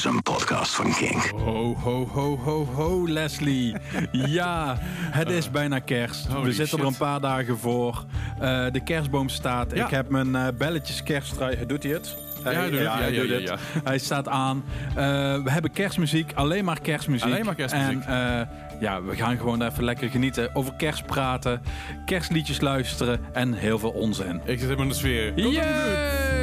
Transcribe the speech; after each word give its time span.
is 0.00 0.06
een 0.06 0.22
podcast 0.22 0.74
van 0.74 0.92
Kink. 0.94 1.32
Ho, 1.44 1.74
ho, 1.74 2.06
ho, 2.06 2.36
ho, 2.36 2.64
ho, 2.64 3.08
Leslie. 3.08 3.74
Ja, 4.12 4.76
het 5.10 5.30
is 5.30 5.50
bijna 5.50 5.78
kerst. 5.78 6.42
We 6.42 6.52
zitten 6.52 6.78
er 6.78 6.84
een 6.84 6.96
paar 6.96 7.20
dagen 7.20 7.58
voor. 7.58 8.04
Eh, 8.40 8.66
de 8.70 8.80
kerstboom 8.84 9.28
staat. 9.28 9.72
Ja. 9.74 9.84
Ik 9.84 9.90
heb 9.90 10.08
mijn 10.08 10.34
eh, 10.34 10.46
belletjes 10.58 11.02
kersttrui. 11.02 11.66
Doet 11.66 11.82
hij 11.82 11.92
het? 11.92 12.16
hij 12.42 12.54
doet 12.54 12.62
het. 12.62 12.80
Ja, 12.80 12.98
hij 12.98 13.12
ja, 13.12 13.22
doet 13.22 13.48
het. 13.48 13.60
Hij 13.84 13.98
staat 13.98 14.28
aan. 14.28 14.64
Eh, 14.88 14.94
we 15.42 15.50
hebben 15.50 15.72
kerstmuziek. 15.72 16.32
Alleen 16.34 16.64
maar 16.64 16.80
kerstmuziek. 16.80 17.30
Alleen 17.30 17.44
maar 17.44 17.54
kerstmuziek. 17.54 18.04
En 18.04 18.48
ja, 18.80 19.02
we 19.02 19.16
gaan 19.16 19.36
gewoon 19.36 19.62
even 19.62 19.84
lekker 19.84 20.08
genieten. 20.08 20.54
Over 20.54 20.74
kerst 20.74 21.06
praten. 21.06 21.62
Kerstliedjes 22.06 22.60
luisteren. 22.60 23.20
En 23.32 23.52
heel 23.52 23.78
veel 23.78 23.90
onzin. 23.90 24.40
Ik 24.44 24.58
zit 24.58 24.60
helemaal 24.60 24.82
in 24.82 24.88
de 24.88 24.94
sfeer. 24.94 25.32
Helemaal 25.34 26.39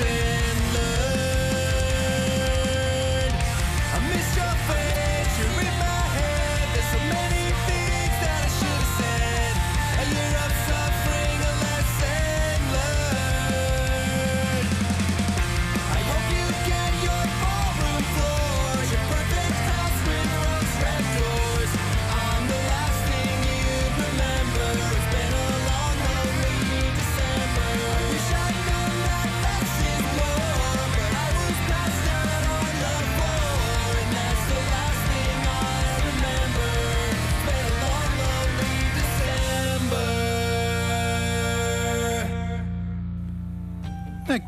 a 0.00 0.23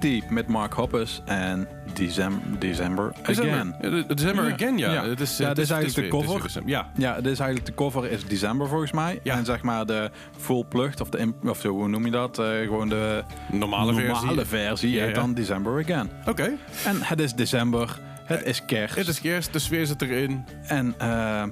Deep 0.06 0.30
met 0.30 0.46
Mark 0.48 0.72
Hoppus 0.72 1.22
en 1.24 1.68
December, 1.94 2.58
December 2.58 3.12
Again. 3.22 3.74
December. 4.08 4.52
Again, 4.52 4.78
ja. 4.78 4.92
Ja. 4.92 5.04
Het 5.08 5.20
is, 5.20 5.36
Ja, 5.36 5.46
het 5.46 5.56
dit 5.56 5.64
is 5.64 5.70
het 5.70 5.78
eigenlijk 5.78 6.12
de 6.12 6.18
cover. 6.18 6.42
december. 6.42 6.70
Ja. 6.70 6.90
Ja, 6.96 7.14
dit 7.20 7.32
is 7.32 7.38
eigenlijk 7.38 7.66
de 7.66 7.74
cover 7.74 8.10
is 8.10 8.24
December 8.24 8.68
volgens 8.68 8.92
mij. 8.92 9.20
Ja. 9.22 9.36
En 9.36 9.44
zeg 9.44 9.62
maar 9.62 9.86
de 9.86 10.10
full 10.36 10.64
plugged, 10.68 11.00
of, 11.00 11.08
de, 11.08 11.32
of 11.44 11.60
zo, 11.60 11.68
hoe 11.68 11.88
noem 11.88 12.04
je 12.04 12.10
dat? 12.10 12.38
Eh, 12.38 12.46
gewoon 12.60 12.88
de 12.88 13.22
Normale 13.52 13.92
versie. 13.94 14.12
normale 14.12 14.44
versie 14.44 14.90
Ja, 14.90 15.04
ja. 15.04 15.12
dan 15.12 15.34
December 15.34 15.82
Again. 15.82 16.10
Oké. 16.26 16.52
En 16.84 16.96
het 17.02 17.20
is 17.20 17.34
december, 17.34 17.98
het 18.24 18.44
is 18.44 18.64
kerst. 18.64 18.94
Het 18.96 19.08
is 19.08 19.20
kerst, 19.20 19.52
de 19.52 19.58
sfeer 19.58 19.86
zit 19.86 20.02
erin. 20.02 20.44
En 20.66 20.94
eh, 20.98 21.42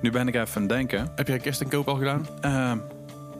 nu 0.00 0.10
ben 0.10 0.28
ik 0.28 0.34
even 0.34 0.54
aan 0.54 0.62
het 0.62 0.68
denken. 0.70 1.08
Heb 1.14 1.28
jij 1.28 1.38
kerst 1.38 1.60
en 1.60 1.68
koop 1.68 1.88
al 1.88 1.96
gedaan? 1.96 2.26
Eh, 2.40 2.72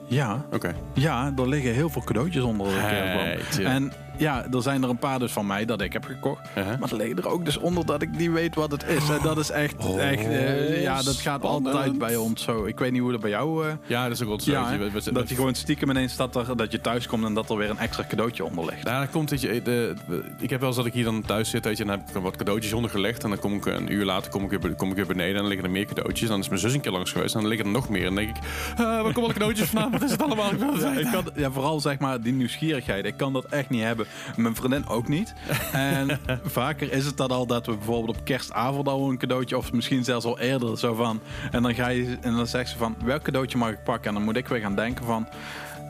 ja, 0.07 0.45
Oké. 0.53 0.75
ja, 0.95 1.33
er 1.37 1.49
liggen 1.49 1.73
heel 1.73 1.89
veel 1.89 2.03
cadeautjes 2.05 2.43
onder 2.43 2.67
de 2.67 2.73
kerstboom. 2.89 3.67
En 3.67 3.93
ja, 4.23 4.45
er 4.53 4.63
zijn 4.63 4.83
er 4.83 4.89
een 4.89 4.97
paar 4.99 5.19
dus 5.19 5.33
van 5.33 5.47
mij 5.47 5.65
dat 5.65 5.81
ik 5.81 5.93
heb 5.93 6.05
gekocht. 6.05 6.49
Uh-huh. 6.59 6.79
Maar 6.79 6.91
er 6.91 6.97
liggen 6.97 7.17
er 7.17 7.29
ook 7.29 7.45
dus 7.45 7.57
onder 7.59 7.87
dat 7.87 8.03
ik 8.03 8.11
niet 8.17 8.31
weet 8.33 8.55
wat 8.55 8.71
het 8.71 8.85
is. 8.89 9.09
En 9.09 9.19
dat 9.23 9.39
is 9.39 9.51
echt, 9.51 9.75
Oh, 9.87 10.03
echt 10.03 10.25
eh, 10.27 10.83
ja, 10.83 11.03
dat 11.03 11.17
gaat 11.17 11.41
spannend. 11.41 11.75
altijd 11.75 11.99
bij 11.99 12.17
ons 12.17 12.43
zo. 12.43 12.65
Ik 12.65 12.79
weet 12.79 12.93
niet 12.93 13.01
hoe 13.01 13.11
dat 13.11 13.21
bij 13.21 13.31
jou... 13.31 13.67
eh, 13.67 13.73
Ja, 13.87 14.03
dat 14.03 14.13
is 14.13 14.23
ook 14.23 14.29
wel 14.29 14.41
zo. 14.41 14.51
ja, 14.51 14.77
dat 15.13 15.29
je 15.29 15.35
gewoon 15.35 15.55
stiekem 15.55 15.91
ineens 15.91 16.17
dat, 16.17 16.37
er, 16.37 16.57
dat 16.57 16.73
je 16.73 16.81
thuis 16.81 17.07
komt 17.07 17.25
en 17.25 17.35
dat 17.35 17.51
er 17.51 17.57
weer 17.57 17.71
een 17.71 17.79
extra 17.79 18.05
cadeautje 18.09 18.45
onder 18.45 18.65
ligt. 18.65 18.85
Nou, 18.85 19.01
dat 19.05 19.11
komt, 19.13 19.31
weet 19.31 19.41
je, 19.41 19.49
de, 19.63 19.95
de- 20.09 20.25
ik 20.39 20.51
heb 20.51 20.59
wel 20.59 20.69
eens 20.69 20.77
dat 20.79 20.87
ik 20.87 20.93
hier 20.93 21.05
dan 21.05 21.23
thuis 21.23 21.51
zit, 21.51 21.65
weet 21.65 21.77
je, 21.77 21.83
en 21.83 21.89
dan 21.89 21.99
heb 22.07 22.17
ik 22.17 22.23
wat 22.23 22.37
cadeautjes 22.37 22.73
ondergelegd. 22.73 23.23
En 23.25 23.31
dan 23.31 23.39
kom 23.39 23.55
ik 23.55 23.67
een 23.67 23.93
uur 23.93 24.05
later 24.05 24.31
kom 24.31 24.45
ik 24.51 24.61
weer, 24.61 24.75
kom 24.75 24.91
ik 24.91 24.97
weer 24.97 25.07
beneden 25.07 25.31
en 25.35 25.39
dan 25.41 25.47
liggen 25.47 25.65
er 25.67 25.71
meer 25.73 25.85
cadeautjes. 25.87 26.29
Dan 26.29 26.39
is 26.41 26.49
mijn 26.49 26.61
zus 26.61 26.75
een 26.75 26.81
keer 26.81 26.93
langs 26.93 27.13
geweest 27.13 27.35
en 27.35 27.41
dan 27.41 27.49
liggen 27.49 27.67
er 27.67 27.73
nog 27.73 27.89
meer. 27.89 28.07
En 28.07 28.15
dan 28.15 28.25
denk 28.25 28.37
ik, 28.37 28.43
waar 28.77 29.03
komen 29.03 29.23
alle 29.23 29.33
cadeautjes 29.33 29.69
vandaan? 29.69 29.91
Wat 29.91 30.03
is 30.03 30.11
het 30.11 30.23
allemaal? 30.23 30.51
Ja, 30.81 30.93
ik 31.05 31.09
kan, 31.13 31.25
ja, 31.35 31.51
vooral 31.51 31.81
zeg 31.81 31.99
maar 31.99 32.21
die 32.21 32.33
nieuwsgierigheid. 32.33 33.05
Ik 33.05 33.17
kan 33.17 33.33
dat 33.33 33.45
echt 33.45 33.71
niet 33.71 33.83
hebben. 33.83 34.07
Mijn 34.37 34.55
vriendin 34.55 34.89
ook 34.89 35.09
niet. 35.09 35.35
En 35.73 36.21
vaker 36.45 36.93
is 36.93 37.05
het 37.05 37.17
dan 37.17 37.29
al 37.29 37.47
dat 37.47 37.67
we 37.67 37.77
bijvoorbeeld 37.77 38.19
op 38.19 38.25
kerstavond 38.25 38.89
al 38.89 39.11
een 39.11 39.19
cadeautje... 39.19 39.57
of 39.57 39.73
misschien 39.73 40.05
zelfs 40.05 40.25
al 40.25 40.39
eerder 40.39 40.79
zo 40.79 40.95
van... 40.95 41.21
en 41.51 41.63
dan, 41.63 41.75
ga 41.75 41.89
je, 41.89 42.19
en 42.21 42.37
dan 42.37 42.47
zegt 42.47 42.71
ze 42.71 42.77
van, 42.77 42.97
welk 43.05 43.23
cadeautje 43.23 43.59
mag 43.59 43.71
ik 43.71 43.85
pakken? 43.85 44.09
En 44.09 44.15
dan 44.15 44.25
moet 44.25 44.37
ik 44.37 44.49
weer 44.49 44.61
gaan 44.61 44.77
denken 44.77 45.05
van... 45.05 45.29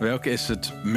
Welke 0.02 0.30
is 0.30 0.48
het 0.48 0.72
Ja, 0.84 0.90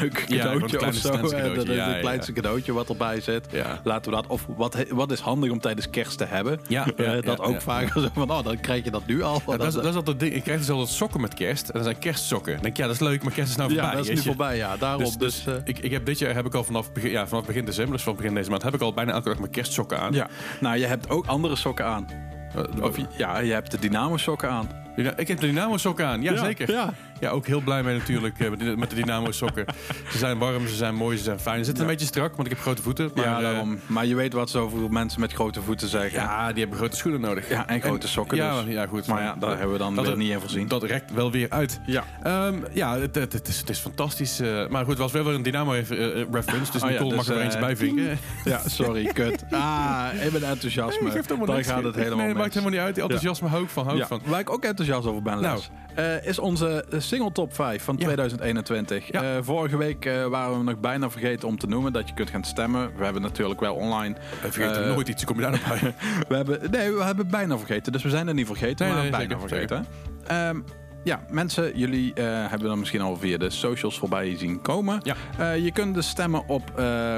het 0.00 0.12
cadeautje 0.26 0.86
of 0.86 0.94
zo? 0.94 1.12
Ja, 1.36 1.42
het 1.52 1.66
ja, 1.66 1.98
kleinste 2.00 2.32
cadeautje 2.32 2.72
wat 2.72 2.88
erbij 2.88 3.20
zit. 3.20 3.46
Ja. 3.50 3.80
Laten 3.84 4.10
we 4.10 4.16
dat. 4.16 4.26
Of 4.26 4.46
wat, 4.56 4.76
wat 4.90 5.10
is 5.12 5.20
handig 5.20 5.50
om 5.50 5.60
tijdens 5.60 5.90
kerst 5.90 6.18
te 6.18 6.24
hebben? 6.24 6.60
Ja, 6.68 6.86
Eh, 6.96 7.06
ja, 7.06 7.20
dat 7.20 7.38
ja, 7.38 7.44
ook 7.44 7.52
ja. 7.52 7.60
vaker 7.60 8.00
zo 8.00 8.08
van, 8.14 8.30
oh, 8.30 8.44
dan 8.44 8.60
krijg 8.60 8.84
je 8.84 8.90
dat 8.90 9.06
nu 9.06 9.22
al. 9.22 9.42
Ja, 9.46 9.56
dat, 9.56 9.66
is, 9.66 9.74
dat 9.74 9.84
is 9.84 9.94
altijd 9.94 10.20
ding. 10.20 10.34
Ik 10.34 10.42
krijg 10.42 10.58
dus 10.58 10.70
altijd 10.70 10.88
sokken 10.88 11.20
met 11.20 11.34
kerst. 11.34 11.68
En 11.68 11.72
dat 11.74 11.82
zijn 11.84 11.98
kerstsokken. 11.98 12.52
Dan 12.52 12.62
denk 12.62 12.74
ik, 12.74 12.80
ja, 12.80 12.86
dat 12.86 12.94
is 12.94 13.00
leuk, 13.00 13.22
maar 13.22 13.32
kerst 13.32 13.50
is 13.50 13.56
nou 13.56 13.72
Ja, 13.74 13.76
voorbij. 13.80 13.96
dat 13.96 14.08
is 14.08 14.16
nu 14.18 14.22
voorbij, 14.22 14.56
ja. 14.56 14.76
Daarom. 14.76 15.02
Dus, 15.04 15.16
Dus, 15.16 15.44
dus 15.44 15.54
eh, 15.54 15.60
ik, 15.64 15.78
ik 15.78 15.90
heb 15.90 16.06
dit 16.06 16.18
jaar 16.18 16.34
heb 16.34 16.46
ik 16.46 16.54
al 16.54 16.64
vanaf 16.64 16.92
begin, 16.92 17.10
ja, 17.10 17.26
vanaf 17.26 17.46
begin 17.46 17.64
december, 17.64 17.92
dus 17.92 18.02
vanaf 18.02 18.18
begin 18.18 18.34
deze 18.34 18.50
maand, 18.50 18.62
heb 18.62 18.74
ik 18.74 18.80
al 18.80 18.92
bijna 18.94 19.12
elke 19.12 19.28
dag 19.28 19.38
mijn 19.38 19.50
kerstsokken 19.50 20.00
aan. 20.00 20.12
ja. 20.12 20.28
Nou, 20.60 20.76
je 20.78 20.86
hebt 20.86 21.10
ook 21.10 21.26
andere 21.26 21.56
sokken 21.56 21.84
aan. 21.84 22.06
Eh, 22.54 22.82
Of, 22.84 22.96
ja, 23.16 23.38
je 23.38 23.52
hebt 23.52 23.70
de 23.70 23.78
Dynamo 23.78 24.16
sokken 24.16 24.50
aan. 24.50 24.68
Ja, 25.02 25.16
ik 25.16 25.28
heb 25.28 25.40
de 25.40 25.46
Dynamo 25.46 25.76
sokken 25.76 26.06
aan, 26.06 26.22
ja, 26.22 26.36
zeker. 26.44 26.70
Ja. 26.70 26.94
Ja, 27.20 27.30
ook 27.30 27.46
heel 27.46 27.60
blij 27.60 27.82
mee 27.82 27.96
natuurlijk 27.98 28.38
eh, 28.38 28.50
met 28.76 28.90
de- 28.90 28.94
Dynamo 28.96 29.30
sokken. 29.32 29.64
ze 30.10 30.18
zijn 30.18 30.38
warm, 30.38 30.66
ze 30.68 30.74
zijn 30.74 30.94
mooi, 30.94 31.16
ze 31.16 31.22
zijn 31.22 31.38
fijn. 31.40 31.58
Ze 31.58 31.64
zitten 31.64 31.84
een 31.84 31.90
beetje 31.90 32.06
strak, 32.06 32.30
want 32.36 32.42
ik 32.48 32.52
heb 32.54 32.62
grote 32.62 32.82
voeten. 32.82 33.10
Maar, 33.14 33.24
ja, 33.24 33.36
eh, 33.36 33.42
daarom. 33.42 33.78
Maar 33.86 34.06
je 34.06 34.14
weet 34.14 34.32
wat 34.32 34.50
zoveel 34.50 34.88
mensen 34.88 35.20
met 35.20 35.32
grote 35.32 35.62
voeten 35.62 35.88
zeggen. 35.88 36.20
ja, 36.20 36.48
die 36.52 36.60
hebben 36.60 36.78
grote 36.78 36.96
schoenen 36.96 37.20
nodig. 37.20 37.48
Ja, 37.48 37.68
en 37.68 37.80
grote 37.80 38.08
sokken 38.08 38.36
Ja, 38.36 38.62
dus. 38.62 38.72
ja, 38.74 38.86
goed. 38.86 39.06
Maar 39.06 39.22
ja, 39.22 39.34
daar 39.38 39.50
hebben 39.50 39.72
we 39.72 39.78
dan 39.78 39.94
dat, 39.94 40.06
weer 40.06 40.16
niet 40.16 40.30
in 40.30 40.40
voorzien. 40.40 40.68
Dat 40.68 40.82
rekt 40.82 41.12
wel 41.12 41.30
weer 41.30 41.50
uit. 41.50 41.80
Ja. 41.86 42.04
Ehm, 42.22 42.54
ja, 42.72 42.98
het, 42.98 43.14
het, 43.14 43.32
het 43.32 43.48
is, 43.48 43.58
het 43.58 43.68
is 43.70 43.78
fantastisch. 43.78 44.40
eh, 44.40 44.66
maar 44.68 44.80
goed, 44.80 44.90
het 44.92 44.98
was 44.98 45.12
wel 45.12 45.24
weer 45.24 45.34
een 45.34 45.42
Dynamo-reference. 45.42 46.72
dus 46.72 46.82
Oh 46.82 46.88
ja, 46.90 46.94
Nicole 46.96 47.14
mag 47.16 47.26
dus, 47.26 47.34
er 47.36 47.42
eentje 47.42 47.58
eh, 47.58 47.64
bij 47.64 47.76
vinken. 47.76 48.18
Ja, 48.44 48.60
sorry, 48.68 49.04
kut. 49.12 49.44
Ah, 49.50 50.06
ik 50.24 50.32
ben 50.32 50.42
enthousiasme. 50.42 51.02
Nee, 51.08 51.46
niks. 51.56 51.68
gaat 51.68 51.82
het 51.84 51.94
helemaal 51.94 52.24
Nee, 52.26 52.34
maakt 52.34 52.54
helemaal 52.54 52.72
niet 52.72 52.80
uit. 52.80 52.94
Die 52.94 53.02
enthousiasme 53.02 53.48
hou 53.48 53.62
ik 53.62 53.68
van. 53.68 53.84
Hou 53.84 53.96
ik 53.96 54.02
Ja, 54.02 54.08
van. 54.08 54.20
waar 54.24 54.40
ik 54.40 54.50
ook 54.50 54.64
enthousiast 54.64 54.88
over 54.92 55.22
ben, 55.22 55.40
Nou. 55.40 55.56
Les, 55.56 55.70
eh, 55.94 56.26
is 56.26 56.38
onze 56.38 56.84
eh, 56.90 57.00
single 57.00 57.32
top 57.32 57.54
5 57.54 57.82
van 57.84 57.94
Ja. 57.98 58.04
2021. 58.04 59.12
Ja. 59.12 59.22
Eh, 59.22 59.42
vorige 59.42 59.76
week 59.76 60.04
waren 60.30 60.58
we 60.58 60.64
nog 60.64 60.80
bijna 60.80 61.10
vergeten 61.10 61.48
om 61.48 61.58
te 61.58 61.66
noemen 61.66 61.92
dat 61.92 62.08
je 62.08 62.14
kunt 62.14 62.30
gaan 62.30 62.44
stemmen. 62.44 62.90
We 62.96 63.04
hebben 63.04 63.22
natuurlijk 63.22 63.60
wel 63.60 63.74
online. 63.74 64.14
We 64.42 64.52
vergeten 64.52 64.88
nooit 64.88 65.08
iets. 65.08 65.24
Kom 65.24 65.36
je 65.36 65.42
daar 65.42 65.50
nog 65.50 65.68
bij? 65.68 65.94
We 66.28 66.36
hebben, 66.36 66.70
nee, 66.70 66.92
we 66.92 67.04
hebben 67.04 67.28
bijna 67.28 67.58
vergeten. 67.58 67.92
Dus 67.92 68.02
we 68.02 68.10
zijn 68.10 68.28
er 68.28 68.34
niet 68.34 68.46
vergeten, 68.46 68.86
Nee, 68.86 68.94
maar 68.94 69.02
nee, 69.02 69.10
bijna 69.10 69.38
zeker, 69.38 69.48
vergeten. 69.48 69.86
Ehm, 70.26 70.60
ja, 71.04 71.24
mensen, 71.30 71.78
jullie 71.78 72.12
hebben 72.22 72.68
dan 72.68 72.78
misschien 72.78 73.00
al 73.00 73.16
via 73.16 73.38
de 73.38 73.50
socials 73.50 73.98
voorbij 73.98 74.36
zien 74.36 74.60
komen. 74.62 75.00
Ja. 75.02 75.52
Je 75.52 75.72
kunt 75.72 75.94
dus 75.94 76.08
stemmen 76.08 76.48
op 76.48 76.70
eh, 76.76 77.16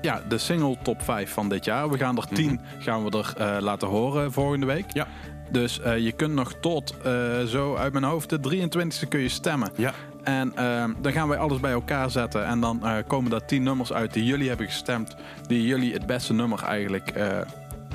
ja, 0.00 0.22
de 0.28 0.38
single 0.38 0.76
top 0.82 1.02
5 1.02 1.32
van 1.32 1.48
dit 1.48 1.64
jaar. 1.64 1.90
We 1.90 1.98
gaan 1.98 2.16
er 2.16 2.26
10 2.26 2.60
gaan 2.78 3.04
we 3.04 3.24
er 3.36 3.62
laten 3.62 3.88
horen 3.88 4.32
volgende 4.32 4.66
week. 4.66 4.86
Mhm. 4.86 4.98
Ja. 4.98 5.06
Dus 5.50 5.80
eh, 5.80 5.98
je 5.98 6.12
kunt 6.12 6.34
nog 6.34 6.52
tot 6.60 6.94
eh, 7.02 7.42
zo 7.42 7.76
uit 7.76 7.92
mijn 7.92 8.04
hoofd 8.04 8.30
de 8.30 8.38
23e 8.38 9.08
kun 9.08 9.20
je 9.20 9.28
stemmen. 9.28 9.70
Ja. 9.76 9.92
En 10.22 10.56
ehm, 10.56 10.92
dan 11.00 11.12
gaan 11.12 11.28
wij 11.28 11.38
alles 11.38 11.60
bij 11.60 11.72
elkaar 11.72 12.10
zetten. 12.10 12.46
En 12.46 12.60
dan 12.60 12.84
eh, 12.84 12.96
komen 13.06 13.30
daar 13.30 13.44
10 13.44 13.62
nummers 13.62 13.92
uit 13.92 14.12
die 14.12 14.24
jullie 14.24 14.48
hebben 14.48 14.66
gestemd. 14.66 15.16
Die 15.46 15.66
jullie 15.66 15.92
het 15.92 16.06
beste 16.06 16.32
nummer 16.32 16.62
eigenlijk... 16.64 17.12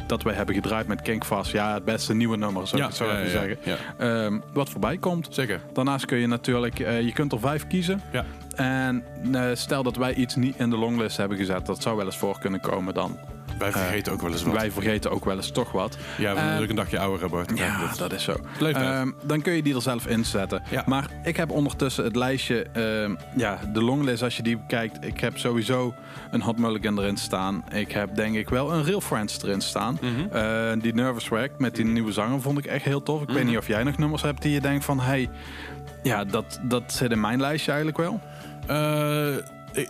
dat 0.08 0.24
wij 0.24 0.34
hebben 0.34 0.56
gedraaid 0.56 0.88
met 0.88 1.02
Kinkfast. 1.02 1.52
Ja, 1.52 1.74
het 1.74 1.86
beste 1.86 2.14
nieuwe 2.14 2.38
nummer, 2.38 2.68
zou 2.68 2.82
ik 2.82 2.88
het 2.88 2.98
zo 2.98 3.06
ja, 3.06 3.20
ja, 3.20 3.30
zeggen. 3.30 3.58
Ja. 3.64 3.76
Ehm, 3.98 4.40
wat 4.54 4.70
voorbij 4.70 4.98
komt. 4.98 5.28
Zeker. 5.30 5.62
Daarnaast 5.74 6.06
kun 6.06 6.18
je 6.18 6.28
natuurlijk... 6.28 6.78
je 6.78 7.12
kunt 7.14 7.32
er 7.32 7.40
vijf 7.40 7.68
kiezen. 7.68 8.02
Ja. 8.12 8.26
En 8.56 9.04
stel 9.54 9.84
dat 9.84 9.96
wij 9.96 10.14
iets 10.14 10.36
niet 10.36 10.56
in 10.58 10.70
de 10.70 10.78
longlist 10.78 11.18
hebben 11.18 11.38
gezet. 11.38 11.66
Dat 11.66 11.82
zou 11.82 11.98
wel 11.98 12.06
eens 12.06 12.18
voor 12.18 12.40
kunnen 12.40 12.60
komen 12.60 12.94
dan. 12.94 13.18
Wij 13.58 13.72
vergeten 13.72 14.14
ook 14.14 14.22
wel 14.22 14.32
eens 14.32 14.44
wat. 14.44 14.54
Wij 14.54 14.72
vergeten 14.72 15.12
ook 15.12 15.26
wel 15.26 15.36
eens 15.36 15.52
toch 15.52 15.72
wat. 15.72 15.94
ja, 15.96 16.00
we 16.18 16.22
zijn 16.24 16.36
Eh, 16.38 16.44
natuurlijk 16.44 16.70
een 16.70 16.76
dagje 16.76 17.00
ouder, 17.00 17.30
Bart. 17.30 17.58
Ja, 17.58 17.92
dat 17.98 18.14
is 18.14 18.24
zo. 18.24 18.36
Ehm, 18.60 19.12
dan 19.24 19.42
kun 19.42 19.54
je 19.54 19.62
die 19.64 19.76
er 19.76 19.82
zelf 19.82 20.08
inzetten. 20.08 20.64
Ja. 20.70 20.84
Maar 20.86 21.10
ik 21.24 21.38
heb 21.38 21.52
ondertussen 21.52 22.04
het 22.04 22.16
lijstje, 22.16 22.66
ehm, 22.74 23.16
ja, 23.36 23.60
de 23.74 23.82
longlist 23.84 24.24
als 24.24 24.38
je 24.38 24.44
die 24.44 24.58
bekijkt. 24.58 25.06
Ik 25.06 25.20
heb 25.20 25.38
sowieso 25.38 25.94
een 26.32 26.42
Hot 26.42 26.58
Mulligan 26.58 27.00
erin 27.00 27.18
staan. 27.18 27.64
Ik 27.74 27.92
heb 27.92 28.16
denk 28.16 28.36
ik 28.36 28.50
wel 28.50 28.74
een 28.74 28.84
Real 28.84 29.02
Friends 29.02 29.44
erin 29.44 29.62
staan. 29.62 29.98
Mhm. 30.02 30.36
Eh, 30.36 30.72
die 30.82 30.94
Nervous 30.94 31.30
Wreck 31.30 31.52
met 31.58 31.76
die 31.76 31.86
nieuwe 31.86 32.12
zanger 32.12 32.42
vond 32.42 32.58
ik 32.58 32.66
echt 32.66 32.86
heel 32.86 33.04
tof. 33.04 33.22
Ik 33.22 33.28
weet 33.28 33.38
Mhm. 33.38 33.48
niet 33.48 33.58
of 33.58 33.68
jij 33.68 33.84
nog 33.84 33.98
nummers 33.98 34.22
hebt 34.22 34.42
die 34.42 34.52
je 34.52 34.62
denkt 34.62 34.86
van... 34.86 35.00
Hey, 35.00 35.30
ja, 36.04 36.24
dat, 36.24 36.60
dat 36.64 36.84
zit 36.94 37.12
in 37.12 37.20
mijn 37.20 37.40
lijstje 37.42 37.72
eigenlijk 37.72 38.00
wel. 38.02 38.22
Eh, 38.68 39.36
ik, 39.74 39.90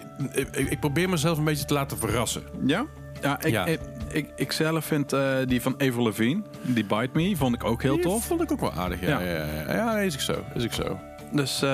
ik, 0.51 0.69
ik 0.69 0.79
probeer 0.79 1.09
mezelf 1.09 1.37
een 1.37 1.43
beetje 1.43 1.65
te 1.65 1.73
laten 1.73 1.97
verrassen. 1.97 2.43
Ja? 2.65 2.85
Ja, 3.25 3.37
ik, 3.43 3.51
Ja. 3.51 3.65
Ik, 3.65 3.79
ik, 4.11 4.29
ik 4.35 4.51
zelf 4.51 4.85
vind 4.85 5.13
eh, 5.13 5.35
die 5.45 5.61
van 5.61 5.73
Avril 5.73 6.03
Lavigne, 6.03 6.41
die 6.61 6.85
Bite 6.85 7.09
Me, 7.13 7.35
vond 7.35 7.55
ik 7.55 7.63
ook 7.63 7.81
heel 7.81 7.93
Die 7.93 8.03
tof. 8.03 8.25
vond 8.25 8.41
ik 8.41 8.51
ook 8.51 8.59
wel 8.59 8.71
aardig. 8.73 9.01
Ja, 9.01 9.07
Ja. 9.19 9.19
ja. 9.19 9.35
Ja, 9.45 9.45
ja. 9.67 9.73
ja 9.75 9.97
is 9.99 10.13
ik 10.13 10.19
zo. 10.19 10.43
Is 10.53 10.63
ik 10.63 10.73
zo. 10.73 10.99
Dus 11.31 11.61
eh, 11.61 11.69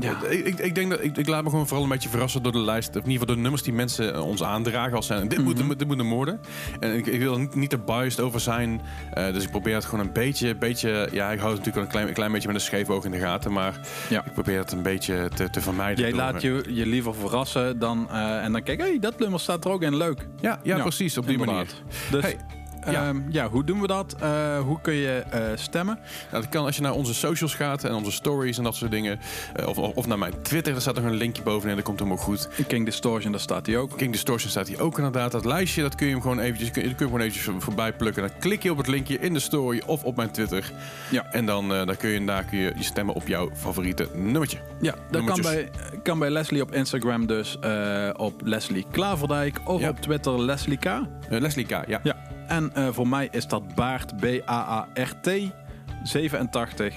ja, 0.00 0.16
Ik, 0.28 0.58
ik, 0.58 0.74
denk 0.74 0.90
dat 0.90 1.02
ik, 1.04 1.16
ik 1.16 1.28
laat 1.28 1.42
me 1.42 1.50
gewoon 1.50 1.66
vooral 1.66 1.84
een 1.84 1.90
beetje 1.90 2.08
verrassen 2.08 2.42
door 2.42 2.52
de 2.52 2.58
lijst. 2.58 2.88
Of 2.88 2.94
in 2.94 3.00
ieder 3.00 3.12
geval 3.12 3.26
door 3.26 3.36
de 3.36 3.42
nummers 3.42 3.62
die 3.62 3.72
mensen 3.72 4.14
eh, 4.14 4.26
ons 4.26 4.42
aandragen. 4.42 4.92
Als 4.96 5.06
zijn, 5.06 5.28
dit, 5.28 5.38
Mhm. 5.38 5.64
moet, 5.64 5.78
dit 5.78 5.86
moet 5.88 5.98
een 5.98 6.06
moorden. 6.06 6.40
En 6.80 6.94
ik, 6.96 7.06
ik 7.06 7.20
wil 7.20 7.34
er 7.38 7.48
niet, 7.54 7.70
te 7.70 7.78
biased 7.78 8.20
over 8.20 8.40
zijn. 8.40 8.80
Eh, 9.12 9.32
dus 9.32 9.44
ik 9.44 9.50
probeer 9.50 9.74
het 9.74 9.84
gewoon 9.84 10.06
een 10.06 10.12
beetje, 10.12 10.56
beetje. 10.56 11.08
Ja, 11.12 11.30
ik 11.30 11.38
hou 11.38 11.50
het 11.54 11.58
natuurlijk 11.64 11.74
wel 11.74 11.84
een 11.84 11.90
klein, 11.90 12.08
een 12.08 12.14
klein 12.14 12.32
beetje 12.32 12.46
met 12.46 12.56
een 12.56 12.62
scheef 12.62 12.88
oog 12.88 13.04
in 13.04 13.10
de 13.10 13.18
gaten. 13.18 13.52
Maar 13.52 13.80
Ja. 14.08 14.24
ik 14.24 14.32
probeer 14.32 14.58
het 14.58 14.72
een 14.72 14.82
beetje 14.82 15.28
te, 15.34 15.50
te 15.50 15.60
vermijden. 15.60 15.98
Jij 16.00 16.10
door, 16.10 16.18
laat 16.20 16.42
je, 16.42 16.64
je 16.68 16.86
liever 16.86 17.14
verrassen 17.14 17.78
dan, 17.78 18.10
en 18.10 18.52
dan 18.52 18.62
kijk, 18.62 18.80
hey, 18.80 18.98
dat 19.00 19.18
nummer 19.18 19.40
staat 19.40 19.64
er 19.64 19.70
ook 19.70 19.82
in, 19.82 19.96
leuk. 19.96 20.26
Ja, 20.40 20.60
ja, 20.62 20.76
Ja, 20.76 20.82
precies. 20.82 21.18
Op 21.18 21.26
die 21.26 21.32
Inderdaad. 21.38 21.56
manier. 21.56 21.72
Dus 22.10 22.22
Hey, 22.22 22.36
ja. 22.84 22.92
ja. 22.92 23.12
ja, 23.28 23.48
hoe 23.48 23.64
doen 23.64 23.80
we 23.80 23.86
dat? 23.86 24.16
Eh, 24.20 24.58
hoe 24.60 24.80
kun 24.80 24.94
je 24.94 25.24
eh, 25.30 25.42
stemmen? 25.54 25.98
Nou, 26.30 26.42
dat 26.42 26.50
kan 26.50 26.64
als 26.64 26.76
je 26.76 26.82
naar 26.82 26.92
onze 26.92 27.14
socials 27.14 27.54
gaat 27.54 27.84
en 27.84 27.94
onze 27.94 28.12
stories 28.12 28.58
en 28.58 28.64
dat 28.64 28.74
soort 28.74 28.90
dingen. 28.90 29.20
Eh, 29.54 29.66
of, 29.68 29.78
of, 29.78 29.94
of 29.94 30.06
naar 30.06 30.18
mijn 30.18 30.42
Twitter, 30.42 30.72
daar 30.72 30.82
staat 30.82 30.96
er 30.96 31.04
een 31.04 31.14
linkje 31.14 31.42
bovenin. 31.42 31.74
Dat 31.76 31.84
komt 31.84 31.98
helemaal 31.98 32.22
goed. 32.24 32.48
King 32.66 32.84
Distortion, 32.84 33.32
daar 33.32 33.40
staat 33.40 33.66
hij 33.66 33.76
ook. 33.76 33.96
King 33.96 34.12
Distortion 34.12 34.50
staat 34.50 34.68
hier 34.68 34.80
ook 34.80 34.96
inderdaad. 34.96 35.32
Dat 35.32 35.44
lijstje, 35.44 35.82
dat 35.82 35.94
kun 35.94 36.06
je 36.06 36.12
hem 36.12 36.22
gewoon 36.22 36.38
eventjes, 36.38 36.70
kun 36.70 36.82
je, 36.82 36.88
kun 36.88 36.96
je 36.98 37.04
gewoon 37.04 37.20
eventjes 37.20 37.44
voor- 37.44 37.60
voorbij 37.62 37.92
plukken. 37.92 38.22
Dan 38.22 38.38
klik 38.38 38.62
je 38.62 38.70
op 38.70 38.76
het 38.76 38.86
linkje 38.86 39.18
in 39.18 39.32
de 39.32 39.40
story 39.40 39.82
of 39.86 40.04
op 40.04 40.16
mijn 40.16 40.30
Twitter. 40.30 40.72
Ja. 41.10 41.32
En 41.32 41.46
dan, 41.46 41.68
dan 41.68 41.96
kun 41.96 42.08
je 42.10 42.24
daar 42.24 42.44
kun 42.44 42.58
je, 42.58 42.72
je 42.76 42.82
stemmen 42.84 43.14
op 43.14 43.26
jouw 43.28 43.50
favoriete 43.54 44.08
nummertje. 44.14 44.58
Ja, 44.80 44.94
dat 45.10 45.24
kan 45.24 45.40
bij, 45.42 45.70
kan 46.02 46.18
bij 46.18 46.30
Leslie 46.30 46.62
op 46.62 46.72
Instagram 46.74 47.26
dus 47.26 47.58
op 48.16 48.40
Leslie 48.44 48.86
Klaverdijk 48.90 49.60
of 49.64 49.80
Ja. 49.80 49.88
op 49.88 50.00
Twitter 50.00 50.40
Leslie 50.40 50.76
K. 50.78 51.00
Leslie 51.28 51.64
K, 51.66 51.70
ja. 51.70 52.00
Ja, 52.02 52.16
en 52.50 52.70
eh, 52.74 52.88
voor 52.90 53.08
mij 53.08 53.28
is 53.30 53.46
dat 53.46 53.74
Baart 53.74 54.16
B-A-A-R-T 54.16 55.30
87. 56.02 56.94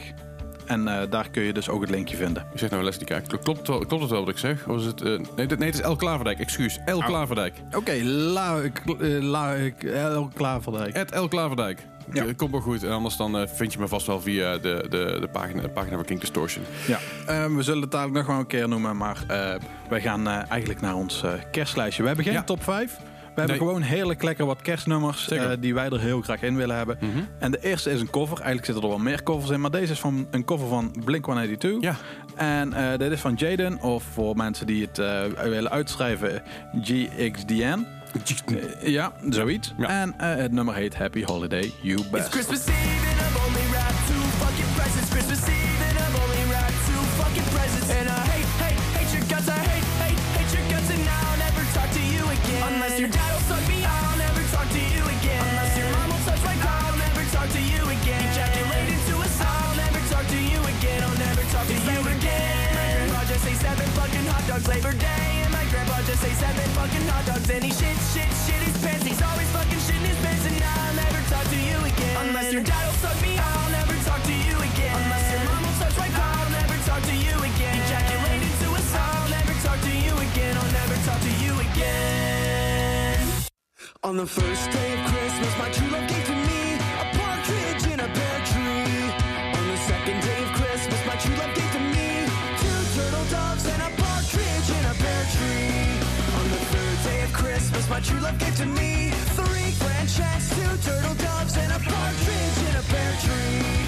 En 0.66 0.88
eh, 0.88 1.10
daar 1.10 1.30
kun 1.30 1.44
je 1.44 1.54
dus 1.54 1.70
ook 1.70 1.82
het 1.82 1.90
linkje 1.90 2.16
vinden. 2.18 2.46
Ik 2.54 2.60
zeg 2.60 2.70
nou 2.70 2.84
Leslie 2.84 3.06
K. 3.06 3.28
Klopt 3.28 3.58
het 3.60 3.68
wel, 3.68 3.80
klopt 3.86 4.02
het 4.02 4.12
wel 4.12 4.20
wat 4.20 4.30
ik 4.30 4.38
zeg? 4.38 4.68
Of 4.68 4.78
is 4.80 4.86
het, 4.86 5.02
eh, 5.02 5.20
nee, 5.36 5.48
dit- 5.48 5.58
nee, 5.60 5.68
het 5.70 5.78
is 5.80 5.84
El 5.86 5.96
Klaverdijk. 5.96 6.40
Excuus. 6.40 6.80
El 6.86 6.98
Oh. 6.98 7.06
Klaverdijk. 7.06 7.54
Oké, 7.76 7.94
la, 8.04 8.60
eh, 8.62 8.72
la, 9.22 9.56
la, 9.82 10.28
Klaverdijk. 10.34 10.96
Het 10.96 11.12
El 11.12 11.28
Klaverdijk. 11.28 11.80
Ja. 12.14 12.26
Komt 12.36 12.52
wel 12.52 12.60
goed. 12.60 12.84
En 12.84 12.92
anders 12.92 13.18
dan 13.18 13.48
vind 13.48 13.74
je 13.74 13.80
me 13.80 13.88
vast 13.88 14.08
wel 14.08 14.22
via 14.22 14.58
de, 14.58 14.86
de, 14.90 15.18
de, 15.22 15.28
pagina, 15.32 15.62
de 15.62 15.70
pagina 15.70 15.96
van 15.96 16.06
King 16.06 16.20
Distortion. 16.20 16.64
Ja, 16.88 17.00
we 17.50 17.62
zullen 17.62 17.82
het 17.82 17.92
dadelijk 17.92 18.18
nog 18.18 18.28
wel 18.28 18.40
een 18.40 18.48
keer 18.48 18.68
noemen, 18.70 18.98
maar 18.98 19.24
wij 19.90 20.02
gaan 20.02 20.28
eigenlijk 20.28 20.82
naar 20.82 20.96
ons 20.96 21.24
kerstlijstje. 21.52 22.02
We 22.02 22.08
hebben 22.08 22.26
geen 22.26 22.34
Ja. 22.34 22.44
top 22.44 22.64
5. 22.64 22.98
We 23.36 23.40
hebben 23.42 23.58
Nee. 23.58 23.68
gewoon 23.68 23.82
heerlijk 23.82 24.24
lekker 24.24 24.46
wat 24.46 24.62
kerstnummers 24.62 25.30
eh, 25.30 25.50
die 25.60 25.74
wij 25.74 25.90
er 25.90 26.00
heel 26.00 26.22
graag 26.22 26.42
in 26.42 26.56
willen 26.56 26.76
hebben. 26.76 26.98
Mhm. 27.02 27.10
En 27.40 27.52
de 27.52 27.60
eerste 27.62 27.92
is 27.92 28.00
een 28.02 28.10
cover. 28.10 28.36
Eigenlijk 28.38 28.66
zitten 28.66 28.84
er 28.84 28.90
wel 28.90 28.98
meer 29.00 29.24
covers 29.24 29.50
in, 29.52 29.62
maar 29.62 29.72
deze 29.72 29.92
is 29.92 30.00
van 30.00 30.28
een 30.32 30.46
cover 30.46 30.68
van 30.68 30.96
Blink-182. 31.06 31.80
Ja. 31.80 31.96
En 32.36 32.74
eh, 32.74 32.98
dit 32.98 33.12
is 33.12 33.20
van 33.20 33.34
Jaden, 33.34 33.82
of 33.82 34.04
voor 34.04 34.36
mensen 34.36 34.66
die 34.68 34.82
het 34.86 35.00
eh, 35.00 35.22
willen 35.44 35.72
uitschrijven, 35.72 36.42
GXDN. 36.82 37.86
Ja, 38.84 39.12
zoiets. 39.30 39.74
Ja. 39.78 39.88
En 39.88 40.14
eh, 40.18 40.36
het 40.36 40.52
nummer 40.52 40.76
heet 40.76 40.96
Happy 40.96 41.24
Holiday, 41.24 41.72
You 41.82 42.00
It's 42.00 42.10
Best. 42.10 42.30
Christmas 42.32 42.66
Eve 42.66 43.73
talk 53.12 54.70
to 54.70 54.80
you 54.80 55.04
again. 55.04 55.42
Unless 55.44 55.78
your 55.78 55.90
mom 55.92 56.08
will 56.14 56.24
touch 56.24 56.44
my 56.46 56.56
car, 56.64 56.80
I'll 56.88 56.96
never 56.96 57.24
talk 57.36 57.50
to 57.52 57.60
you 57.60 57.84
again. 57.84 58.22
Ejaculate 58.32 58.90
into 58.96 59.20
a 59.20 59.28
song, 59.28 59.50
I'll 59.50 59.76
never 59.76 60.00
talk 60.08 60.26
to 60.28 60.40
you 60.40 60.60
again. 60.64 61.04
I'll 61.04 61.20
never 61.20 61.44
talk 61.52 61.68
to 61.68 61.76
you 61.76 62.00
again. 62.00 62.70
My 62.72 62.88
grandpa 62.96 63.22
just 63.28 63.44
ate 63.44 63.60
seven 63.60 63.88
fucking 64.00 64.26
hot 64.32 64.44
dogs 64.48 64.68
Labor 64.72 64.94
Day, 64.96 65.28
and 65.44 65.52
my 65.52 65.66
grandpa 65.68 66.00
just 66.08 66.24
ate 66.24 66.38
seven 66.40 66.68
fucking 66.80 67.06
hot 67.12 67.26
dogs. 67.28 67.50
And 67.50 67.64
he 67.64 67.72
shit, 67.76 67.98
shit, 68.16 68.30
shit 68.48 68.62
his 68.64 68.78
pants. 68.80 69.04
He's 69.04 69.22
always 69.22 69.50
fucking 69.52 69.82
shitting 69.84 70.08
his 70.08 70.20
pants, 70.24 70.46
and 70.48 70.56
I'll 70.64 70.96
never 70.96 71.20
talk 71.28 71.44
to 71.44 71.60
you 71.60 71.78
again. 71.84 72.16
Unless 72.24 72.54
your 72.56 72.64
dad 72.64 72.84
will 72.88 73.00
suck 73.04 73.20
me, 73.20 73.36
I'll 73.36 73.72
never 73.74 73.96
talk 74.08 74.22
to 74.24 74.36
you 74.48 74.56
again. 74.64 74.96
Unless 74.96 75.26
your 75.28 75.44
mom 75.44 75.60
will 75.60 75.78
touch 75.82 75.98
my 76.00 76.08
car, 76.16 76.32
I'll 76.40 76.54
never 76.56 76.78
talk 76.88 77.04
to 77.04 77.16
you 77.20 77.36
again. 77.36 77.74
Ejaculate 77.84 78.44
into 78.48 78.68
a 78.80 78.82
song, 78.96 79.12
I'll 79.12 79.34
never 79.34 79.56
talk 79.60 79.80
to 79.82 79.92
you 79.92 80.14
again. 80.14 80.54
I'll 80.56 80.72
never 80.72 80.96
talk 81.04 81.20
to 81.20 81.28
you 81.28 81.32
again. 81.32 81.33
On 84.04 84.18
the 84.18 84.26
first 84.26 84.70
day 84.70 85.00
of 85.00 85.06
Christmas, 85.06 85.58
my 85.58 85.70
true 85.70 85.88
love 85.88 86.06
gave 86.10 86.26
to 86.26 86.36
me 86.36 86.76
a 86.76 87.06
partridge 87.16 87.86
in 87.88 88.00
a 88.02 88.10
pear 88.12 88.40
tree. 88.52 89.00
On 89.56 89.66
the 89.72 89.78
second 89.78 90.20
day 90.20 90.44
of 90.44 90.52
Christmas, 90.60 91.06
my 91.08 91.16
true 91.16 91.36
love 91.38 91.56
gave 91.56 91.72
to 91.72 91.80
me 91.80 92.28
two 92.60 92.82
turtle 93.00 93.26
doves 93.32 93.66
and 93.66 93.82
a 93.82 93.90
partridge 93.96 94.70
in 94.76 94.84
a 94.92 94.96
pear 95.00 95.24
tree. 95.36 95.88
On 96.36 96.46
the 96.52 96.62
third 96.74 96.98
day 97.08 97.22
of 97.24 97.32
Christmas, 97.32 97.90
my 97.90 98.02
true 98.02 98.20
love 98.20 98.38
gave 98.40 98.56
to 98.58 98.66
me 98.66 99.12
three 99.40 99.72
French 99.72 100.18
hens, 100.18 100.50
two 100.50 100.74
turtle 100.84 101.16
doves, 101.16 101.56
and 101.56 101.72
a 101.72 101.80
partridge 101.80 102.60
in 102.68 102.76
a 102.76 102.84
pear 102.92 103.14
tree. 103.24 103.83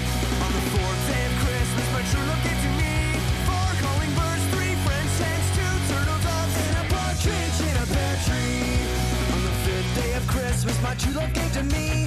complicated 11.26 11.52
to 11.52 11.62
me. 11.76 12.05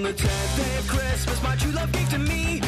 On 0.00 0.04
the 0.04 0.14
tenth 0.14 0.56
day 0.56 0.76
of 0.78 0.88
Christmas, 0.88 1.42
my 1.42 1.54
true 1.56 1.72
love 1.72 1.92
gave 1.92 2.08
to 2.08 2.18
me 2.18 2.62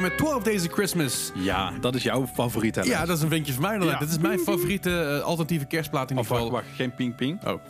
Met 0.00 0.16
12 0.18 0.42
Days 0.42 0.66
of 0.66 0.72
Christmas. 0.72 1.30
Ja, 1.34 1.72
dat 1.80 1.94
is 1.94 2.02
jouw 2.02 2.26
favoriet. 2.26 2.78
Alex. 2.78 2.92
Ja, 2.92 3.06
dat 3.06 3.16
is 3.16 3.22
een 3.22 3.28
vinkje 3.28 3.52
van 3.52 3.62
mij. 3.62 3.78
Ja. 3.78 3.98
Dit 3.98 4.08
is 4.10 4.18
mijn 4.18 4.38
favoriete 4.38 5.00
eh, 5.02 5.20
alternatieve 5.24 5.64
kerstplaat 5.64 6.10
in 6.10 6.16
Of 6.18 6.22
ieder 6.22 6.38
wacht, 6.38 6.48
geval. 6.52 6.62
wacht, 6.68 6.76
geen 6.76 6.94
ping 6.94 7.14
ping. 7.14 7.46
Oh. 7.46 7.60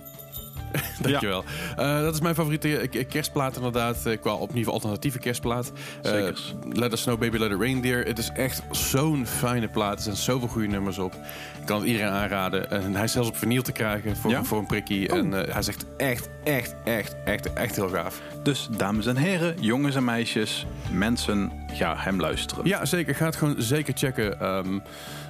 Dankjewel. 1.10 1.44
Eh, 1.76 2.00
dat 2.00 2.14
is 2.14 2.20
mijn 2.20 2.34
favoriete 2.34 2.76
eh, 2.78 3.04
kerstplaat 3.08 3.56
inderdaad. 3.56 4.06
eh, 4.06 4.20
qua 4.20 4.34
opnieuw 4.34 4.70
alternatieve 4.70 5.18
kerstplaat. 5.18 5.72
Zekers. 6.02 6.54
Let 6.72 6.92
Us 6.92 7.00
Snow 7.02 7.18
Baby 7.18 7.36
Let 7.38 7.50
It 7.50 7.60
Reindeer. 7.60 8.04
Het 8.04 8.18
is 8.18 8.30
echt 8.34 8.62
zo'n 8.70 9.26
fijne 9.26 9.68
plaat. 9.68 9.96
Er 9.96 10.02
zijn 10.02 10.16
zoveel 10.16 10.48
goede 10.48 10.66
nummers 10.68 10.98
op. 10.98 11.14
Ik 11.60 11.66
kan 11.68 11.78
het 11.78 11.86
iedereen 11.86 12.08
aanraden. 12.12 12.70
En 12.70 12.94
hij 12.94 13.04
is 13.04 13.12
zelfs 13.12 13.28
op 13.28 13.36
vinyl 13.36 13.62
te 13.62 13.72
krijgen 13.72 14.16
voor, 14.16 14.30
Ja? 14.30 14.44
voor 14.44 14.58
een 14.58 14.66
prikkie. 14.66 15.08
En 15.08 15.46
eh, 15.46 15.52
hij 15.52 15.62
zegt 15.62 15.84
echt, 15.96 16.28
echt, 16.44 16.74
echt, 16.84 17.14
echt, 17.24 17.52
echt 17.52 17.76
heel 17.76 17.88
gaaf. 17.88 18.20
Dus 18.42 18.68
dames 18.76 19.06
en 19.06 19.16
heren, 19.16 19.54
jongens 19.60 19.94
en 19.96 20.04
meisjes, 20.04 20.66
mensen, 20.90 21.52
ga 21.72 21.94
hem 21.98 22.20
luisteren. 22.20 22.66
Ja, 22.66 22.84
zeker. 22.84 23.14
Ga 23.14 23.24
het 23.24 23.36
gewoon 23.36 23.54
zeker 23.58 23.94
checken. 23.96 24.40
Ehm, 24.40 24.78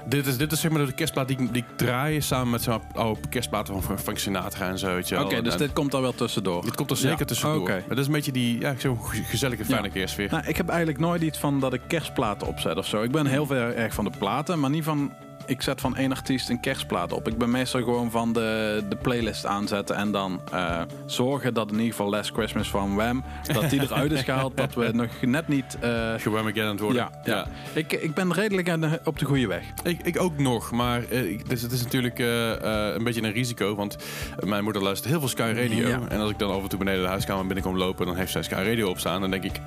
dit, 0.06 0.26
is, 0.26 0.37
dit 0.37 0.52
is 0.52 0.61
zeg 0.61 0.71
maar 0.71 0.87
de 0.87 0.92
kerstplaat 0.92 1.28
die, 1.28 1.37
die 1.37 1.62
ik 1.68 1.76
draai 1.76 2.21
samen 2.21 2.50
met 2.50 2.62
zo'n 2.62 2.80
oude 2.94 3.21
kerstplaten 3.28 3.82
van 3.82 3.99
Frank 3.99 4.18
Sinatra 4.18 4.68
en 4.68 4.78
zo. 4.78 4.97
Oké, 4.97 5.42
dus 5.42 5.52
En- 5.52 5.59
dit 5.59 5.73
komt 5.73 5.94
er 5.94 6.00
wel 6.00 6.14
tussendoor. 6.14 6.62
Dit 6.64 6.75
komt 6.75 6.90
er 6.90 6.97
zeker 6.97 7.18
Ja, 7.18 7.25
tussendoor. 7.25 7.61
oké. 7.61 7.82
Het 7.88 7.99
is 7.99 8.06
een 8.06 8.12
beetje 8.12 8.32
die, 8.32 8.61
ja, 8.61 8.75
zo'n 8.78 8.99
ge- 9.04 9.23
gezellige, 9.23 9.64
fijne 9.64 9.87
Ja. 9.87 9.92
kerstsfeer. 9.92 10.30
Nou, 10.30 10.44
ik 10.47 10.56
heb 10.56 10.68
eigenlijk 10.68 10.99
nooit 10.99 11.23
iets 11.23 11.38
van 11.38 11.61
dat 11.61 11.73
ik 11.73 11.80
kerstplaten 11.87 12.47
opzet 12.47 12.76
of 12.76 12.87
zo. 12.87 13.02
Ik 13.02 13.11
ben 13.11 13.26
heel 13.26 13.50
erg 13.54 13.94
van 13.94 14.04
de 14.04 14.11
platen, 14.18 14.61
maar 14.61 14.71
niet 14.71 14.85
van 14.85 15.12
ik 15.47 15.63
zet 15.63 15.81
van 15.81 15.97
één 15.97 16.13
artiest 16.13 16.49
een 16.49 16.61
kerstplaat 16.61 17.13
op. 17.13 17.29
Ik 17.29 17.39
ben 17.39 17.51
meestal 17.51 17.83
gewoon 17.83 18.11
van 18.11 18.33
de, 18.33 18.83
de 18.89 18.97
playlist 18.97 19.47
aanzetten 19.47 19.97
en 19.97 20.13
dan 20.13 20.41
eh, 20.53 20.81
zorgen 21.07 21.55
dat 21.55 21.71
in 21.71 21.77
ieder 21.77 21.91
geval 21.91 22.11
Last 22.11 22.31
Christmas 22.31 22.69
van 22.71 22.95
Wham, 22.95 23.25
dat 23.53 23.71
die 23.71 23.81
eruit 23.81 24.13
is 24.13 24.23
gehaald, 24.23 24.57
dat 24.57 24.75
we 24.75 24.91
nog 24.93 25.09
net 25.21 25.49
niet... 25.49 25.79
aan 25.83 26.17
het 26.55 26.81
worden. 26.81 27.03
ja, 27.03 27.11
ja. 27.25 27.47
Ik, 27.73 27.93
ik 27.93 28.15
ben 28.15 28.33
redelijk 28.33 28.69
aan 28.69 28.99
op 29.05 29.19
de 29.19 29.25
goede 29.25 29.47
weg. 29.47 29.65
Ik, 29.83 30.03
ik 30.03 30.21
ook 30.21 30.39
nog, 30.39 30.71
maar 30.71 31.05
eh, 31.05 31.41
dus 31.49 31.63
het 31.63 31.73
is 31.73 31.83
natuurlijk 31.83 32.19
een 32.19 33.05
beetje 33.05 33.23
een 33.23 33.33
risico. 33.33 33.75
Want 33.75 33.97
mijn 34.45 34.65
moeder 34.65 34.83
luistert 34.83 35.11
heel 35.11 35.19
veel 35.21 35.29
Sky 35.29 35.53
Radio. 35.57 35.89
Ja. 35.89 36.01
En 36.09 36.21
als 36.21 36.31
ik 36.31 36.39
dan 36.39 36.51
af 36.51 36.63
en 36.63 36.69
toe 36.69 36.79
beneden 36.79 37.03
de 37.03 37.09
huiskamer 37.09 37.47
binnenkom 37.47 37.77
lopen, 37.77 38.07
dan 38.07 38.17
heeft 38.17 38.33
zij 38.33 38.43
Sky 38.43 38.55
Radio 38.55 38.89
opstaan. 38.89 39.21
Dan 39.21 39.31
denk 39.31 39.45
ik, 39.45 39.61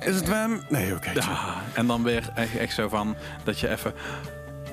is 0.00 0.14
het 0.14 0.28
Wham? 0.28 0.60
Nee, 0.68 0.94
oké. 0.94 1.10
Ja, 1.14 1.54
en 1.74 1.86
dan 1.86 2.02
weer 2.02 2.30
echt, 2.34 2.56
echt 2.56 2.74
zo 2.74 2.88
van 2.88 3.16
dat 3.44 3.58
je 3.58 3.68
even... 3.68 3.92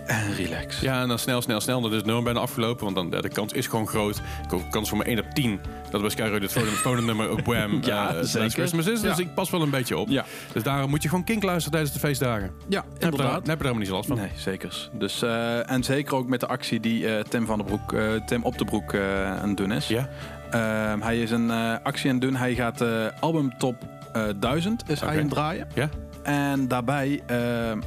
En 0.06 0.34
relax. 0.36 0.80
Ja, 0.80 1.02
en 1.02 1.08
dan 1.08 1.20
snel, 1.20 1.42
snel, 1.42 1.62
snel. 1.62 1.82
Dat 1.82 1.92
is 1.92 2.04
nummer 2.04 2.24
bijna 2.24 2.40
afgelopen. 2.40 2.84
Want 2.94 3.12
dan, 3.12 3.22
de 3.22 3.30
kans 3.30 3.54
is 3.54 3.68
gewoon 3.68 3.88
groot. 3.88 4.22
De 4.50 4.60
kans 4.70 4.90
voor 4.90 4.98
me 4.98 5.04
1 5.04 5.20
op 5.20 5.26
10 5.34 5.60
dat 5.90 6.02
bij 6.02 6.10
Sky 6.10 6.22
Radio 6.22 6.40
het 6.40 6.52
volgende- 6.54 7.02
nummer 7.06 7.32
op 7.32 7.46
Wham 7.46 7.80
Ja, 7.86 8.14
eh, 8.16 8.24
zeker. 8.24 8.50
Christmas 8.50 8.88
is. 8.88 9.02
Dus 9.02 9.18
Ja. 9.18 9.24
ik 9.24 9.34
pas 9.34 9.50
wel 9.50 9.62
een 9.62 9.70
beetje 9.70 9.98
op. 9.98 10.10
Ja. 10.10 10.26
Dus 10.52 10.64
daarom 10.64 10.90
moet 10.90 11.04
je 11.04 11.10
gewoon 11.10 11.24
kink 11.24 11.44
luisteren 11.44 11.72
tijdens 11.72 11.94
de 11.94 12.00
feestdagen. 12.00 12.52
Ja, 12.68 12.82
Dan 12.82 12.90
heb 12.90 12.94
je 12.94 13.00
daar- 13.00 13.10
inderdaad. 13.12 13.34
heb 13.34 13.42
je 13.44 13.48
daar 13.48 13.58
helemaal 13.58 13.78
niet 13.80 13.88
zo 13.88 13.94
last 13.96 14.08
van. 14.08 14.18
Nee, 14.18 14.30
zeker. 14.36 14.90
Dus, 14.94 15.22
eh, 15.22 15.72
en 15.72 15.84
zeker 15.84 16.16
ook 16.16 16.28
met 16.28 16.40
de 16.40 16.48
actie 16.48 16.80
die 16.80 17.08
eh, 17.08 17.24
Tim 17.24 17.46
van 17.46 17.58
der 17.58 17.68
Broek, 17.68 17.96
Tim 18.26 18.44
op 18.44 18.58
de 18.58 18.66
Broek 18.66 18.96
aan 19.42 19.48
het 19.48 19.58
doen 19.58 19.72
is. 19.72 19.88
Ja? 19.88 20.10
Ehm, 20.52 21.02
hij 21.02 21.22
is 21.22 21.32
een 21.32 21.52
actie 21.84 22.10
aan 22.10 22.16
het 22.16 22.22
doen. 22.26 22.36
Hij 22.36 22.56
gaat 22.56 22.78
de 22.78 23.12
album 23.20 23.58
top 23.58 23.76
eh 24.14 24.24
1000 24.40 24.84
is 24.90 25.00
hij 25.00 25.10
aan 25.10 25.18
het 25.18 25.30
draaien. 25.30 25.68
Ja? 25.74 25.90
En 26.24 26.68
daarbij 26.68 27.22
ehm, 27.26 27.80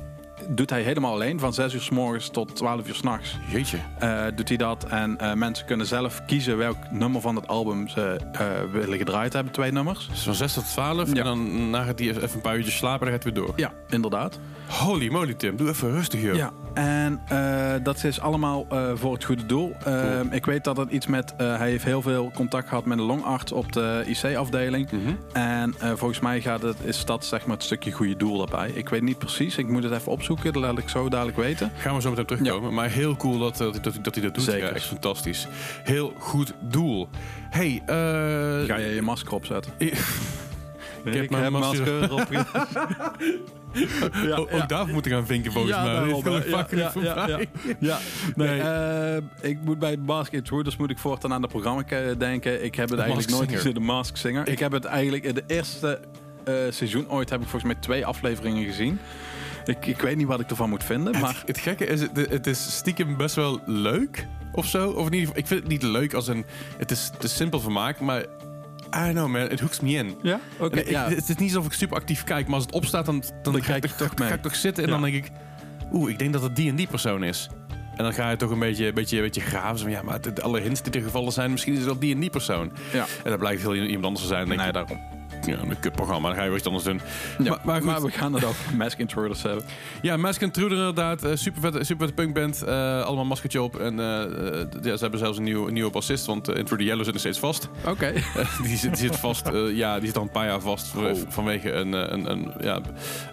doet 0.49 0.71
hij 0.71 0.83
helemaal 0.83 1.13
alleen. 1.13 1.39
Van 1.41 1.53
6 1.55 1.75
uur 1.75 1.81
s 1.81 1.91
morgens 1.91 2.29
tot 2.29 2.57
12 2.57 2.89
uur 2.89 2.95
s'nachts 2.95 3.37
Jeetje. 3.51 3.79
eh 3.99 4.25
doet 4.35 4.49
hij 4.49 4.57
dat. 4.57 4.85
En 4.85 5.19
eh, 5.19 5.33
mensen 5.35 5.67
kunnen 5.67 5.87
zelf 5.87 6.23
kiezen 6.27 6.57
welk 6.57 6.77
nummer 6.91 7.21
van 7.21 7.37
het 7.37 7.49
album 7.49 7.89
ze 7.89 8.21
eh, 8.33 8.47
willen 8.73 8.99
gedraaid 8.99 9.33
hebben. 9.33 9.53
Twee 9.53 9.73
nummers. 9.73 10.09
Dus 10.09 10.23
van 10.23 10.35
6 10.35 10.53
tot 10.53 10.67
12. 10.73 11.09
Ja. 11.13 11.15
En 11.15 11.25
dan 11.25 11.71
na 11.71 11.83
gaat 11.83 11.99
hij 11.99 12.09
even 12.09 12.31
een 12.35 12.41
paar 12.41 12.57
uurtjes 12.57 12.77
slapen 12.77 13.07
en 13.07 13.13
dan 13.13 13.23
gaat 13.23 13.25
hij 13.25 13.33
weer 13.33 13.43
door. 13.45 13.53
Ja, 13.57 13.73
inderdaad. 13.89 14.39
Holy 14.69 15.09
moly, 15.09 15.35
Tim. 15.35 15.57
Doe 15.57 15.69
even 15.69 15.91
rustig, 15.91 16.23
joh. 16.23 16.35
Ja, 16.37 16.53
en 16.79 17.21
eh, 17.29 17.75
dat 17.83 18.05
is 18.05 18.21
allemaal 18.21 18.67
eh, 18.71 18.91
voor 18.95 19.13
het 19.13 19.25
goede 19.25 19.47
doel. 19.47 19.73
Ehm, 19.85 20.27
Ik 20.31 20.47
weet 20.47 20.65
dat 20.65 20.77
het 20.77 20.91
iets 20.91 21.07
met... 21.07 21.35
eh, 21.37 21.57
hij 21.57 21.71
heeft 21.71 21.85
heel 21.85 22.03
veel 22.03 22.31
contact 22.35 22.69
gehad 22.69 22.85
met 22.85 22.99
een 22.99 23.05
longarts 23.05 23.53
op 23.53 23.73
de 23.73 24.05
IC-afdeling. 24.07 24.91
Mhm. 24.91 25.15
En 25.33 25.75
volgens 25.79 26.21
mij 26.21 26.41
gaat 26.41 26.63
het, 26.63 26.77
is 26.85 27.05
dat 27.05 27.25
zeg 27.25 27.47
maar 27.47 27.57
het 27.57 27.65
stukje 27.65 27.93
goede 27.93 28.17
doel 28.17 28.39
daarbij. 28.39 28.71
Ik 28.75 28.89
weet 28.89 29.03
niet 29.03 29.19
precies. 29.19 29.57
Ik 29.59 29.69
moet 29.69 29.83
het 29.83 29.93
even 29.93 30.13
opzoeken. 30.13 30.53
Dat 30.53 30.63
laat 30.63 30.79
ik 30.79 30.89
zo 30.89 31.09
dadelijk 31.09 31.37
weten. 31.37 31.73
Gaan 31.77 31.95
we 31.95 32.01
zo 32.01 32.11
meteen 32.11 32.27
terugkomen. 32.27 32.75
Maar 32.75 32.89
heel 32.91 33.17
cool 33.17 33.39
dat, 33.39 33.57
dat, 33.57 33.79
dat, 33.83 33.99
dat 34.03 34.15
hij 34.15 34.25
dat 34.25 34.35
doet. 34.35 34.45
Zeker. 34.45 34.69
Ja, 34.69 34.75
echt 34.75 34.85
fantastisch. 34.87 35.49
Heel 35.85 36.13
goed 36.19 36.53
doel. 36.61 37.09
Hey, 37.51 37.83
Ga 38.67 38.77
je 38.77 38.93
je 38.95 39.03
masker 39.03 39.33
opzetten? 39.35 39.73
Ik 41.05 41.15
heb 41.15 41.31
mijn 41.31 41.53
masker- 41.53 42.13
op. 42.13 42.29
ja, 43.73 44.37
ook, 44.37 44.49
ook 44.53 44.69
daarvoor 44.69 44.93
moeten 44.93 45.13
gaan 45.13 45.27
vinken 45.27 45.53
volgens 45.53 45.75
Ja, 45.75 45.83
mij. 45.85 45.93
daarom, 45.93 46.23
Dat 46.25 46.45
is 46.45 46.53
fucking 46.55 46.81
Ja, 46.81 46.85
ja, 46.85 46.91
voorbij. 46.91 47.49
Ja, 47.81 47.99
nee, 48.37 48.49
Nee. 48.49 48.61
eh, 48.61 49.51
ik 49.51 49.59
moet 49.63 49.79
bij 49.79 49.97
Mask 49.97 50.33
Intruders 50.33 50.77
moet 50.77 50.91
ik 50.91 50.99
voortaan 50.99 51.33
aan 51.33 51.43
de 51.43 51.49
programma 51.49 51.83
ke- 51.83 52.15
denken. 52.19 52.65
Ik 52.65 52.75
heb 52.75 52.89
het 52.89 52.97
De 52.99 53.05
eigenlijk 53.05 53.33
nooit 53.33 53.53
gezien, 53.53 53.75
de 53.75 53.81
Mask 53.81 54.17
Singer. 54.17 54.49
Ik, 54.49 54.59
heb 54.59 54.73
het 54.73 54.85
eigenlijk 54.85 55.25
in 55.25 55.35
de 55.35 55.45
eerste 55.47 56.01
eh, 56.45 56.55
seizoen 56.71 57.11
ooit 57.11 57.31
heb 57.31 57.41
ik 57.43 57.49
volgens 57.49 57.73
mij 57.73 57.81
twee 57.83 58.07
afleveringen 58.07 58.65
gezien. 58.65 58.99
Ik, 59.65 59.87
ik 59.87 60.01
weet 60.01 60.17
niet 60.17 60.27
wat 60.27 60.41
ik 60.41 60.51
ervan 60.51 60.69
moet 60.69 60.85
vinden, 60.85 61.21
maar 61.21 61.35
Het, 61.39 61.43
het 61.47 61.59
gekke 61.59 61.87
is, 61.87 62.01
het, 62.01 62.31
het 62.31 62.47
is 62.47 62.77
stiekem 62.77 63.17
best 63.17 63.35
wel 63.35 63.61
leuk 63.67 64.27
of 64.53 64.67
zo. 64.67 64.89
Of 64.91 65.07
in 65.07 65.13
ieder 65.13 65.21
geval, 65.21 65.37
ik 65.37 65.47
vind 65.47 65.61
het 65.61 65.69
niet 65.69 65.83
leuk 65.83 66.15
als 66.15 66.29
een... 66.29 66.45
Het 66.79 66.91
is 66.91 67.11
te 67.19 67.29
simpel 67.29 67.61
vermaak, 67.61 68.01
maar... 68.01 68.25
I 68.97 69.11
know 69.11 69.29
man, 69.29 69.41
het 69.41 69.61
hooks 69.61 69.81
me 69.81 69.91
in. 69.91 70.17
ja, 70.23 70.41
oké, 70.59 70.75
En 70.77 70.81
ik- 70.85 70.91
ja. 70.91 71.09
Het 71.09 71.29
is 71.29 71.37
niet 71.37 71.55
alsof 71.57 71.67
ik 71.67 71.73
super 71.79 71.97
actief 71.97 72.25
kijk, 72.25 72.47
maar 72.47 72.55
als 72.55 72.65
het 72.65 72.73
opstaat, 72.75 73.07
dan, 73.07 73.23
dan, 73.43 73.53
Dan 73.53 73.53
ga, 73.53 73.59
ik 73.59 73.65
kijk 73.81 73.83
je 73.83 73.89
toch, 73.99 74.09
toch 74.09 74.19
mee. 74.19 74.29
ga 74.29 74.35
ik 74.35 74.43
toch 74.43 74.55
zitten 74.55 74.83
en 74.85 74.89
Ja. 74.91 74.99
dan 74.99 75.11
denk 75.11 75.25
ik... 75.25 75.31
Oeh, 75.93 76.11
ik 76.11 76.19
denk 76.19 76.33
dat 76.33 76.43
het 76.43 76.57
die 76.57 76.69
en 76.71 76.77
die 76.77 76.87
persoon 76.87 77.23
is. 77.25 77.49
En 77.97 78.05
dan 78.05 78.13
ga 78.13 78.31
je 78.31 78.37
toch 78.37 78.51
een 78.51 78.59
beetje, 78.59 78.87
een 78.87 78.95
beetje, 78.95 79.17
een 79.17 79.23
beetje 79.23 79.41
graven. 79.41 79.79
Zo 79.79 79.83
van, 79.85 79.93
ja, 79.93 80.03
maar 80.03 80.21
alle 80.43 80.61
hints 80.61 80.83
die 80.83 80.93
er 80.93 81.03
gevallen 81.03 81.33
zijn, 81.33 81.51
misschien 81.51 81.73
is 81.73 81.79
het 81.79 81.89
wel 81.89 81.99
die 81.99 82.15
en 82.15 82.21
die 82.21 82.31
persoon. 82.31 82.73
ja. 82.93 83.05
En 83.25 83.31
dat 83.31 83.39
blijkt 83.39 83.61
heel 83.63 83.75
iemand 83.75 84.05
anders 84.05 84.23
te 84.23 84.29
zijn. 84.29 84.49
Dan 84.49 84.57
denk 84.57 84.61
Nee, 84.75 84.83
je, 84.83 84.87
daarom. 84.87 85.18
Ja, 85.49 85.59
een 85.59 85.81
kutprogramma, 85.81 86.29
dan 86.29 86.37
ga 86.37 86.43
je 86.43 86.49
weer 86.49 86.59
iets 86.59 86.67
anders 86.67 86.85
doen. 86.85 87.01
Ja, 87.39 87.59
Maar, 87.65 87.85
maar 87.85 87.97
goed, 88.01 88.13
we 88.13 88.19
gaan 88.19 88.33
het 88.35 88.45
over 88.45 88.77
Mask 88.77 88.99
Intruders 88.99 89.43
hebben. 89.43 89.65
ja, 90.03 90.17
Mask 90.17 90.41
Intruder 90.41 90.79
inderdaad. 90.79 91.25
eh, 91.25 91.31
super 91.35 91.61
vette, 91.61 91.85
super 91.85 92.07
vette 92.07 92.23
punkband. 92.23 92.63
eh, 92.63 93.03
allemaal 93.03 93.25
maskertje 93.25 93.63
op. 93.63 93.79
En 93.81 94.01
eh, 94.01 94.23
eh, 94.23 94.67
ja, 94.83 94.95
ze 94.97 95.03
hebben 95.03 95.19
zelfs 95.19 95.39
een, 95.39 95.45
nieuw, 95.45 95.67
een 95.67 95.73
nieuwe 95.73 95.91
bassist, 95.91 96.27
want 96.27 96.49
Intruder 96.49 96.87
Yellow 96.87 97.03
zit 97.05 97.13
nog 97.13 97.21
steeds 97.23 97.39
vast. 97.39 97.69
Oké. 97.87 98.13
die, 98.63 98.77
zit, 98.77 98.91
die 98.91 98.97
zit 99.09 99.17
vast, 99.17 99.47
eh, 99.47 99.77
ja, 99.77 99.99
die 99.99 100.07
zit 100.07 100.17
al 100.17 100.23
een 100.23 100.31
paar 100.31 100.47
jaar 100.47 100.61
vast 100.61 100.97
Oh. 100.97 101.11
vanwege 101.29 101.73
een, 101.73 101.95
eh, 101.95 102.01
een, 102.13 102.31
een, 102.31 102.53
ja, 102.61 102.81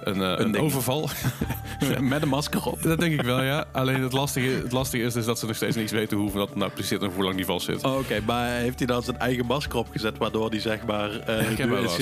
een, 0.04 0.54
eh, 0.56 0.64
overval. 0.64 1.10
Met 2.00 2.22
een 2.22 2.28
masker 2.30 2.66
op. 2.66 2.82
dat 2.84 3.00
denk 3.00 3.14
ik 3.14 3.22
wel, 3.22 3.42
ja. 3.44 3.66
Alleen 3.72 4.02
het 4.02 4.14
lastige, 4.14 4.48
het 4.48 4.72
lastige 4.72 5.04
is 5.04 5.14
dus 5.14 5.26
dat 5.26 5.40
ze 5.40 5.46
nog 5.46 5.56
steeds 5.56 5.76
niks 5.76 5.92
weten 5.92 6.18
hoe 6.18 6.32
dat 6.32 6.56
nou 6.56 6.72
precies 6.72 6.90
zit 6.90 7.02
en 7.02 7.10
hoe 7.16 7.24
lang 7.24 7.36
die 7.36 7.46
vast 7.46 7.66
zit. 7.66 7.84
Oh, 7.84 7.98
Oké, 7.98 8.20
maar 8.26 8.50
heeft 8.50 8.78
hij 8.78 8.88
dan 8.88 9.04
zijn 9.04 9.18
eigen 9.20 9.46
masker 9.46 9.78
opgezet, 9.80 10.18
waardoor 10.18 10.50
hij 10.50 10.60
zeg 10.60 10.86
maar... 10.86 11.10
eh, 11.20 11.48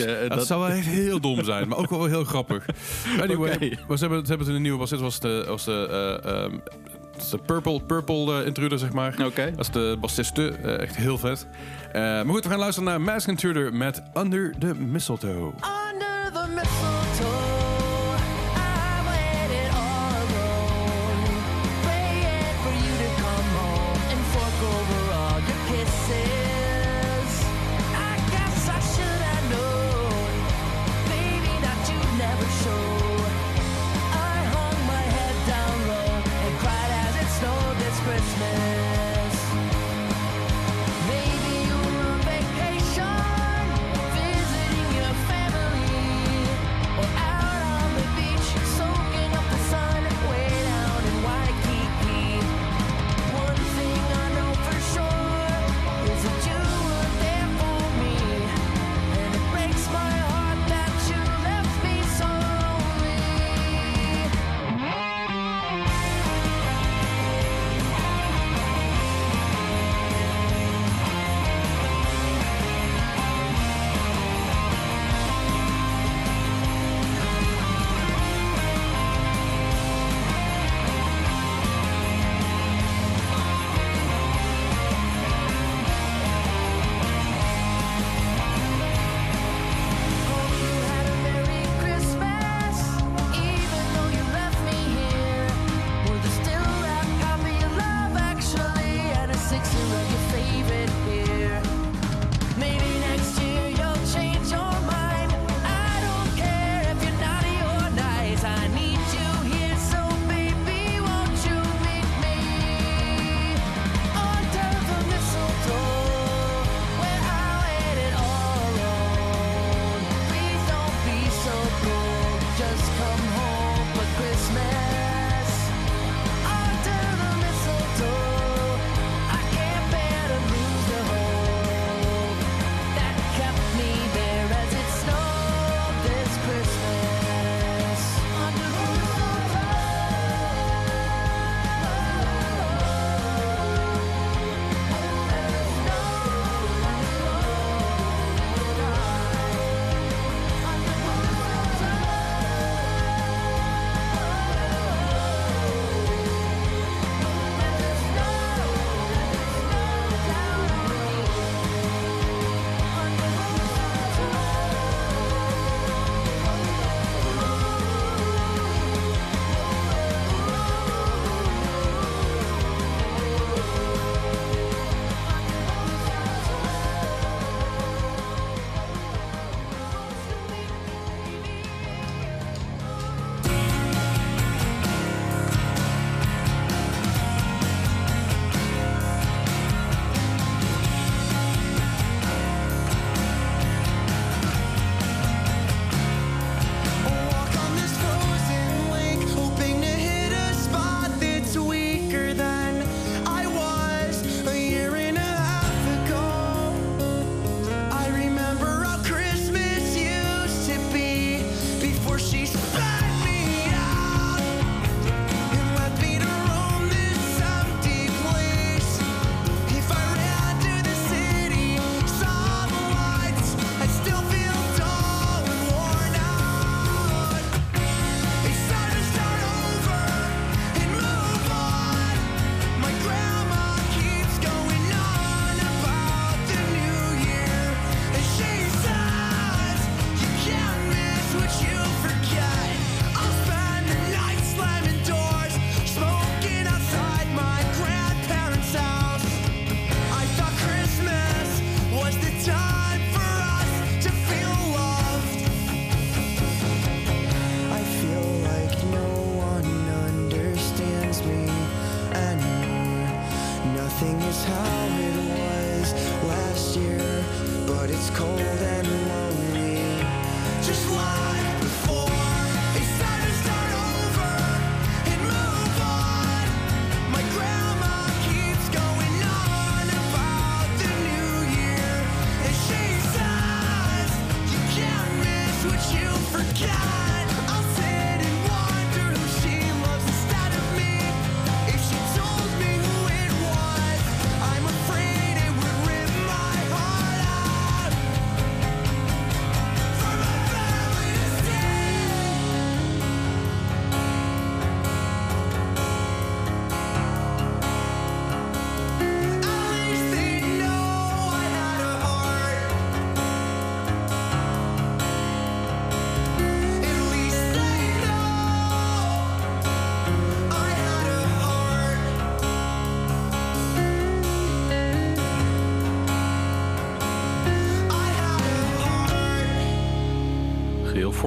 Eh, 0.05 0.19
dat, 0.29 0.37
dat- 0.37 0.47
zou 0.47 0.59
wel 0.61 0.69
echt 0.69 0.85
heel 0.85 1.19
dom 1.19 1.43
zijn, 1.43 1.67
maar 1.67 1.77
ook 1.77 1.89
wel 1.89 2.05
heel 2.05 2.23
grappig. 2.23 2.65
Anyway, 3.21 3.77
maar 3.87 3.97
ze 3.97 4.03
hebben, 4.03 4.21
ze 4.21 4.27
hebben 4.29 4.47
toen 4.47 4.55
een 4.55 4.61
nieuwe 4.61 4.77
bassist, 4.79 5.01
was 5.01 5.19
de, 5.19 5.43
was 5.47 5.63
de, 5.63 5.87
eh, 6.23 6.31
ehm, 6.43 6.51
dat 7.13 7.21
is 7.21 7.29
de 7.29 7.37
Purple, 7.37 7.81
Purple 7.81 8.39
eh, 8.39 8.45
Intruder, 8.47 8.79
zeg 8.79 8.91
maar. 8.93 9.15
Oké. 9.25 9.51
Dat 9.55 9.59
is 9.59 9.69
de 9.71 9.97
bassiste, 9.99 10.47
echt 10.79 10.95
heel 10.95 11.17
vet. 11.17 11.47
Eh, 11.91 12.01
maar 12.01 12.25
goed, 12.25 12.43
we 12.43 12.49
gaan 12.49 12.59
luisteren 12.59 12.89
naar 12.89 13.01
Mask 13.01 13.27
Intruder 13.27 13.73
met 13.73 14.01
Under 14.17 14.53
the 14.59 14.75
Mistletoe. 14.75 15.31
Under 15.91 16.31
the 16.33 16.47
mistletoe, 16.55 17.52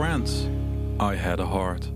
Friends. 0.07 0.33
I 1.01 1.17
had 1.17 1.41
a 1.41 1.47
heart. 1.47 1.93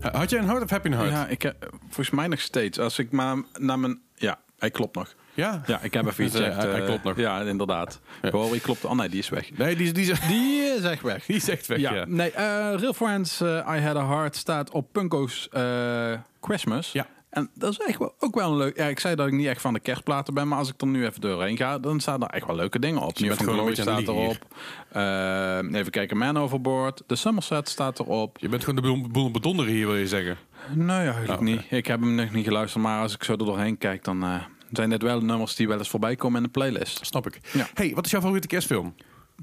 Had 0.00 0.30
jij 0.30 0.38
een 0.40 0.46
hart 0.46 0.62
of 0.62 0.70
heb 0.70 0.82
je 0.82 0.88
een 0.90 0.96
hart? 0.96 1.10
Ja, 1.10 1.26
ik 1.26 1.42
heb, 1.42 1.68
volgens 1.80 2.10
mij 2.10 2.26
nog 2.28 2.40
steeds. 2.40 2.78
Als 2.78 2.98
ik 2.98 3.10
maar 3.10 3.36
naar 3.58 3.78
mijn... 3.78 4.00
Ja, 4.14 4.38
hij 4.58 4.70
klopt 4.70 4.94
nog. 4.96 5.14
Ja? 5.34 5.62
Ja, 5.66 5.80
ik 5.82 5.94
heb 5.94 6.06
even 6.06 6.24
iets 6.24 6.32
Dus, 6.32 6.40
eh, 6.42 6.46
gezegd. 6.46 6.62
hij- 6.66 6.72
hij 6.72 6.80
eh, 6.80 6.86
klopt 6.86 7.04
nog. 7.04 7.16
Ja, 7.16 7.40
inderdaad. 7.40 8.00
Ja. 8.22 8.30
Hoor, 8.30 8.54
ik 8.54 8.62
klopt. 8.62 8.84
Oh 8.84 8.92
nee, 8.92 9.08
die 9.08 9.18
is 9.18 9.28
weg. 9.28 9.50
Nee, 9.56 9.76
die, 9.76 9.92
die, 9.92 10.04
die, 10.06 10.14
Die 10.28 10.62
is 10.62 10.82
echt 10.82 11.02
weg. 11.02 11.24
die 11.26 11.36
is 11.36 11.48
echt 11.48 11.66
weg, 11.66 11.78
ja. 11.78 11.94
Ja, 11.94 12.04
nee, 12.08 12.30
eh, 12.30 12.74
Real 12.78 12.92
Friends, 12.92 13.40
eh, 13.40 13.74
I 13.76 13.80
Had 13.80 13.96
a 13.96 14.06
Heart 14.06 14.36
staat 14.36 14.70
op 14.70 14.92
Punko's 14.92 15.48
eh, 15.48 16.12
Christmas. 16.40 16.92
Ja. 16.92 17.06
En 17.36 17.50
dat 17.54 17.70
is 17.70 17.78
echt 17.78 17.98
wel, 17.98 18.14
ook 18.18 18.34
wel 18.34 18.50
een 18.50 18.56
leuk... 18.56 18.76
Ja, 18.76 18.86
ik 18.86 19.00
zei 19.00 19.14
dat 19.14 19.26
ik 19.26 19.32
niet 19.32 19.46
echt 19.46 19.60
van 19.60 19.72
de 19.72 19.80
kerstplaten 19.80 20.34
ben, 20.34 20.48
maar 20.48 20.58
als 20.58 20.68
ik 20.68 20.80
er 20.80 20.86
nu 20.86 21.06
even 21.06 21.20
doorheen 21.20 21.56
ga, 21.56 21.78
dan 21.78 22.00
staan 22.00 22.22
er 22.22 22.28
echt 22.28 22.46
wel 22.46 22.56
leuke 22.56 22.78
dingen 22.78 23.02
op. 23.02 23.18
van 23.18 23.36
gewoon 23.36 23.48
een 23.48 23.58
Glory 23.58 23.74
staat 23.74 24.00
erop. 24.08 24.46
Eh, 24.90 25.78
even 25.80 25.90
kijken, 25.90 26.16
Man 26.16 26.36
Overboard. 26.38 27.02
De 27.06 27.16
Somerset 27.16 27.68
staat 27.68 27.98
erop. 27.98 28.38
Je 28.38 28.48
bent 28.48 28.64
gewoon 28.64 28.82
de 28.82 28.88
boel, 28.88 29.08
boel 29.08 29.30
bedonderen 29.30 29.72
hier, 29.72 29.86
wil 29.86 29.96
je 29.96 30.06
zeggen. 30.08 30.36
Nee, 30.74 30.96
eigenlijk 30.96 31.32
Oh, 31.32 31.40
niet. 31.40 31.62
Ik 31.70 31.86
heb 31.86 32.00
hem 32.00 32.14
nog 32.14 32.32
niet 32.32 32.44
geluisterd, 32.44 32.82
maar 32.84 33.00
als 33.02 33.14
ik 33.14 33.24
zo 33.24 33.32
er 33.32 33.38
doorheen 33.38 33.78
kijk, 33.78 34.04
dan 34.04 34.22
eh, 34.22 34.34
zijn 34.72 34.90
dit 34.90 35.02
wel 35.02 35.20
nummers 35.20 35.54
die 35.54 35.68
wel 35.68 35.78
eens 35.78 35.88
voorbij 35.88 36.16
komen 36.16 36.36
in 36.36 36.42
de 36.42 36.48
playlist. 36.48 37.06
Snap 37.06 37.26
ik. 37.26 37.38
Ja. 37.52 37.66
hey, 37.74 37.92
wat 37.94 38.04
is 38.04 38.10
jouw 38.10 38.20
favoriete 38.20 38.48
kerstfilm? 38.48 38.94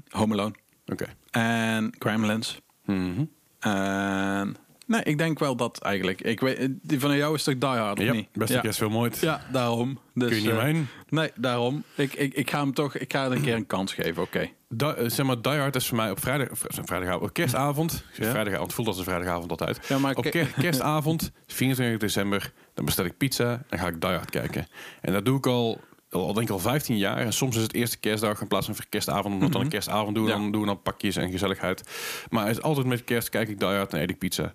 Home 0.08 0.32
Alone 0.34 0.54
Oké. 0.86 1.06
en 1.30 1.94
Gremlins. 1.98 2.60
Mhm. 2.84 3.24
En 3.58 4.56
nee, 4.86 5.02
ik 5.02 5.18
denk 5.18 5.38
wel 5.38 5.56
dat 5.56 5.78
eigenlijk. 5.78 6.20
Ik 6.20 6.40
weet, 6.40 6.68
die 6.82 7.00
van 7.00 7.16
jou 7.16 7.34
is 7.34 7.42
toch 7.42 7.58
Die 7.58 7.68
Hard, 7.68 7.98
of 7.98 8.04
Ja, 8.04 8.12
niet? 8.12 8.28
beste 8.32 8.54
ja. 8.54 8.60
kerstfilm 8.60 8.96
ooit. 8.96 9.18
Ja, 9.18 9.46
daarom. 9.52 9.98
Dus, 10.14 10.28
Kun 10.28 10.36
je 10.36 10.42
niet 10.42 10.50
eh, 10.52 10.58
omheen. 10.58 10.86
Nee, 11.08 11.30
daarom. 11.36 11.82
Ik, 11.94 12.14
ik, 12.14 12.34
ik 12.34 12.50
ga 12.50 12.60
hem 12.60 12.74
toch, 12.74 12.94
ik 12.96 13.12
ga 13.12 13.22
het 13.24 13.32
een 13.32 13.42
keer 13.42 13.54
een 13.54 13.66
kans 13.66 13.92
geven, 13.92 14.22
oké. 14.22 14.48
Eh, 14.78 14.90
zeg 15.06 15.26
maar, 15.26 15.42
Die 15.42 15.52
Hard 15.52 15.76
is 15.76 15.86
voor 15.86 15.96
mij 15.96 16.10
op 16.10 16.20
vrijdag, 16.20 16.48
eh, 16.48 16.54
vrijdagavond, 16.84 17.32
kerstavond. 17.32 18.04
Ja. 18.16 18.30
Vrijdagavond 18.30 18.72
voelt 18.74 18.88
als 18.88 18.98
een 18.98 19.04
vrijdagavond 19.04 19.50
altijd. 19.50 19.80
Ja, 19.88 19.98
maar 19.98 20.14
op 20.14 20.22
ke- 20.22 20.30
ker- 20.30 20.52
kerstavond, 20.60 21.30
24 21.46 21.98
december, 21.98 22.52
dan 22.74 22.84
bestel 22.84 23.04
ik 23.04 23.16
pizza 23.16 23.62
en 23.68 23.78
ga 23.78 23.86
ik 23.86 24.00
Die 24.00 24.10
Hard 24.10 24.30
kijken. 24.30 24.66
En 25.00 25.12
dat 25.12 25.24
doe 25.24 25.36
ik 25.38 25.46
al, 25.46 25.80
al 26.10 26.32
denk 26.32 26.46
ik 26.46 26.52
al 26.52 26.58
15 26.58 26.96
jaar. 26.96 27.16
En 27.16 27.32
soms 27.32 27.56
is 27.56 27.62
het 27.62 27.74
eerste 27.74 27.98
kerstdag 27.98 28.40
in 28.40 28.48
plaats 28.48 28.66
van 28.66 28.74
kerstavond, 28.88 29.34
omdat 29.34 29.52
dan 29.52 29.60
een 29.60 29.68
kerstavond 29.68 30.14
doen, 30.14 30.24
Mhm. 30.24 30.32
Ja. 30.32 30.38
dan 30.38 30.50
doen 30.52 30.60
we 30.60 30.66
dan 30.66 30.82
pakjes 30.82 31.16
en 31.16 31.30
gezelligheid. 31.30 31.82
Maar 32.30 32.46
het 32.46 32.56
is 32.56 32.62
altijd 32.62 32.86
met 32.86 33.04
kerst 33.04 33.28
kijk 33.28 33.48
ik 33.48 33.58
Die 33.58 33.68
Hard 33.68 33.92
en 33.92 34.00
eet 34.00 34.10
ik 34.10 34.18
pizza. 34.18 34.54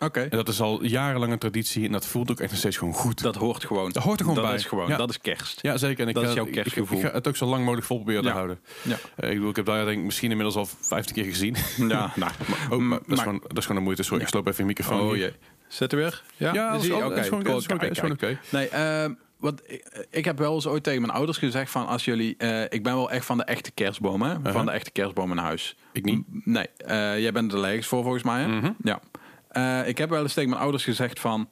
Oké. 0.00 0.20
En 0.20 0.36
dat 0.36 0.48
is 0.48 0.60
al 0.60 0.84
jarenlang 0.84 1.32
een 1.32 1.38
traditie 1.38 1.86
en 1.86 1.92
dat 1.92 2.06
voelt 2.06 2.30
ook 2.30 2.40
echt 2.40 2.50
nog 2.50 2.58
steeds 2.58 2.76
gewoon 2.76 2.94
goed. 2.94 3.22
Dat 3.22 3.34
hoort 3.36 3.64
gewoon. 3.64 3.90
Dat 3.92 4.02
hoort 4.02 4.18
er 4.18 4.24
gewoon 4.24 4.40
dat 4.40 4.50
bij. 4.50 4.58
Is 4.60 4.64
gewoon, 4.66 4.88
Ja. 4.88 4.96
Dat 4.96 5.10
is 5.10 5.20
kerst. 5.20 5.58
Ja, 5.62 5.76
zeker. 5.76 6.02
En 6.02 6.08
ik 6.08 6.14
Dat 6.14 6.22
ga, 6.24 6.28
is 6.30 6.34
jouw 6.36 6.44
kerstgevoel. 6.46 6.98
Ik, 6.98 7.04
ga 7.06 7.12
het 7.12 7.28
ook 7.28 7.36
zo 7.36 7.46
lang 7.46 7.62
mogelijk 7.62 7.86
vol 7.86 7.96
proberen 7.96 8.22
te 8.22 8.30
houden. 8.30 8.58
Ja. 8.82 8.96
Eh, 9.16 9.28
ik 9.28 9.34
bedoel, 9.34 9.50
ik 9.50 9.56
heb 9.56 9.64
daar 9.66 9.84
denk 9.84 9.98
ik 9.98 10.04
misschien 10.04 10.30
inmiddels 10.30 10.56
al 10.56 10.66
15 10.80 11.14
keer 11.14 11.24
gezien. 11.24 11.56
Ja, 11.88 12.12
nou. 12.16 12.32
Oh, 12.70 12.78
maar 12.78 12.98
dat, 12.98 13.08
is 13.08 13.14
maar- 13.14 13.18
gewoon, 13.24 13.40
dat 13.46 13.56
is 13.58 13.62
gewoon 13.62 13.76
een 13.76 13.82
moeite. 13.82 14.02
Sorry, 14.02 14.22
ik 14.22 14.28
sloop 14.28 14.46
even 14.46 14.58
je 14.60 14.64
microfoon. 14.66 15.00
Oh 15.00 15.16
jee. 15.16 15.32
Zit 15.68 15.92
er 15.92 15.98
weer? 15.98 16.22
Ja, 16.36 16.52
Ja, 16.52 16.70
dat 16.70 16.80
is, 16.80 16.86
Zie 16.86 16.96
je? 16.96 17.02
al- 17.02 17.08
dat 17.08 17.18
is 17.18 17.26
gewoon 17.98 18.10
oké. 18.12 18.38
Nee, 18.50 18.68
ehm, 18.68 19.12
wat, 19.36 19.62
ik, 19.66 20.06
ik 20.10 20.24
heb 20.24 20.38
wel 20.38 20.54
eens 20.54 20.66
ooit 20.66 20.82
tegen 20.82 21.00
mijn 21.00 21.12
ouders 21.12 21.38
gezegd 21.38 21.70
van 21.70 21.86
als 21.86 22.04
jullie, 22.04 22.34
eh, 22.38 22.62
ik 22.62 22.82
ben 22.82 22.94
wel 22.94 23.10
echt 23.10 23.24
van 23.24 23.36
de 23.36 23.44
echte 23.44 23.70
kerstboom, 23.70 24.22
hè? 24.22 24.34
Uh-huh. 24.36 24.52
van 24.52 24.66
de 24.66 24.72
echte 24.72 24.90
kerstboom 24.90 25.30
in 25.30 25.36
huis. 25.36 25.76
Ik 25.92 26.04
niet. 26.04 26.18
M- 26.28 26.40
Nee, 26.52 26.66
eh, 26.76 27.18
jij 27.20 27.32
bent 27.32 27.52
er 27.52 27.58
allergisch 27.58 27.86
voor 27.86 28.02
volgens 28.02 28.22
mij, 28.22 28.40
hè? 28.40 28.48
Mhm. 28.48 28.70
Ja. 28.82 29.00
Eh, 29.50 29.88
ik 29.88 29.98
heb 29.98 30.10
wel 30.10 30.22
eens 30.22 30.34
tegen 30.34 30.50
mijn 30.50 30.62
ouders 30.62 30.84
gezegd 30.84 31.20
van 31.20 31.48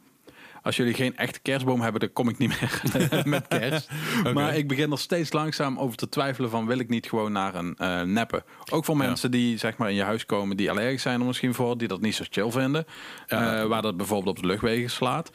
als 0.63 0.77
jullie 0.77 0.95
geen 0.95 1.17
echte 1.17 1.41
kerstboom 1.41 1.81
hebben, 1.81 2.01
dan 2.01 2.13
kom 2.13 2.29
ik 2.29 2.39
niet 2.39 2.49
meer 2.49 2.83
met 3.27 3.49
kerst. 3.49 3.89
Maar 4.35 4.57
ik 4.57 4.69
begin 4.69 4.93
er 4.93 4.99
steeds 4.99 5.33
langzaam 5.33 5.79
over 5.79 5.97
te 5.97 6.09
twijfelen 6.09 6.51
van 6.51 6.67
wil 6.67 6.79
ik 6.79 6.89
niet 6.89 7.09
gewoon 7.09 7.33
naar 7.33 7.55
een 7.55 7.77
eh 7.77 8.03
neppen. 8.03 8.43
Ook 8.73 8.85
voor 8.85 8.97
Ja. 8.97 9.03
mensen 9.03 9.31
die 9.31 9.57
zeg 9.59 9.77
maar 9.77 9.89
in 9.91 9.95
je 9.95 10.03
huis 10.03 10.27
komen 10.27 10.57
die 10.57 10.71
allergisch 10.71 11.03
zijn 11.03 11.21
er 11.21 11.27
misschien 11.27 11.55
voor, 11.55 11.79
die 11.79 11.89
dat 11.89 12.01
niet 12.01 12.15
zo 12.15 12.25
chill 12.31 12.51
vinden. 12.51 12.85
Ja. 13.27 13.57
Eh, 13.61 13.67
waar 13.67 13.83
dat 13.83 13.97
bijvoorbeeld 13.97 14.37
op 14.37 14.43
de 14.43 14.49
luchtwegen 14.49 14.91
slaat. 14.91 15.31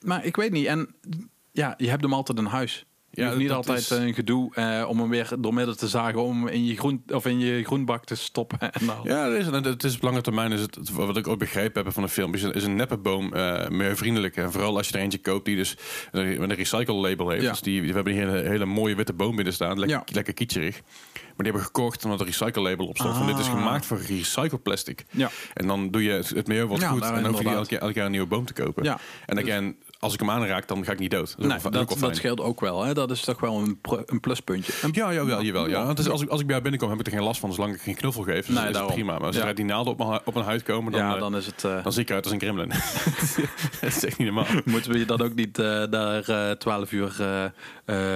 Maar 0.00 0.24
ik 0.24 0.36
weet 0.36 0.52
niet. 0.52 0.66
En 0.66 0.94
ja, 1.52 1.74
je 1.76 1.88
hebt 1.88 2.02
hem 2.02 2.12
altijd 2.14 2.38
in 2.38 2.44
huis. 2.44 2.84
Je 3.12 3.22
Ja, 3.22 3.34
niet 3.34 3.50
altijd 3.50 3.78
is- 3.78 3.90
een 3.90 4.14
gedoe 4.14 4.54
eh, 4.54 4.84
om 4.88 4.98
hem 5.00 5.08
weer 5.08 5.28
doormidden 5.38 5.76
te 5.76 5.88
zagen, 5.88 6.22
om 6.22 6.48
in 6.48 6.64
je, 6.64 6.76
groen, 6.76 7.02
of 7.12 7.26
in 7.26 7.38
je 7.38 7.64
groenbak 7.64 8.04
te 8.04 8.14
stoppen. 8.14 8.58
En 8.60 8.86
dan, 8.86 8.96
Ja, 9.02 9.30
het 9.30 9.40
is, 9.46 9.64
het 9.64 9.84
is 9.84 9.94
op 9.94 10.02
lange 10.02 10.20
termijn 10.20 10.52
is 10.52 10.60
het, 10.60 10.90
wat 10.92 11.16
ik 11.16 11.28
ook 11.28 11.38
begrepen 11.38 11.82
heb 11.84 11.92
van 11.92 12.02
de 12.02 12.08
film, 12.08 12.34
is 12.34 12.42
een, 12.42 12.52
is 12.52 12.64
een 12.64 12.76
neppenboom 12.76 13.32
eh 13.34 13.68
milieuvriendelijk. 13.68 14.36
En 14.36 14.52
vooral 14.52 14.76
als 14.76 14.88
je 14.88 14.94
er 14.94 15.00
eentje 15.00 15.18
koopt 15.18 15.44
die 15.44 15.56
dus 15.56 15.76
een, 16.10 16.42
een 16.42 16.54
recycle 16.54 16.94
label 16.94 17.28
heeft. 17.28 17.42
Ja. 17.42 17.50
Dus 17.50 17.60
die, 17.60 17.82
we 17.82 17.92
hebben 17.92 18.12
hier 18.12 18.28
een 18.28 18.46
hele, 18.46 18.64
mooie 18.64 18.94
witte 18.94 19.12
boom 19.12 19.36
binnen 19.36 19.54
staan, 19.54 19.78
lekker, 19.78 20.02
Ja. 20.06 20.14
lekker. 20.14 20.34
Maar 20.60 20.72
die 21.36 21.44
hebben 21.46 21.62
gekocht 21.62 22.04
omdat 22.04 22.20
er 22.20 22.26
recycle 22.26 22.62
label 22.62 22.86
op 22.86 22.96
stond. 22.96 23.16
Van 23.16 23.26
dit 23.26 23.38
is 23.38 23.46
Ah. 23.46 23.52
gemaakt 23.52 23.86
voor 23.86 23.98
gerecycled 23.98 24.62
plastic. 24.62 25.04
Ja. 25.10 25.30
En 25.54 25.66
dan 25.66 25.90
doe 25.90 26.02
je 26.02 26.10
het, 26.10 26.28
het 26.28 26.46
milieu 26.46 26.66
wat 26.66 26.80
Ja, 26.80 26.88
goed 26.88 27.02
en 27.02 27.22
dan 27.22 27.32
hoef 27.32 27.68
je 27.70 27.78
elk 27.78 27.94
jaar 27.94 28.04
een 28.04 28.10
nieuwe 28.10 28.26
boom 28.26 28.44
te 28.44 28.52
kopen. 28.52 28.84
Ja. 28.84 28.98
En 29.26 29.38
again, 29.38 29.76
als 30.00 30.14
ik 30.14 30.20
hem 30.20 30.30
aanraak, 30.30 30.68
dan 30.68 30.84
ga 30.84 30.92
ik 30.92 30.98
niet 30.98 31.10
dood. 31.10 31.34
Dat 31.38 31.46
Nee, 31.46 31.56
ook, 31.56 31.72
dat, 31.72 31.90
ook 31.92 32.00
dat 32.00 32.16
scheelt 32.16 32.40
ook 32.40 32.60
wel. 32.60 32.82
Hè? 32.84 32.94
Dat 32.94 33.10
is 33.10 33.20
toch 33.20 33.40
wel 33.40 33.58
een, 33.58 33.78
een 34.06 34.20
pluspuntje. 34.20 34.72
Een- 34.82 34.90
Ja, 34.92 35.12
jawel, 35.12 35.42
jawel. 35.42 35.68
Ja. 35.68 35.84
Want 35.84 35.96
dus 35.96 36.08
als, 36.08 36.22
ik, 36.22 36.28
als 36.28 36.40
ik 36.40 36.46
bij 36.46 36.54
jou 36.56 36.68
binnenkom, 36.70 36.90
heb 36.90 37.06
ik 37.06 37.12
er 37.12 37.18
geen 37.18 37.26
last 37.26 37.40
van. 37.40 37.52
Zolang 37.52 37.74
ik 37.74 37.80
geen 37.80 37.94
knuffel 37.94 38.22
geef, 38.22 38.46
dus 38.46 38.56
Nee, 38.56 38.68
is 38.70 38.76
het 38.78 38.86
prima. 38.86 39.12
Maar 39.18 39.26
als 39.26 39.36
Ja. 39.36 39.46
er 39.46 39.54
die 39.54 39.64
naalden 39.64 39.92
op 39.92 39.98
mijn, 39.98 40.20
op 40.24 40.34
mijn 40.34 40.46
huid 40.46 40.62
komen, 40.62 40.92
dan, 40.92 41.00
ja, 41.00 41.14
eh, 41.14 41.20
dan 41.20 41.36
is 41.36 41.46
het. 41.46 41.64
eh, 41.64 41.82
dan 41.82 41.92
zie 41.92 42.02
ik 42.02 42.08
eruit 42.08 42.24
als 42.24 42.32
een 42.34 42.40
gremlin. 42.40 42.68
dat 43.80 43.88
is 43.96 44.04
echt 44.04 44.18
niet 44.18 44.26
normaal. 44.32 44.46
moeten 44.64 44.92
we 44.92 44.98
je 44.98 45.04
dan 45.04 45.20
ook 45.22 45.34
niet 45.34 45.58
eh, 45.58 45.82
daar 45.90 46.28
eh 46.28 46.50
12 46.50 46.92
uur 46.92 47.16
eh, 47.20 47.44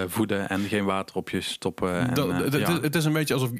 eh, 0.02 0.08
voeden 0.08 0.48
en 0.48 0.60
geen 0.60 0.84
water 0.84 1.16
op 1.16 1.30
je 1.30 1.40
stoppen? 1.40 1.98
En, 2.08 2.14
Dat- 2.14 2.32
het, 2.32 2.52
ja. 2.52 2.72
het- 2.72 2.82
het 2.82 2.94
is 2.94 3.04
een 3.04 3.12
beetje 3.12 3.34
alsof 3.34 3.50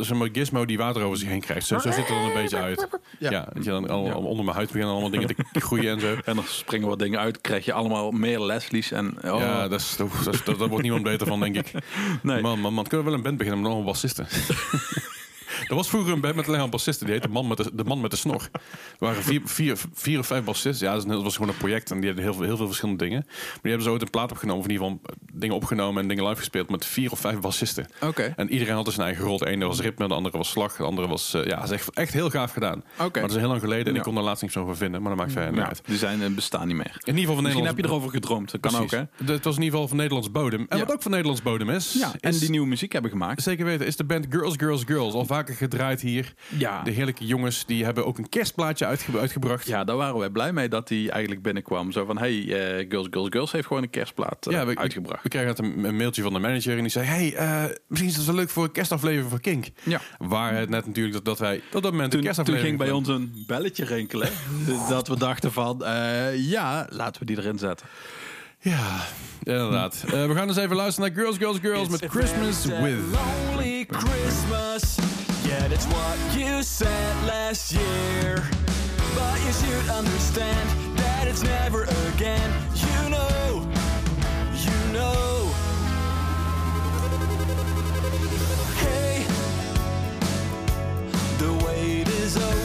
zeg 0.00 0.16
maar, 0.18 0.28
Gizmo 0.32 0.64
die 0.64 0.78
water 0.78 1.02
over 1.02 1.18
zich 1.18 1.28
heen 1.28 1.40
krijgt. 1.40 1.66
Zo, 1.66 1.78
zo 1.78 1.90
ziet 1.90 1.96
het 2.00 2.08
er 2.08 2.14
dan 2.14 2.24
een 2.24 2.42
beetje 2.42 2.56
uit. 2.56 2.88
Ja, 3.18 3.30
Ja. 3.30 3.48
dat 3.52 3.64
je 3.64 3.70
dan 3.70 3.88
al, 3.88 4.04
Ja. 4.06 4.12
al 4.12 4.22
onder 4.22 4.44
mijn 4.44 4.56
huid 4.56 4.66
beginnen 4.68 4.90
allemaal 4.92 5.10
dingen 5.10 5.28
te 5.52 5.60
groeien 5.60 5.92
en 5.94 6.00
zo. 6.00 6.16
En 6.24 6.34
dan 6.34 6.44
springen 6.46 6.88
wat 6.88 6.98
dingen 6.98 7.18
uit, 7.20 7.40
krijg 7.40 7.64
je 7.64 7.67
allemaal 7.72 8.10
meer 8.10 8.40
Leslie's. 8.40 8.90
En, 8.92 9.14
oh, 9.24 9.40
Ja, 9.40 9.68
dat, 9.68 9.80
is, 9.80 9.96
dat, 9.96 10.08
is- 10.34 10.42
dat, 10.44 10.58
daar 10.58 10.68
wordt 10.68 10.82
niemand 10.82 11.02
beter 11.02 11.26
van, 11.26 11.40
denk 11.40 11.56
ik. 11.56 11.72
Nee. 12.22 12.40
Man, 12.42 12.60
man, 12.60 12.74
man, 12.74 12.84
kunnen 12.86 13.04
we 13.06 13.10
wel 13.10 13.18
een 13.18 13.24
band 13.24 13.36
beginnen 13.38 13.62
met 13.62 13.70
allemaal 13.72 13.92
bassisten? 13.92 14.26
Er 15.68 15.74
was 15.74 15.88
vroeger 15.88 16.12
een 16.12 16.20
band 16.20 16.34
met 16.34 16.46
alleen 16.46 16.58
maar 16.60 16.68
bassisten. 16.68 17.06
Die 17.06 17.14
heette 17.14 17.28
man 17.28 17.46
met 17.48 17.56
de, 17.56 17.70
de 17.74 17.84
Man 17.84 18.00
met 18.00 18.10
de 18.10 18.16
Snor. 18.16 18.48
Er 18.52 18.60
waren 18.98 19.22
vier, 19.22 19.40
vier, 19.44 19.76
vier 19.94 20.18
of 20.18 20.26
vijf 20.26 20.44
bassisten. 20.44 20.86
Ja, 20.86 20.94
dat 20.94 21.04
was- 21.04 21.14
dat 21.14 21.22
was 21.22 21.36
gewoon 21.36 21.48
een 21.50 21.56
project. 21.56 21.90
En 21.90 21.96
die 22.00 22.06
hadden 22.06 22.24
heel 22.24 22.34
veel, 22.34 22.44
heel 22.44 22.56
veel 22.56 22.66
verschillende 22.66 23.04
dingen. 23.04 23.24
Maar 23.26 23.34
die 23.62 23.70
hebben 23.70 23.82
zo 23.82 23.90
ooit 23.92 24.02
een 24.02 24.10
plaat 24.10 24.30
opgenomen. 24.30 24.60
Of 24.64 24.68
in 24.68 24.72
ieder 24.72 24.86
geval 24.86 25.00
dingen 25.32 25.56
opgenomen 25.56 26.02
en 26.02 26.08
dingen 26.08 26.24
live 26.24 26.36
gespeeld. 26.38 26.70
Met 26.70 26.86
vier 26.86 27.10
of 27.10 27.18
vijf 27.20 27.40
bassisten. 27.40 27.86
Oké. 28.00 28.32
En 28.36 28.50
iedereen 28.50 28.74
had 28.74 28.84
dus 28.84 28.94
zijn 28.94 29.06
eigen 29.06 29.24
rol. 29.24 29.38
De 29.38 29.46
ene 29.48 29.66
was 29.66 29.80
ritme, 29.80 30.08
de 30.08 30.14
andere 30.14 30.36
was 30.36 30.50
slag. 30.50 30.76
De 30.76 30.82
andere 30.82 31.08
was... 31.08 31.34
eh, 31.34 31.44
ja, 31.44 31.54
dat 31.56 31.64
is 31.64 31.70
echt, 31.70 31.90
echt 31.90 32.12
heel 32.12 32.30
gaaf 32.30 32.52
gedaan. 32.52 32.84
Maar 32.96 33.10
dat 33.12 33.30
is 33.30 33.36
heel 33.36 33.48
lang 33.48 33.60
geleden. 33.60 33.86
En 33.86 33.92
Ja. 33.92 33.98
ik 33.98 34.02
kon 34.04 34.16
er 34.16 34.22
laatst 34.22 34.42
niks 34.42 34.54
van 34.54 34.76
vinden. 34.76 35.00
Maar 35.00 35.10
dat 35.10 35.18
maakt 35.20 35.32
verder 35.32 35.52
niet 35.52 35.60
uit. 35.62 35.80
die 35.86 35.96
zijn 35.96 36.22
en 36.22 36.34
bestaan 36.34 36.66
niet 36.66 36.76
meer. 36.76 36.86
In 36.86 36.92
ieder 37.16 37.20
geval 37.20 37.34
van 37.34 37.42
Misschien 37.44 37.64
Nederlands... 37.64 37.76
heb 37.76 37.84
je 37.84 37.90
erover 37.90 38.10
gedroomd. 38.10 38.50
Dat 38.50 38.60
kan 38.60 38.80
ook, 38.82 38.90
hè? 38.90 39.32
Het 39.34 39.44
was 39.44 39.56
in 39.56 39.62
ieder 39.62 39.70
geval 39.74 39.88
van 39.88 39.96
Nederlands 39.96 40.30
bodem. 40.30 40.66
En 40.68 40.78
Ja. 40.78 40.84
wat 40.84 40.94
ook 40.94 41.02
van 41.02 41.10
Nederlands 41.10 41.42
bodem 41.42 41.70
is... 41.70 41.92
Ja, 41.98 42.12
en 42.20 42.30
is- 42.30 42.38
die 42.38 42.50
nieuwe 42.50 42.66
muziek 42.66 42.92
hebben 42.92 43.10
gemaakt. 43.10 43.42
Zeker 43.42 43.64
weten, 43.64 43.86
is 43.86 43.96
de 43.96 44.04
band 44.04 44.26
Girls, 44.30 44.54
Girls, 44.56 44.82
Girls. 44.86 45.14
Al 45.14 45.24
vaak 45.26 45.37
vaker 45.38 45.54
gedraaid 45.54 46.00
hier. 46.00 46.32
Ja. 46.48 46.82
De 46.82 46.90
heerlijke 46.90 47.26
jongens, 47.26 47.66
die 47.66 47.84
hebben 47.84 48.06
ook 48.06 48.18
een 48.18 48.28
kerstplaatje 48.28 48.86
uitge- 48.86 49.18
uitgebracht. 49.18 49.66
Ja, 49.66 49.84
daar 49.84 49.96
waren 49.96 50.18
wij 50.18 50.30
blij 50.30 50.52
mee 50.52 50.68
dat 50.68 50.88
hij 50.88 51.08
eigenlijk 51.10 51.42
binnenkwam. 51.42 51.92
Zo 51.92 52.04
van, 52.04 52.18
hey, 52.18 52.32
eh, 52.78 52.86
Girls, 52.88 53.06
Girls, 53.10 53.28
Girls 53.30 53.52
heeft 53.52 53.66
gewoon 53.66 53.82
een 53.82 53.90
kerstplaat 53.90 54.46
eh, 54.46 54.52
Ja, 54.52 54.66
we, 54.66 54.76
uitgebracht. 54.76 55.22
We 55.22 55.28
kregen 55.28 55.48
net 55.48 55.58
een, 55.58 55.84
een 55.84 55.96
mailtje 55.96 56.22
van 56.22 56.32
de 56.32 56.38
manager 56.38 56.76
en 56.76 56.80
die 56.82 56.90
zei: 56.90 57.06
Hey, 57.06 57.34
eh, 57.34 57.64
misschien 57.88 58.10
is 58.10 58.16
het 58.16 58.26
wel 58.26 58.34
leuk 58.34 58.50
voor 58.50 58.64
een 58.64 58.72
kerstaflevering 58.72 59.30
van 59.30 59.40
Kink. 59.40 59.66
Ja. 59.82 60.00
Waar 60.18 60.54
het 60.54 60.68
net 60.68 60.86
natuurlijk 60.86 61.14
dat, 61.14 61.24
dat 61.24 61.38
wij 61.38 61.56
op 61.72 61.82
dat 61.82 61.92
moment 61.92 61.92
een 61.94 62.00
Toen, 62.02 62.10
toen 62.10 62.20
kerstaflevering 62.20 62.66
ging 62.66 62.78
bij 62.78 62.88
van- 62.88 62.96
ons 62.96 63.08
een 63.08 63.44
belletje 63.46 63.84
rinkelen. 63.84 64.28
dat 64.88 65.08
we 65.08 65.16
dachten 65.18 65.52
van, 65.52 65.84
eh, 65.84 66.50
ja, 66.50 66.86
laten 66.90 67.20
we 67.20 67.26
die 67.26 67.36
erin 67.38 67.58
zetten. 67.58 67.86
Ja, 68.60 69.00
inderdaad. 69.42 70.02
Eh, 70.06 70.26
we 70.26 70.34
gaan 70.34 70.48
eens 70.48 70.56
even 70.56 70.76
luisteren 70.76 71.12
naar 71.12 71.22
Girls, 71.22 71.36
Girls, 71.38 71.58
Girls 71.58 71.88
met 71.88 72.04
Christmas 72.10 72.64
with. 72.64 72.98
lonely 73.12 73.86
Christmas. 73.90 74.96
Yeah, 75.58 75.66
that's 75.66 75.86
what 75.86 76.18
you 76.36 76.62
said 76.62 77.26
last 77.26 77.72
year. 77.72 78.36
But 79.16 79.40
you 79.44 79.52
should 79.52 79.88
understand 79.90 80.96
that 80.96 81.26
it's 81.26 81.42
never 81.42 81.82
again. 82.14 82.50
You 82.76 83.10
know, 83.10 83.66
you 84.54 84.92
know. 84.92 85.50
Hey, 88.78 89.26
the 91.38 91.52
wait 91.66 92.06
is 92.06 92.36
over. 92.36 92.57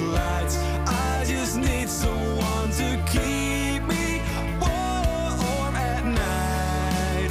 I 0.00 1.24
just 1.26 1.56
need 1.56 1.88
someone 1.88 2.70
to 2.70 3.02
keep 3.10 3.82
me 3.82 4.22
warm 4.60 5.74
at 5.74 6.04
night. 6.04 7.30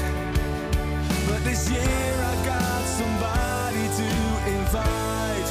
But 1.28 1.46
this 1.46 1.70
year 1.70 1.82
I 1.82 2.46
got 2.46 2.84
somebody 2.84 3.88
to 4.00 4.10
invite. 4.58 5.50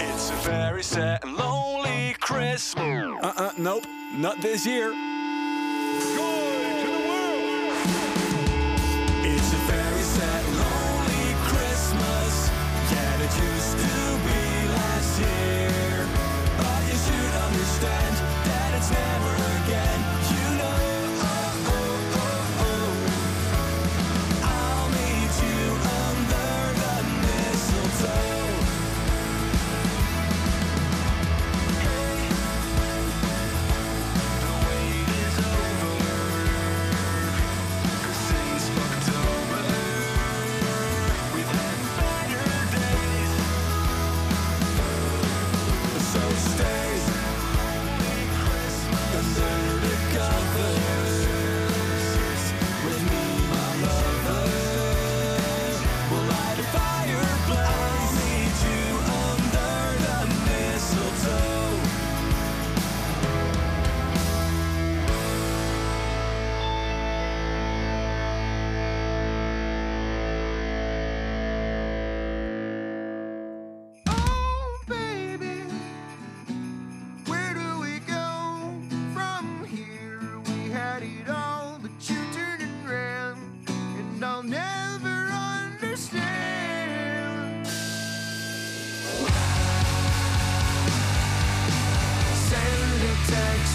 It's 0.00 0.30
a 0.30 0.34
very 0.48 0.82
sad 0.82 1.22
and 1.24 1.36
lonely 1.36 2.14
Christmas. 2.20 3.18
Uh 3.22 3.32
uh, 3.36 3.52
nope, 3.58 3.84
not 4.14 4.40
this 4.40 4.64
year. 4.64 5.07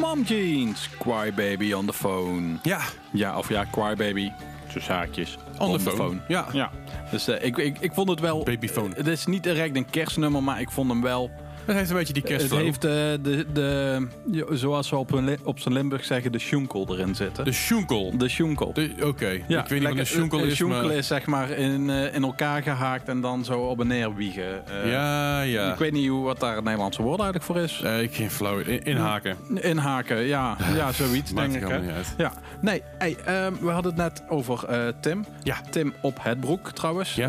Mom 0.00 0.22
Jeans, 0.22 0.88
Cry 0.98 1.32
Baby 1.34 1.74
on 1.74 1.86
the 1.86 1.92
phone. 1.92 2.58
Ja, 2.62 2.80
Ja, 3.10 3.38
of 3.38 3.48
ja, 3.48 3.66
Cry 3.70 3.94
Baby, 3.96 4.32
tussen 4.72 4.94
haakjes, 4.94 5.38
On 5.58 5.78
the 5.78 5.90
phone. 5.90 6.20
Ja. 6.28 6.46
ja. 6.52 6.70
Dus 7.10 7.28
eh, 7.28 7.44
ik, 7.44 7.56
ik, 7.56 7.78
ik 7.80 7.92
vond 7.92 8.08
het 8.08 8.20
wel... 8.20 8.42
Babyphone. 8.42 8.94
Het 8.94 9.06
is 9.06 9.26
niet 9.26 9.42
direct 9.42 9.76
een 9.76 9.90
kerstnummer, 9.90 10.42
maar 10.42 10.60
ik 10.60 10.70
vond 10.70 10.90
hem 10.90 11.02
wel... 11.02 11.30
het 11.70 11.78
heeft 11.78 11.90
een 11.90 11.96
beetje 11.96 12.12
die 12.12 12.22
Het 12.22 12.30
kerstflow. 12.32 12.60
heeft 12.62 12.84
eh, 12.84 12.90
de, 13.22 13.46
de, 13.52 14.06
ja, 14.30 14.44
zoals 14.50 14.90
we 14.90 14.96
op, 14.96 15.22
op 15.44 15.58
zijn 15.58 15.74
Limburg 15.74 16.04
zeggen, 16.04 16.32
de 16.32 16.38
schoenkel 16.38 16.86
erin 16.90 17.14
zitten. 17.14 17.44
De 17.44 17.52
schoenkel. 17.52 18.12
De 18.18 18.28
schoenkel. 18.28 18.72
De- 18.72 18.90
Oké, 19.04 19.28
ik 19.30 19.44
weet 19.48 19.70
niet 19.70 19.82
wat 19.88 19.98
een 19.98 20.06
schoenkel 20.06 20.38
een 20.40 20.46
is, 20.46 20.56
schoenkel 20.56 20.82
maar... 20.82 20.92
is 20.94 21.06
zeg 21.06 21.26
maar 21.26 21.50
in, 21.50 21.90
eh, 21.90 22.14
in 22.14 22.22
elkaar 22.22 22.62
gehaakt 22.62 23.08
en 23.08 23.20
dan 23.20 23.44
zo 23.44 23.60
op 23.60 23.80
en 23.80 23.86
neer 23.86 24.14
wiegen. 24.14 24.66
Eh, 24.66 24.90
Ja, 24.90 25.40
ja. 25.42 25.72
Ik 25.72 25.78
weet 25.78 25.92
niet 25.92 26.08
hoe, 26.08 26.24
wat 26.24 26.40
daar 26.40 26.54
het 26.54 26.64
Nederlandse 26.64 27.02
woord 27.02 27.20
eigenlijk 27.20 27.44
voor 27.50 27.58
is. 27.58 27.80
Eh, 27.84 28.02
ik 28.02 28.14
geen 28.14 28.30
flauw. 28.30 28.58
In- 28.58 28.82
Inhaken. 28.82 29.36
Inhaken, 29.54 30.16
ja, 30.22 30.56
ja 30.76 30.92
zoiets 30.92 31.32
denk 31.34 31.46
ik. 31.54 31.60
helemaal 31.60 31.78
hè. 31.80 31.86
niet 31.86 31.94
uit. 31.94 32.14
Ja, 32.18 32.32
nee, 32.60 32.82
hey, 32.98 33.16
ehm, 33.24 33.52
we 33.60 33.70
hadden 33.70 33.92
het 33.94 34.00
net 34.02 34.22
over 34.28 34.64
eh, 34.64 34.78
Tim. 35.00 35.24
Ja. 35.42 35.56
Tim 35.70 35.92
op 36.00 36.18
het 36.20 36.40
broek 36.40 36.70
trouwens. 36.70 37.14
Ja. 37.14 37.28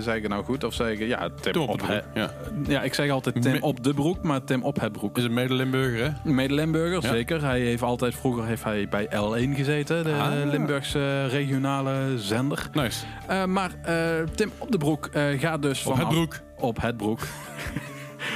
Zeg 0.00 0.14
ik 0.14 0.22
het 0.22 0.30
nou 0.30 0.44
goed 0.44 0.64
of 0.64 0.74
zeg 0.74 0.88
ik 0.88 1.06
ja 1.08 1.28
Tim, 1.40 1.60
op, 1.62 1.68
op 1.68 1.78
de 1.78 1.84
broek, 1.84 1.94
het. 1.96 2.04
ja. 2.14 2.30
Ja, 2.68 2.82
ik 2.82 2.94
zeg 2.94 3.10
altijd 3.10 3.42
Tim 3.42 3.51
Me- 3.52 3.60
op 3.60 3.82
de 3.84 3.94
broek, 3.94 4.22
maar 4.22 4.44
Tim 4.44 4.62
op 4.62 4.80
het 4.80 4.92
broek. 4.92 5.16
Is 5.16 5.22
het 5.22 5.32
mede-Limburger, 5.32 6.04
hè? 6.24 6.30
Mede 6.32 6.54
Limburger, 6.54 7.02
Ja. 7.02 7.08
zeker. 7.08 7.44
Hij 7.44 7.60
heeft 7.60 7.82
altijd, 7.82 8.14
vroeger 8.14 8.44
heeft 8.46 8.64
hij 8.64 8.88
bij 8.88 9.06
L1 9.06 9.54
gezeten, 9.56 10.04
de 10.04 10.12
Ah. 10.14 10.50
Limburgse 10.50 11.26
regionale 11.26 12.18
zender. 12.18 12.68
Nice. 12.72 13.04
Eh, 13.26 13.44
maar 13.44 13.70
eh, 13.82 13.96
Tim 14.34 14.50
op 14.58 14.70
de 14.72 14.78
broek 14.78 15.06
eh, 15.06 15.24
gaat 15.40 15.62
dus 15.62 15.86
Op 15.86 15.96
het 15.98 16.08
broek. 16.08 16.40
Op 16.58 16.80
het 16.80 16.96
broek. 16.96 17.20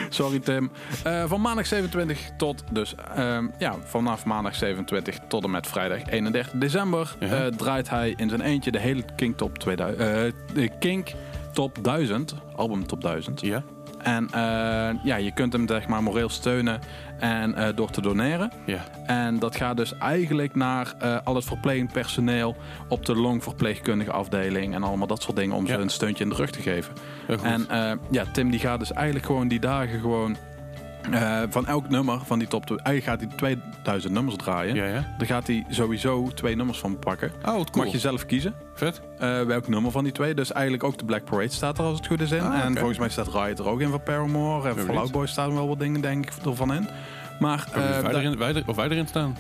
Sorry 0.09 0.38
Tim. 0.38 0.70
Van 1.26 1.40
maandag 1.40 1.66
27 1.66 2.20
tot 2.37 2.62
dus 2.72 2.94
ehm, 3.14 3.46
ja, 3.59 3.74
vanaf 3.85 4.24
maandag 4.24 4.55
27 4.55 5.18
tot 5.29 5.44
en 5.44 5.50
met 5.50 5.66
vrijdag 5.66 6.07
31 6.07 6.52
december 6.59 7.16
draait 7.57 7.90
hij 7.90 8.14
in 8.16 8.29
zijn 8.29 8.40
eentje 8.40 8.70
de 8.70 8.79
hele 8.79 9.02
King 9.16 9.37
Top 9.37 9.59
2000, 9.59 10.00
eh, 10.00 10.55
de 10.55 10.70
King 10.79 11.07
Top 11.52 11.79
1000, 11.83 12.35
album 12.57 12.87
Top 12.87 13.00
1000. 13.02 13.40
Ja. 13.40 13.62
En 14.06 14.28
eh, 14.32 15.04
ja, 15.04 15.16
je 15.16 15.32
kunt 15.34 15.52
hem 15.52 15.68
zeg 15.68 15.88
maar 15.88 16.02
moreel 16.02 16.28
steunen 16.28 16.80
en 17.18 17.54
eh, 17.54 17.76
door 17.76 17.90
te 17.90 18.00
doneren. 18.00 18.52
Ja. 18.66 18.84
En 19.06 19.38
dat 19.38 19.56
gaat 19.56 19.76
dus 19.76 19.98
eigenlijk 19.98 20.54
naar 20.54 20.94
eh, 20.98 21.16
al 21.24 21.34
het 21.34 21.44
verplegend 21.44 21.92
personeel 21.92 22.56
op 22.88 23.06
de 23.06 23.14
longverpleegkundige 23.14 24.12
afdeling 24.12 24.74
en 24.74 24.82
allemaal 24.82 25.06
dat 25.06 25.22
soort 25.22 25.36
dingen 25.36 25.56
om 25.56 25.66
Ja. 25.66 25.74
ze 25.74 25.80
een 25.80 25.88
steuntje 25.88 26.24
in 26.24 26.30
de 26.30 26.36
rug 26.36 26.50
te 26.50 26.62
geven. 26.62 26.92
En 27.42 27.66
ja, 28.10 28.24
Tim 28.32 28.50
die 28.50 28.60
gaat 28.60 28.78
dus 28.78 28.92
eigenlijk 28.92 29.26
gewoon 29.26 29.48
die 29.48 29.60
dagen 29.60 30.00
gewoon 30.00 30.36
eh, 31.12 31.42
van 31.48 31.66
elk 31.66 31.88
nummer 31.88 32.20
van 32.24 32.38
die 32.38 32.48
top. 32.48 32.70
Eigenlijk 32.70 33.04
gaat 33.04 33.20
hij 33.20 33.56
2000 33.82 34.12
nummers 34.12 34.36
draaien. 34.36 34.74
ja, 34.74 34.84
ja. 34.84 35.14
Dan 35.18 35.26
gaat 35.26 35.46
hij 35.46 35.64
sowieso 35.68 36.28
twee 36.34 36.57
nummers 36.57 36.78
van 36.78 36.98
pakken. 36.98 37.32
Oh, 37.38 37.44
cool. 37.44 37.64
Mag 37.84 37.86
je 37.86 37.98
zelf 37.98 38.26
kiezen 38.26 38.54
Vet. 38.74 39.00
eh, 39.18 39.42
welk 39.42 39.68
nummer 39.68 39.90
van 39.90 40.04
die 40.04 40.12
twee. 40.12 40.34
Dus 40.34 40.52
eigenlijk 40.52 40.84
ook 40.84 40.98
de 40.98 41.04
Black 41.04 41.24
Parade 41.24 41.48
staat 41.52 41.78
er 41.78 41.84
als 41.84 41.96
het 41.98 42.07
goed 42.07 42.20
is 42.20 42.30
in. 42.30 42.40
Ah, 42.40 42.64
en 42.64 42.76
volgens 42.76 42.98
mij 42.98 43.09
staat 43.09 43.28
Riot 43.34 43.59
er 43.59 43.68
ook 43.68 43.80
in 43.80 43.90
van 43.90 44.02
Paramore. 44.02 44.68
En 44.68 44.76
Fall 44.78 44.96
Out. 44.96 45.12
Boy 45.12 45.26
staan 45.26 45.54
wel 45.54 45.68
wat 45.68 45.78
dingen 45.78 46.00
denk 46.00 46.24
ik 46.26 46.44
ervan 46.44 46.74
in. 46.74 46.88
Maar 47.40 47.66
Kan 47.72 47.82
eh, 47.82 47.88
wij 47.90 48.02
daar- 48.02 48.14
erin, 48.14 48.38
wij 48.38 48.54
er- 48.54 48.62
of 48.66 48.76
wij 48.76 48.88
erin 48.88 49.07
staan? 49.07 49.36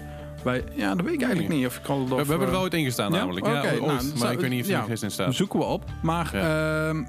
Ja, 0.74 0.94
dat 0.94 1.04
weet 1.04 1.14
ik 1.14 1.22
eigenlijk 1.22 1.54
niet. 1.54 1.66
Of 1.66 1.76
ik 1.76 1.86
al, 1.86 2.02
We, 2.02 2.08
we 2.08 2.14
hebben 2.16 2.40
er 2.40 2.50
wel 2.50 2.60
ooit 2.60 2.74
in 2.74 2.84
gestaan 2.84 3.12
ja? 3.12 3.18
namelijk. 3.18 3.46
Ja, 3.46 3.52
ooit, 3.62 3.80
nou, 3.80 3.86
maar 3.92 4.02
zou- 4.16 4.32
ik 4.32 4.40
weet 4.40 4.50
niet 4.50 4.60
of 4.60 4.66
er 4.66 4.72
ja, 4.72 4.84
eens 4.88 5.02
in 5.02 5.10
staat. 5.10 5.34
zoeken 5.34 5.58
we 5.58 5.64
op. 5.64 5.84
Maar 6.02 6.30
Ja. 6.32 6.88
ehm, 6.88 7.02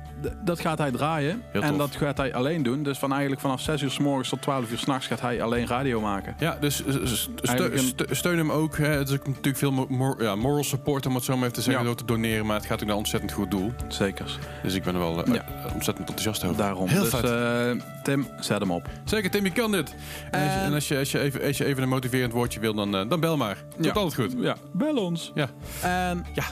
dat 0.44 0.60
gaat 0.60 0.78
hij 0.78 0.92
draaien. 0.92 1.42
Heel 1.52 1.62
en 1.62 1.70
tof. 1.70 1.78
dat 1.78 1.96
gaat 1.96 2.18
hij 2.18 2.34
alleen 2.34 2.64
doen. 2.64 2.84
Dus 2.84 2.98
van 2.98 3.12
eigenlijk 3.12 3.42
vanaf 3.42 3.62
6 3.62 3.82
uur 3.82 3.92
s 3.92 3.98
morgens 4.00 4.30
tot 4.30 4.42
12 4.42 4.72
uur 4.72 4.78
s'nachts 4.78 5.08
gaat 5.08 5.22
hij 5.22 5.42
alleen 5.42 5.68
radio 5.68 6.02
maken. 6.02 6.36
Ja, 6.40 6.58
dus 6.60 6.86
eh, 6.86 6.94
een- 6.94 8.16
steun 8.16 8.38
hem 8.38 8.52
ook. 8.52 8.78
Hè. 8.78 8.88
Het 8.88 9.10
is 9.10 9.16
ook 9.16 9.28
natuurlijk 9.28 9.58
veel 9.58 9.72
mor- 9.90 10.24
ja, 10.24 10.36
moral 10.36 10.64
support, 10.64 11.06
om 11.06 11.16
het 11.16 11.24
zo 11.24 11.34
maar 11.34 11.42
even 11.42 11.54
te 11.54 11.62
zeggen, 11.62 11.86
door 11.86 11.96
te 11.96 12.06
doneren. 12.06 12.46
Maar 12.46 12.56
het 12.58 12.66
gaat 12.66 12.74
ook 12.80 12.86
naar 12.86 12.90
een 12.90 12.98
ontzettend 12.98 13.32
goed 13.32 13.52
doel. 13.52 13.72
Zeker. 13.88 14.38
Dus 14.64 14.74
ik 14.74 14.84
ben 14.84 14.94
er 14.94 15.00
wel 15.00 15.24
eh, 15.24 15.36
eh, 15.36 15.42
ontzettend 15.74 15.98
enthousiast 16.10 16.44
over. 16.44 16.58
Daarom. 16.58 16.88
Heel 16.88 17.04
dus 17.04 17.22
eh, 17.22 17.70
Tim, 18.04 18.28
zet 18.40 18.60
hem 18.60 18.72
op. 18.72 18.90
Zeker, 19.04 19.30
Tim, 19.32 19.44
je 19.44 19.52
kan 19.52 19.72
dit. 19.72 19.96
En, 20.32 20.42
als 20.44 20.54
je, 20.54 20.60
En- 20.60 20.74
als, 20.74 20.88
je, 20.88 20.98
als, 20.98 21.12
je 21.12 21.20
even, 21.20 21.44
als 21.44 21.58
je 21.58 21.66
even 21.66 21.84
een 21.84 21.90
motiverend 21.90 22.34
woordje 22.34 22.60
wil, 22.60 22.74
dan, 22.74 22.96
eh, 22.96 23.10
dan 23.10 23.20
bel 23.28 23.38
maar. 23.38 23.58
Komt 23.74 23.86
Ja. 23.86 23.92
altijd 23.92 24.14
goed. 24.32 24.42
Ja, 24.44 24.56
bel 24.74 24.96
ons. 24.96 25.32
Ja. 25.36 25.48
En 25.82 26.26
Ja. 26.34 26.44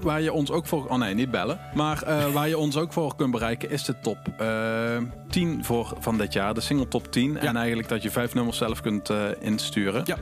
waar 0.00 0.20
je 0.22 0.32
ons 0.32 0.50
ook 0.50 0.66
voor... 0.66 0.86
Oh 0.88 0.98
nee, 0.98 1.14
niet 1.14 1.30
bellen. 1.30 1.60
Maar 1.74 2.02
eh, 2.02 2.26
waar 2.34 2.48
je 2.48 2.58
ons 2.58 2.76
ook 2.76 2.92
voor 2.92 3.16
kunt 3.16 3.30
bereiken 3.30 3.70
is 3.70 3.84
de 3.84 4.00
top 4.00 4.18
eh 4.38 4.96
10 5.28 5.64
voor, 5.64 5.92
van 5.98 6.18
dit 6.18 6.32
jaar. 6.32 6.54
De 6.54 6.60
single 6.60 6.88
top 6.88 7.12
10. 7.12 7.36
En 7.38 7.56
eigenlijk 7.56 7.88
dat 7.88 8.02
je 8.02 8.10
vijf 8.10 8.34
nummers 8.34 8.56
zelf 8.58 8.80
kunt 8.80 9.10
eh, 9.10 9.24
insturen. 9.40 10.02
Ja. 10.04 10.16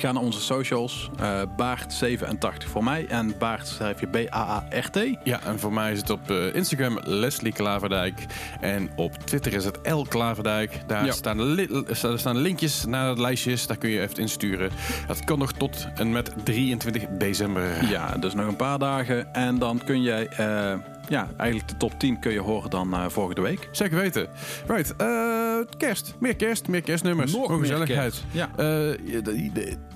Ga 0.00 0.12
naar 0.12 0.22
onze 0.22 0.40
socials. 0.40 1.10
eh 1.18 1.42
Baart87 1.42 2.66
voor 2.70 2.84
mij. 2.84 3.06
En 3.08 3.34
Baart 3.38 3.66
schrijf 3.68 4.00
je 4.00 4.06
B-A-A-R-T. 4.06 4.98
Ja, 5.24 5.40
en 5.44 5.58
voor 5.58 5.72
mij 5.72 5.92
is 5.92 5.98
het 5.98 6.10
op 6.10 6.30
eh, 6.30 6.54
Instagram 6.54 6.98
Leslie 7.04 7.52
Klaverdijk. 7.52 8.26
En 8.60 8.90
op 8.96 9.12
Twitter 9.24 9.52
is 9.52 9.64
het 9.64 9.78
L 9.82 10.02
Klaverdijk. 10.08 10.80
Daar 10.86 11.04
Ja. 11.04 11.12
staan, 11.12 12.18
staan 12.18 12.36
linkjes 12.36 12.84
naar 12.84 13.14
de 13.14 13.20
lijstjes. 13.20 13.66
Daar 13.66 13.76
kun 13.76 13.90
je 13.90 14.00
even 14.00 14.16
insturen. 14.16 14.70
Dat 15.06 15.24
kan 15.24 15.38
nog 15.38 15.52
tot 15.52 15.86
en 15.94 16.12
met 16.12 16.32
23 16.44 17.04
december. 17.18 17.88
Ja, 17.90 18.16
dus 18.16 18.34
nog 18.34 18.46
een 18.46 18.56
paar 18.56 18.78
dagen. 18.78 19.34
En 19.34 19.58
dan 19.58 19.80
kun 19.84 20.02
jij... 20.02 20.26
eh, 20.26 20.74
ja, 21.10 21.28
eigenlijk 21.36 21.68
de 21.70 21.76
top 21.76 21.98
10 21.98 22.18
kun 22.18 22.32
je 22.32 22.40
horen 22.40 22.70
dan 22.70 22.94
eh, 22.94 23.04
volgende 23.08 23.40
week. 23.40 23.68
Zeker 23.72 23.96
weten. 23.96 24.28
Right, 24.66 24.96
eh, 24.96 25.56
kerst. 25.76 26.14
Meer 26.18 26.36
kerst, 26.36 26.68
meer 26.68 26.82
kerstnummers. 26.82 27.32
Nog 27.32 27.48
meer 27.48 27.58
gezelligheid. 27.58 27.98
kerst. 28.00 28.24
Ja. 28.30 28.48
Eh, 28.56 29.22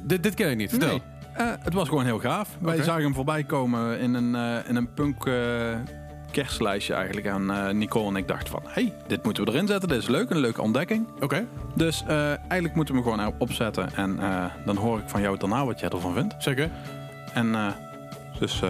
dit, 0.03 0.23
dit 0.23 0.35
ken 0.35 0.51
ik 0.51 0.57
niet. 0.57 0.71
Vertel. 0.71 0.89
Nee. 0.89 1.47
Het 1.61 1.75
was 1.75 1.89
gewoon 1.89 2.05
heel 2.05 2.19
gaaf. 2.19 2.49
Wij 2.61 2.83
zagen 2.83 3.03
hem 3.03 3.15
voorbij 3.15 3.45
komen 3.45 3.99
in 3.99 4.15
een, 4.15 4.65
in 4.67 4.77
een 4.77 4.93
punk 4.95 5.27
eh, 5.27 5.35
kerstlijstje 6.31 6.95
eigenlijk. 6.95 7.27
En 7.27 7.51
eh, 7.51 7.71
Nicole 7.75 8.09
en 8.09 8.17
ik 8.17 8.29
dachten 8.29 8.49
van, 8.49 8.63
hey, 8.65 8.93
dit 9.07 9.25
moeten 9.25 9.45
we 9.45 9.51
erin 9.51 9.67
zetten. 9.67 9.89
Dit 9.89 9.99
is 9.99 10.09
leuk, 10.09 10.31
een 10.31 10.39
leuke 10.39 10.63
ontdekking. 10.63 11.07
Oké, 11.21 11.47
Dus 11.75 12.05
eigenlijk 12.07 12.75
moeten 12.75 12.95
we 12.95 13.01
hem 13.01 13.11
gewoon 13.11 13.35
opzetten. 13.39 13.89
En 13.95 14.19
dan 14.65 14.77
hoor 14.77 14.99
ik 14.99 15.05
van 15.09 15.21
jou 15.21 15.39
daarna 15.39 15.65
wat 15.65 15.81
jij 15.81 15.89
ervan 15.89 16.15
vindt. 16.15 16.35
zeker. 16.39 16.71
En 17.35 17.55
eh, 17.55 17.67
dus, 18.39 18.63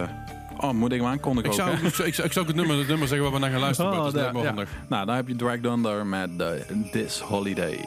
oh, 0.57 0.71
moet 0.71 0.91
ik 0.91 0.99
hem 0.99 1.09
aankondigen 1.09 1.51
Ik 1.51 1.59
ook, 1.59 1.93
zou, 1.93 2.07
ik, 2.07 2.13
zou, 2.13 2.27
ik 2.27 2.33
zou 2.33 2.47
het 2.47 2.55
nummer, 2.55 2.77
het 2.77 2.87
nummer 2.87 3.07
zeggen 3.07 3.25
waar 3.25 3.33
we 3.33 3.39
naar 3.39 3.51
gaan 3.51 3.59
luisteren. 3.59 3.91
Oh, 3.91 4.03
dat 4.03 4.43
ja. 4.43 4.65
Nou, 4.87 5.05
daar 5.05 5.15
heb 5.15 5.27
je 5.27 5.35
Drag 5.35 5.57
Thunder 5.59 6.05
met 6.05 6.29
eh, 6.37 6.47
This 6.91 7.19
Holiday. 7.19 7.79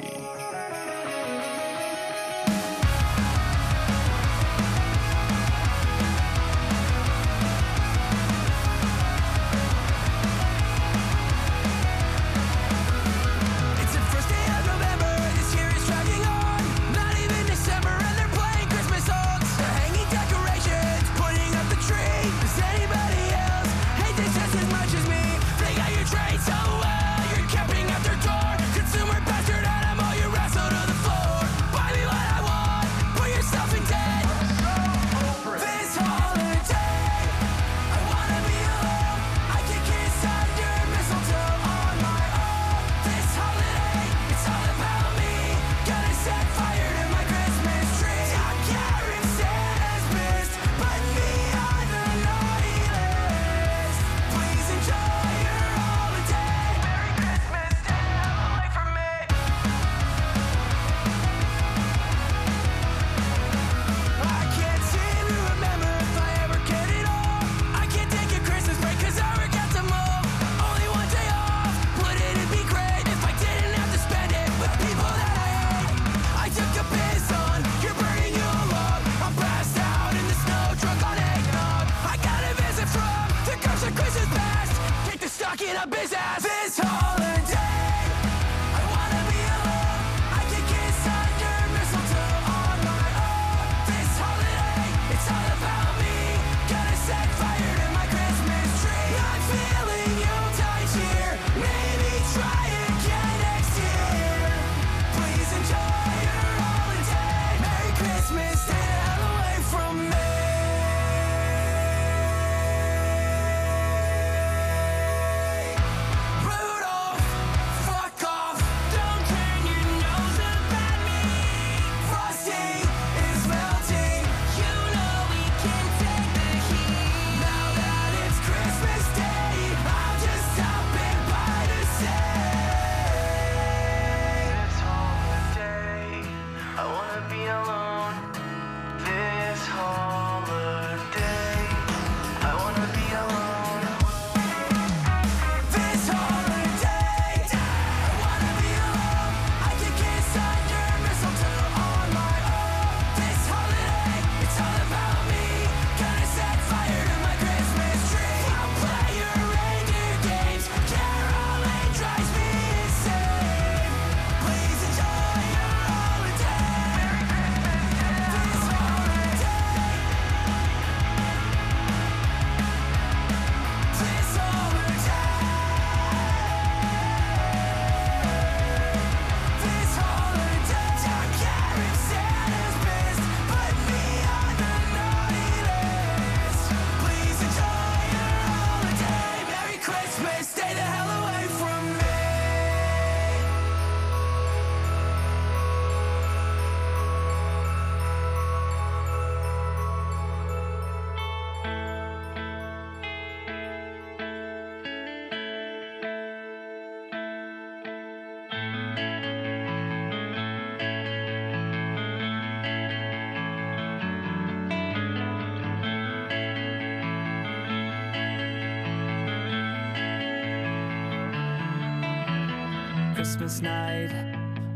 Christmas 223.28 223.60
night, 223.60 224.10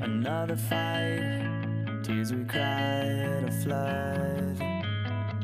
another 0.03 0.57
fight. 0.57 1.43
Tears 2.03 2.35
we 2.35 2.45
cried, 2.45 3.45
a 3.49 3.51
flood. 3.51 4.61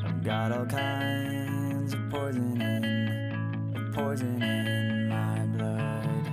I've 0.05 0.23
got 0.23 0.53
all 0.53 0.67
kinds 0.67 1.95
of 1.95 2.01
poison 2.11 2.61
in, 2.61 3.75
of 3.75 3.95
poison 3.95 4.43
in 4.43 5.09
my 5.09 5.39
blood. 5.57 6.27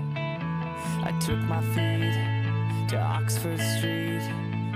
I 1.07 1.17
took 1.21 1.39
my 1.43 1.61
feet 1.73 2.89
to 2.89 2.99
Oxford 2.99 3.61
Street, 3.78 4.30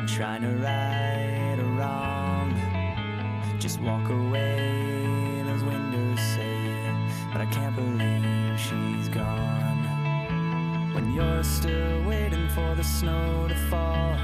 trying 0.08 0.43
to 0.43 0.56
right 0.64 1.58
a 1.60 1.66
wrong. 1.78 3.60
Just 3.60 3.82
walk 3.82 4.10
away, 4.10 5.43
those 5.45 5.64
windows 5.66 6.20
say, 6.34 6.95
but 7.34 7.41
I 7.41 7.47
can't 7.52 7.76
believe 7.76 8.58
she's 8.58 9.10
gone. 9.10 9.68
When 10.94 11.14
you're 11.14 11.44
still 11.44 12.04
waiting 12.04 12.50
for 12.50 12.76
the 12.76 12.84
snow 12.84 13.48
to 13.48 13.56
fall, 13.70 14.16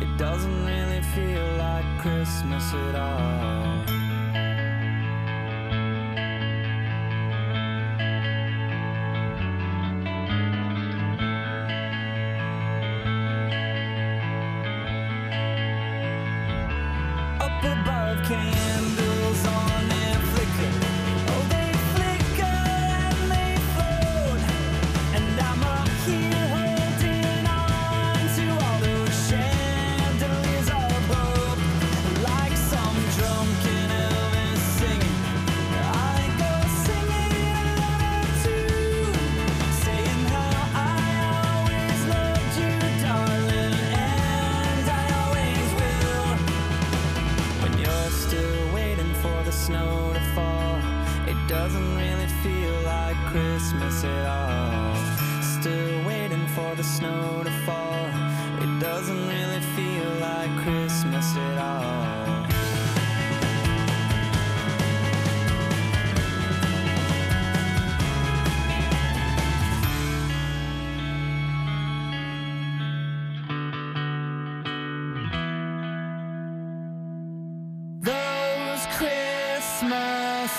it 0.00 0.16
doesn't 0.16 0.64
really 0.64 1.02
feel 1.14 1.46
like 1.58 1.84
Christmas 2.00 2.72
at 2.72 2.94
all. 2.94 3.93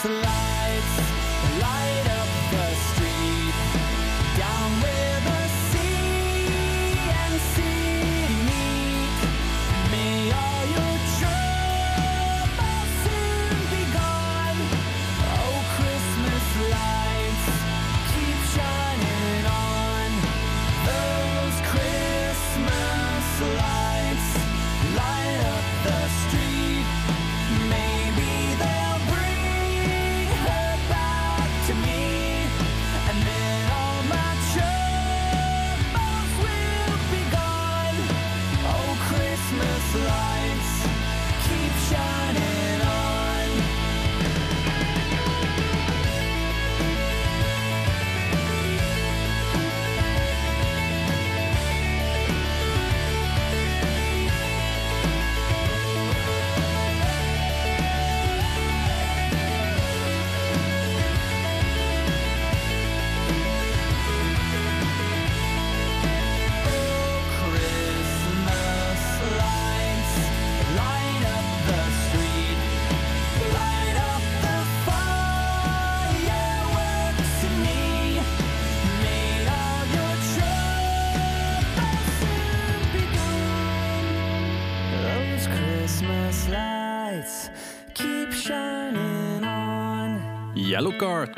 Christmas 0.05 0.44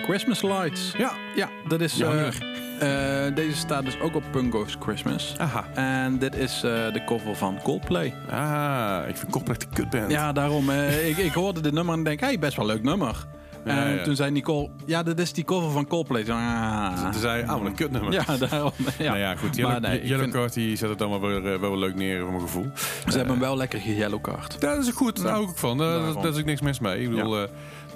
Christmas 0.07 0.41
Lights. 0.41 0.91
Ja. 0.97 1.11
Ja, 1.35 1.49
dat 1.67 1.81
is... 1.81 1.99
Eh, 1.99 3.35
deze 3.35 3.57
staat 3.57 3.85
dus 3.85 3.99
ook 3.99 4.15
op 4.15 4.23
Pungo's 4.31 4.75
Christmas. 4.79 5.35
Aha. 5.37 5.65
En 5.73 6.17
dit 6.19 6.35
is 6.35 6.55
eh, 6.55 6.93
de 6.93 7.01
cover 7.05 7.35
van 7.35 7.59
Coldplay. 7.63 8.13
Ah, 8.29 8.99
ik 9.07 9.17
vind 9.17 9.31
Coldplay 9.31 9.57
de 9.57 9.65
kutband. 9.73 10.11
Ja, 10.11 10.31
daarom. 10.31 10.69
ik, 11.05 11.17
ik 11.17 11.33
hoorde 11.33 11.61
dit 11.61 11.73
nummer 11.73 11.93
en 11.93 12.03
denk, 12.03 12.19
hey, 12.19 12.39
best 12.39 12.57
wel 12.57 12.65
leuk 12.65 12.83
nummer. 12.83 13.25
Ja, 13.65 13.85
en 13.85 13.95
ja. 13.95 14.03
toen 14.03 14.15
zei 14.15 14.31
Nicole, 14.31 14.69
ja, 14.85 15.03
dit 15.03 15.19
is 15.19 15.33
die 15.33 15.43
cover 15.43 15.71
van 15.71 15.87
Coldplay. 15.87 16.23
Toen, 16.23 16.35
ah. 16.35 17.11
Toen 17.11 17.21
zei 17.21 17.43
ah, 17.43 17.49
wat 17.49 17.65
een 17.65 17.75
kutnummer. 17.75 18.13
Ja, 18.13 18.37
daarom. 18.49 18.71
Ja. 18.97 19.03
Nou 19.03 19.17
ja, 19.17 19.35
goed. 19.35 19.55
Yellow, 19.55 19.71
Maar 19.71 19.81
nee, 19.81 20.01
Yellow 20.03 20.19
vind- 20.19 20.33
Card 20.33 20.53
die 20.53 20.75
zet 20.75 20.89
het 20.89 20.97
dan 20.97 21.09
wel 21.09 21.19
weer, 21.19 21.59
wel 21.59 21.69
weer 21.69 21.79
leuk 21.79 21.95
neer 21.95 22.19
voor 22.19 22.29
mijn 22.29 22.41
gevoel. 22.41 22.65
Ze 23.09 23.17
hebben 23.17 23.29
hem 23.29 23.39
wel 23.39 23.57
lekker 23.57 23.79
ge-yellow 23.79 24.21
card. 24.21 24.55
Ja, 24.59 24.75
dat 24.75 24.85
is 24.85 24.91
goed. 24.91 25.21
Daar 25.21 25.31
hou 25.31 25.43
ik 25.43 25.49
ook 25.49 25.57
van. 25.57 25.77
Daar, 25.77 26.13
daar 26.13 26.27
is 26.27 26.37
ook 26.39 26.45
niks 26.45 26.61
mis 26.61 26.79
mee. 26.79 27.01
Ik 27.01 27.09
bedoel, 27.09 27.47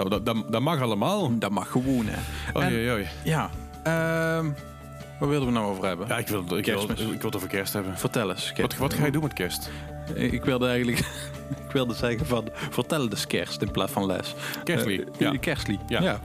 nou, 0.10 0.24
dat, 0.24 0.26
dat, 0.26 0.52
dat 0.52 0.62
mag 0.62 0.82
allemaal. 0.82 1.38
Dat 1.38 1.52
mag 1.52 1.70
gewoon, 1.72 2.06
hè. 2.08 2.18
Oh, 2.60 2.70
jee. 2.70 3.08
Ja, 3.24 3.50
ehm, 3.84 4.50
waar 5.20 5.30
wilden 5.30 5.46
we 5.48 5.54
nou 5.54 5.66
over 5.66 5.86
hebben? 5.86 6.08
Ja, 6.08 6.18
ik 6.18 6.28
wil, 6.28 6.40
ik, 6.58 6.66
wil, 6.66 6.82
ik 6.90 6.98
wil 6.98 7.20
het 7.22 7.36
over 7.36 7.48
kerst 7.48 7.74
hebben. 7.74 7.98
Vertel 7.98 8.30
eens. 8.30 8.54
Wat, 8.62 8.78
wat 8.78 8.94
ga 8.94 9.06
je 9.06 9.12
doen 9.12 9.22
met 9.24 9.34
kerst? 9.34 9.70
Ik 10.14 10.46
wilde 10.46 10.68
eigenlijk... 10.68 11.00
ik 11.68 11.72
wilde 11.72 11.94
zeggen 11.94 12.26
van... 12.26 12.48
Vertel 12.54 13.10
dus 13.10 13.28
kerst 13.28 13.62
in 13.62 13.72
plaats 13.72 13.92
van 13.92 14.06
les. 14.06 14.34
Kerstlied, 14.64 15.02
Eh, 15.02 15.08
ja. 15.18 15.38
Kerstlied, 15.40 15.80
Ja. 15.88 16.02
ja. 16.02 16.20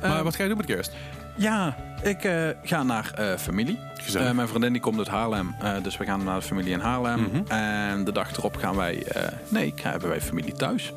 Maar 0.00 0.16
Eh, 0.18 0.22
wat 0.22 0.36
ga 0.36 0.42
je 0.42 0.48
doen 0.48 0.58
met 0.58 0.66
kerst? 0.66 0.92
Ja, 1.36 1.76
ik 2.02 2.24
eh, 2.24 2.48
ga 2.62 2.82
naar 2.82 3.10
eh, 3.14 3.36
familie. 3.38 3.78
Eh, 4.14 4.30
mijn 4.30 4.48
vriendin 4.48 4.72
die 4.72 4.80
komt 4.80 4.98
uit 4.98 5.08
Haarlem. 5.08 5.54
eh, 5.60 5.82
dus 5.82 5.96
we 5.96 6.04
gaan 6.04 6.24
naar 6.24 6.38
de 6.40 6.46
familie 6.46 6.72
in 6.72 6.80
Haarlem. 6.80 7.20
Mhm. 7.20 7.52
En 7.52 8.04
de 8.04 8.12
dag 8.12 8.36
erop 8.36 8.56
gaan 8.56 8.76
wij... 8.76 9.02
eh, 9.02 9.28
nee, 9.48 9.74
hebben 9.82 10.08
wij 10.08 10.20
familie 10.20 10.52
thuis. 10.52 10.92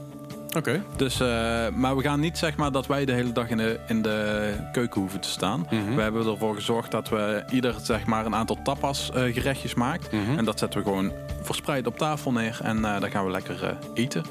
Oké. 0.56 0.84
Dus, 0.96 1.20
eh, 1.20 1.28
maar 1.76 1.96
we 1.98 2.04
gaan 2.04 2.20
niet 2.20 2.38
zeg 2.38 2.58
maar 2.58 2.72
dat 2.72 2.88
wij 2.88 3.06
de 3.06 3.12
hele 3.12 3.32
dag 3.32 3.50
in 3.50 3.58
de, 3.58 3.80
in 3.88 4.02
de 4.02 4.54
keuken 4.72 5.02
hoeven 5.02 5.20
te 5.20 5.30
staan. 5.30 5.68
Mhm. 5.70 5.96
We 5.96 6.02
hebben 6.02 6.28
ervoor 6.28 6.56
gezorgd 6.56 6.92
dat 6.92 7.10
we 7.10 7.44
ieder 7.50 7.76
zeg 7.82 8.06
maar 8.06 8.26
een 8.26 8.36
aantal 8.36 8.58
tapas 8.64 9.12
eh, 9.12 9.34
gerechtjes 9.34 9.74
maakt. 9.74 10.12
Mhm. 10.12 10.38
En 10.38 10.46
dat 10.46 10.60
zetten 10.60 10.80
we 10.80 10.86
gewoon 10.86 11.12
verspreid 11.42 11.88
op 11.88 11.98
tafel 11.98 12.32
neer. 12.32 12.60
En 12.64 12.86
eh 12.86 13.00
dan 13.00 13.12
gaan 13.12 13.26
we 13.26 13.32
lekker 13.32 13.78
eten. 13.94 14.24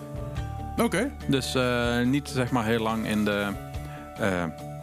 Oké. 0.77 1.11
Dus 1.27 1.57
niet 2.05 2.29
zeg 2.29 2.51
maar 2.51 2.65
heel 2.65 2.83
lang 2.83 3.07
in 3.07 3.25
de, 3.25 3.47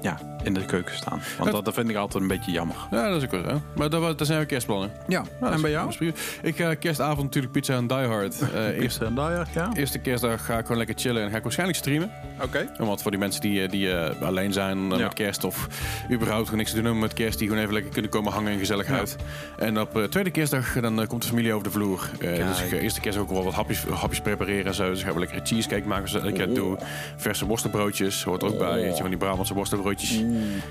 ja, 0.01 0.17
in 0.43 0.53
de 0.53 0.65
keuken 0.65 0.95
staan. 0.95 1.21
Want 1.37 1.51
dat, 1.51 1.65
dat 1.65 1.73
vind 1.73 1.89
ik 1.89 1.95
altijd 1.95 2.21
een 2.23 2.29
beetje 2.29 2.51
jammer. 2.51 2.75
Ja, 2.91 3.07
dat 3.09 3.17
is 3.17 3.23
ook 3.23 3.31
wel 3.31 3.43
zo. 3.49 3.61
Maar 3.75 3.89
dat, 3.89 4.17
dat 4.17 4.27
zijn 4.27 4.39
we 4.39 4.45
kerstplannen. 4.45 4.91
Ja, 5.07 5.23
Nou, 5.39 5.53
en 5.53 5.61
bij 5.61 5.71
jou? 5.71 5.93
Ik 6.41 6.55
ga 6.55 6.73
kerstavond 6.73 7.23
natuurlijk 7.23 7.53
pizza 7.53 7.73
en 7.75 7.87
Die 7.87 7.97
Hard. 7.97 8.39
Eh, 8.53 8.65
eerst, 8.67 8.79
Eerste 8.81 9.05
en 9.05 9.45
ja. 9.53 9.69
eerste 9.73 9.99
kerstdag 9.99 10.45
ga 10.45 10.53
ik 10.57 10.61
gewoon 10.61 10.77
lekker 10.77 10.95
chillen 10.97 11.23
en 11.23 11.29
ga 11.29 11.37
ik 11.37 11.43
waarschijnlijk 11.43 11.79
streamen. 11.79 12.11
Oké. 12.41 12.71
Want 12.77 13.01
voor 13.01 13.11
die 13.11 13.19
mensen 13.19 13.41
die, 13.41 13.63
eh, 13.63 13.69
die 13.69 13.91
eh, 13.91 14.21
alleen 14.21 14.53
zijn 14.53 14.91
eh, 14.91 14.97
Ja. 14.97 15.03
met 15.03 15.13
kerst 15.13 15.43
of 15.43 15.67
überhaupt 16.11 16.43
gewoon 16.43 16.57
niks 16.57 16.69
te 16.69 16.75
doen 16.75 16.85
hebben 16.85 17.01
met 17.01 17.13
kerst, 17.13 17.37
die 17.39 17.47
gewoon 17.47 17.61
even 17.63 17.73
lekker 17.73 17.91
kunnen 17.91 18.11
komen 18.11 18.31
hangen 18.31 18.51
in 18.51 18.59
gezelligheid. 18.59 19.15
En 19.57 19.79
op 19.79 19.97
eh, 19.97 20.03
tweede 20.03 20.29
kerstdag 20.31 20.73
dan 20.81 21.01
eh, 21.01 21.07
komt 21.07 21.21
de 21.21 21.27
familie 21.27 21.51
over 21.53 21.63
de 21.63 21.71
vloer. 21.71 22.09
Eh, 22.19 22.47
dus 22.47 22.61
ik 22.61 22.69
ga 22.69 22.75
eerste 22.75 22.99
kerst 22.99 23.17
ook 23.17 23.29
wel 23.29 23.43
wat 23.43 23.53
hapjes, 23.53 23.83
hapjes 23.83 24.19
prepareren 24.21 24.65
en 24.65 24.73
zo. 24.73 24.89
Dus 24.89 24.99
ik 24.99 25.05
ga 25.05 25.11
wel 25.11 25.19
lekker 25.19 25.39
cheesecake 25.43 25.87
maken 25.87 26.09
zoals 26.09 26.25
ik 26.25 26.55
doe. 26.55 26.77
Verse 27.17 27.45
worstenbroodjes 27.45 28.23
hoort 28.23 28.41
er 28.41 28.47
ook 28.47 28.57
bij. 28.57 28.81
Weet 28.81 28.95
je, 28.95 29.01
van 29.01 29.09
die 29.09 29.19
Brabantse 29.19 29.53
worstenbroodjes. 29.53 30.23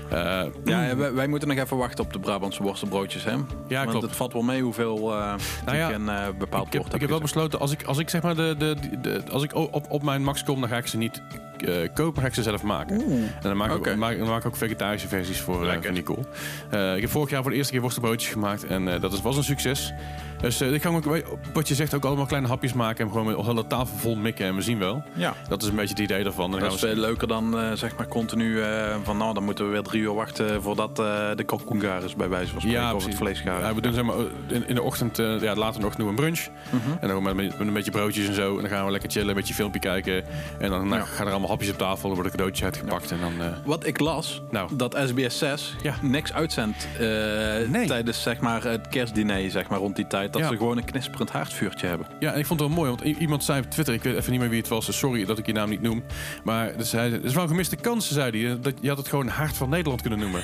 Eh, 0.09 0.43
Ja, 0.63 0.95
wij, 0.95 1.13
wij 1.13 1.27
moeten 1.27 1.47
nog 1.47 1.57
even 1.57 1.77
wachten 1.77 2.03
op 2.05 2.13
de 2.13 2.19
Brabantse 2.19 2.63
worstenbroodjes, 2.63 3.23
hè? 3.23 3.31
Ja, 3.31 3.41
Want 3.77 3.89
klopt. 3.89 4.05
het 4.05 4.15
valt 4.15 4.33
wel 4.33 4.41
mee 4.41 4.61
hoeveel 4.61 4.97
uh, 5.11 5.33
Nou 5.65 5.77
ja, 5.77 5.91
een 5.91 6.09
eh, 6.09 6.27
bepaald 6.37 6.67
ik 6.67 6.73
heb, 6.73 6.93
ik 6.93 7.01
heb 7.01 7.09
wel 7.09 7.19
besloten, 7.21 7.59
als 7.59 7.71
ik, 7.71 7.83
als 7.83 7.97
ik 7.97 8.09
zeg 8.09 8.21
maar 8.21 8.35
de, 8.35 8.55
de, 8.57 8.75
de, 8.91 8.99
de- 9.01 9.31
als 9.31 9.43
ik 9.43 9.55
op, 9.55 9.85
op 9.91 10.03
mijn 10.03 10.23
max 10.23 10.43
kom, 10.43 10.59
dan 10.59 10.69
ga 10.69 10.77
ik 10.77 10.87
ze 10.87 10.97
niet 10.97 11.21
eh, 11.61 11.89
kopen, 11.93 12.21
ga 12.21 12.27
ik 12.27 12.33
ze 12.33 12.41
zelf 12.43 12.63
maken. 12.63 13.01
En 13.01 13.31
dan 13.41 13.57
maak, 13.57 13.71
ik, 13.85 13.95
maak, 13.95 14.17
dan 14.17 14.27
maak 14.27 14.39
ik 14.39 14.45
ook 14.47 14.55
vegetarische 14.55 15.07
versies 15.07 15.39
voor, 15.41 15.59
eh 15.61 15.65
Lekker. 15.65 15.83
voor 15.83 15.91
Nicole. 15.93 16.25
Eh, 16.69 16.95
ik 16.95 17.01
heb 17.01 17.09
vorig 17.09 17.29
jaar 17.29 17.41
voor 17.41 17.51
de 17.51 17.57
eerste 17.57 17.71
keer 17.71 17.81
worstenbroodjes 17.81 18.31
gemaakt 18.31 18.65
en 18.65 18.87
eh, 18.93 19.01
dat 19.01 19.13
is, 19.13 19.21
was 19.21 19.37
een 19.37 19.43
succes. 19.43 19.93
Dus 20.41 20.61
eh, 20.61 20.73
ik 20.73 20.81
ga 20.81 20.89
ook, 20.89 21.23
wat 21.53 21.67
je 21.67 21.75
zegt, 21.75 21.93
ook 21.93 22.05
allemaal 22.05 22.25
kleine 22.25 22.47
hapjes 22.47 22.73
maken 22.73 23.05
en 23.05 23.11
gewoon 23.11 23.25
met 23.25 23.37
een 23.37 23.45
hele 23.45 23.67
tafel 23.67 23.97
vol 23.97 24.15
mikken 24.15 24.45
en 24.45 24.55
we 24.55 24.61
zien 24.61 24.79
wel. 24.79 25.03
Ja. 25.13 25.33
Dat 25.49 25.61
is 25.61 25.67
een 25.67 25.75
beetje 25.75 25.89
het 25.93 25.99
idee 26.03 26.23
daarvan. 26.23 26.45
En 26.45 26.51
dan 26.51 26.59
Dat 26.59 26.73
is 26.73 26.81
we 26.81 26.87
veel 26.87 26.95
leuker 26.95 27.27
dan 27.27 27.59
eh, 27.59 27.71
zeg 27.73 27.97
maar 27.97 28.07
continu 28.07 28.61
eh, 28.61 28.95
van 29.03 29.17
nou 29.17 29.33
dan 29.33 29.43
moeten 29.43 29.65
we 29.65 29.71
weer 29.71 29.81
drie 29.81 30.01
uur 30.01 30.13
wachten 30.13 30.61
voordat 30.61 30.99
eh, 30.99 31.05
de 31.35 31.43
kalkoen 31.43 31.81
gaar 31.81 32.03
is 32.03 32.15
bij 32.15 32.29
wijze 32.29 32.51
van 32.51 32.61
spreken 32.61 32.81
Ja, 32.81 32.93
of 32.95 33.05
het 33.05 33.15
vlees 33.15 33.39
gaar. 33.39 33.59
Ja, 33.59 33.73
we 33.75 33.81
doen 33.81 33.93
zeg 33.93 34.03
maar 34.03 34.15
in, 34.47 34.67
in 34.67 34.75
de 34.75 34.81
ochtend, 34.81 35.19
eh, 35.19 35.41
ja, 35.41 35.55
later 35.55 35.81
doen 35.81 35.91
we 35.97 36.03
een 36.03 36.15
brunch. 36.15 36.47
Mhm. 36.69 36.97
En 36.99 37.07
dan 37.07 37.23
met, 37.23 37.35
met 37.35 37.59
een 37.59 37.73
beetje 37.73 37.91
broodjes 37.91 38.27
en 38.27 38.33
zo. 38.33 38.55
En 38.55 38.61
dan 38.61 38.69
gaan 38.69 38.85
we 38.85 38.91
lekker 38.91 39.09
chillen, 39.11 39.29
een 39.29 39.35
beetje 39.35 39.53
filmpje 39.53 39.79
kijken. 39.79 40.23
En 40.59 40.69
dan 40.69 40.87
nou, 40.87 41.01
Ja. 41.01 41.05
gaan 41.07 41.25
er 41.25 41.31
allemaal 41.31 41.42
hapjes 41.49 41.69
op 41.71 41.77
tafel, 41.77 42.07
er 42.09 42.13
worden 42.15 42.31
cadeautjes 42.31 42.65
uitgepakt. 42.65 43.11
En 43.11 43.19
dan, 43.19 43.33
eh, 43.41 43.47
Wat 43.65 43.85
ik 43.85 43.99
las, 43.99 44.41
Nou. 44.51 44.69
dat 44.75 44.97
SBS 45.07 45.37
6 45.37 45.75
Ja. 45.81 45.95
niks 46.01 46.33
uitzendt 46.33 46.87
eh, 46.93 46.99
Nee. 47.69 47.87
tijdens 47.87 48.21
zeg 48.21 48.39
maar, 48.39 48.63
het 48.63 48.87
kerstdiner 48.87 49.51
zeg 49.51 49.67
maar, 49.69 49.79
rond 49.79 49.95
die 49.95 50.07
tijd. 50.07 50.33
Dat 50.33 50.41
Ja. 50.41 50.47
ze 50.47 50.57
gewoon 50.57 50.77
een 50.77 50.85
knisperend 50.85 51.31
haardvuurtje 51.31 51.87
hebben. 51.87 52.07
ja, 52.19 52.33
en 52.33 52.39
ik 52.39 52.45
vond 52.45 52.59
het 52.59 52.69
wel 52.69 52.77
mooi, 52.77 52.89
want 52.89 53.01
iemand 53.19 53.43
zei 53.43 53.59
op 53.61 53.69
Twitter, 53.69 53.93
ik 53.93 54.03
weet 54.03 54.15
even 54.17 54.31
niet 54.31 54.39
meer 54.39 54.49
wie 54.49 54.59
het 54.59 54.67
was, 54.67 54.97
sorry 54.97 55.25
dat 55.25 55.37
ik 55.37 55.45
je 55.45 55.53
naam 55.53 55.69
niet 55.69 55.81
noem. 55.81 56.03
Maar 56.43 56.77
dus 56.77 56.91
hij, 56.91 57.09
het 57.09 57.23
is 57.23 57.33
wel 57.33 57.43
een 57.43 57.49
gemiste 57.49 57.75
kans, 57.75 58.11
zei 58.11 58.45
hij. 58.47 58.59
Dat, 58.61 58.73
je 58.81 58.87
had 58.87 58.97
het 58.97 59.07
gewoon 59.07 59.27
Hart 59.27 59.57
van 59.57 59.69
Nederland 59.69 60.01
kunnen 60.01 60.19
noemen. 60.19 60.43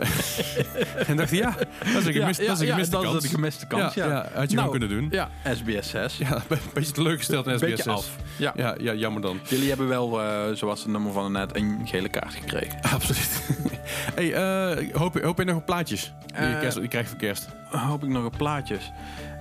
en 1.06 1.16
dacht 1.16 1.30
ja, 1.30 1.54
dat 1.92 2.02
is 2.02 2.06
een 2.06 2.12
gemiste, 2.12 2.44
dat 2.44 2.60
is 2.60 2.60
een 2.60 2.66
gemiste 2.72 2.90
dat 2.96 3.02
kans. 3.04 3.16
is 3.16 3.22
een 3.24 3.30
gemiste 3.30 3.66
kans. 3.66 3.94
Ja, 3.94 4.06
Ja, 4.06 4.10
ja, 4.12 4.28
had 4.38 4.50
je 4.50 4.56
Nou, 4.56 4.70
kunnen 4.70 4.88
doen. 4.88 5.08
Ja, 5.10 5.28
SBS 5.54 5.90
6. 5.90 6.16
Ja, 6.16 6.34
een 6.48 6.58
beetje 6.74 6.92
teleurgesteld 6.92 7.46
in 7.46 7.52
SBS 7.58 7.68
Beetje 7.68 7.82
6. 7.82 7.92
af. 7.92 8.16
Ja. 8.36 8.52
Ja, 8.56 8.76
ja, 8.80 8.94
jammer 8.94 9.22
dan. 9.22 9.40
Jullie 9.48 9.68
hebben 9.68 9.88
wel, 9.88 10.22
eh, 10.22 10.42
zoals 10.54 10.82
het 10.82 10.92
nummer 10.92 11.12
van 11.12 11.32
net, 11.32 11.56
een 11.56 11.80
gele 11.84 12.08
kaart 12.08 12.34
gekregen. 12.34 12.78
Absoluut. 12.94 13.42
hey, 14.14 14.32
eh, 14.32 14.94
hoop, 14.94 15.20
hoop 15.22 15.38
je 15.38 15.44
nog 15.44 15.56
op 15.56 15.66
plaatjes 15.66 16.12
die 16.26 16.40
je, 16.48 16.54
Eh, 16.54 16.60
kerst, 16.60 16.78
die 16.78 16.88
krijgt 16.88 17.08
voor 17.08 17.18
kerst? 17.18 17.48
Hoop 17.70 18.02
ik 18.02 18.08
nog 18.08 18.24
op 18.24 18.34
plaatjes. 18.36 18.92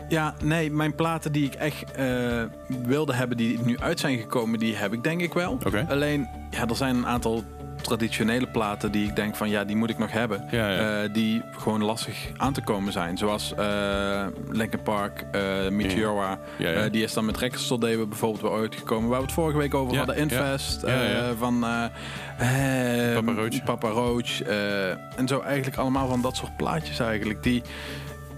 Ja, 0.09 0.33
nee, 0.43 0.71
mijn 0.71 0.95
platen 0.95 1.31
die 1.31 1.45
ik 1.45 1.53
echt 1.53 1.91
eh, 1.91 2.43
wilde 2.67 3.13
hebben, 3.13 3.37
die 3.37 3.59
nu 3.63 3.79
uit 3.79 3.99
zijn 3.99 4.17
gekomen, 4.17 4.59
die 4.59 4.75
heb 4.75 4.93
ik 4.93 5.03
denk 5.03 5.21
ik 5.21 5.33
wel. 5.33 5.51
Oké. 5.65 5.85
Alleen, 5.89 6.27
ja, 6.49 6.67
er 6.67 6.75
zijn 6.75 6.95
een 6.95 7.07
aantal 7.07 7.43
traditionele 7.81 8.47
platen 8.47 8.91
die 8.91 9.07
ik 9.07 9.15
denk 9.15 9.35
van 9.35 9.49
ja, 9.49 9.63
die 9.63 9.75
moet 9.75 9.89
ik 9.89 9.97
nog 9.97 10.11
hebben. 10.11 10.45
Ja, 10.51 10.71
ja. 10.71 11.03
Eh, 11.03 11.13
die 11.13 11.41
gewoon 11.57 11.83
lastig 11.83 12.31
aan 12.37 12.53
te 12.53 12.61
komen 12.61 12.91
zijn. 12.91 13.17
Zoals 13.17 13.53
Linkin 14.49 14.81
Park, 14.83 15.25
eh 15.31 15.69
Meteora. 15.69 16.39
Ja, 16.57 16.89
die 16.89 17.03
is 17.03 17.13
dan 17.13 17.25
met 17.25 17.37
Record 17.37 17.61
Store 17.61 17.81
Day 17.81 18.07
bijvoorbeeld 18.07 18.41
wel 18.41 18.55
uitgekomen. 18.59 19.09
Waar 19.09 19.19
we 19.19 19.25
het 19.25 19.33
vorige 19.33 19.57
week 19.57 19.73
over 19.73 19.97
hadden. 19.97 20.15
Infest. 20.15 20.83
van 21.37 21.59
Papa 23.13 23.31
Roach. 23.31 23.63
Papa 23.63 23.89
Roach. 23.89 24.41
en 24.41 25.27
zo 25.27 25.39
eigenlijk 25.39 25.77
allemaal 25.77 26.07
van 26.07 26.21
dat 26.21 26.35
soort 26.35 26.57
plaatjes 26.57 26.99
eigenlijk. 26.99 27.43
Die 27.43 27.63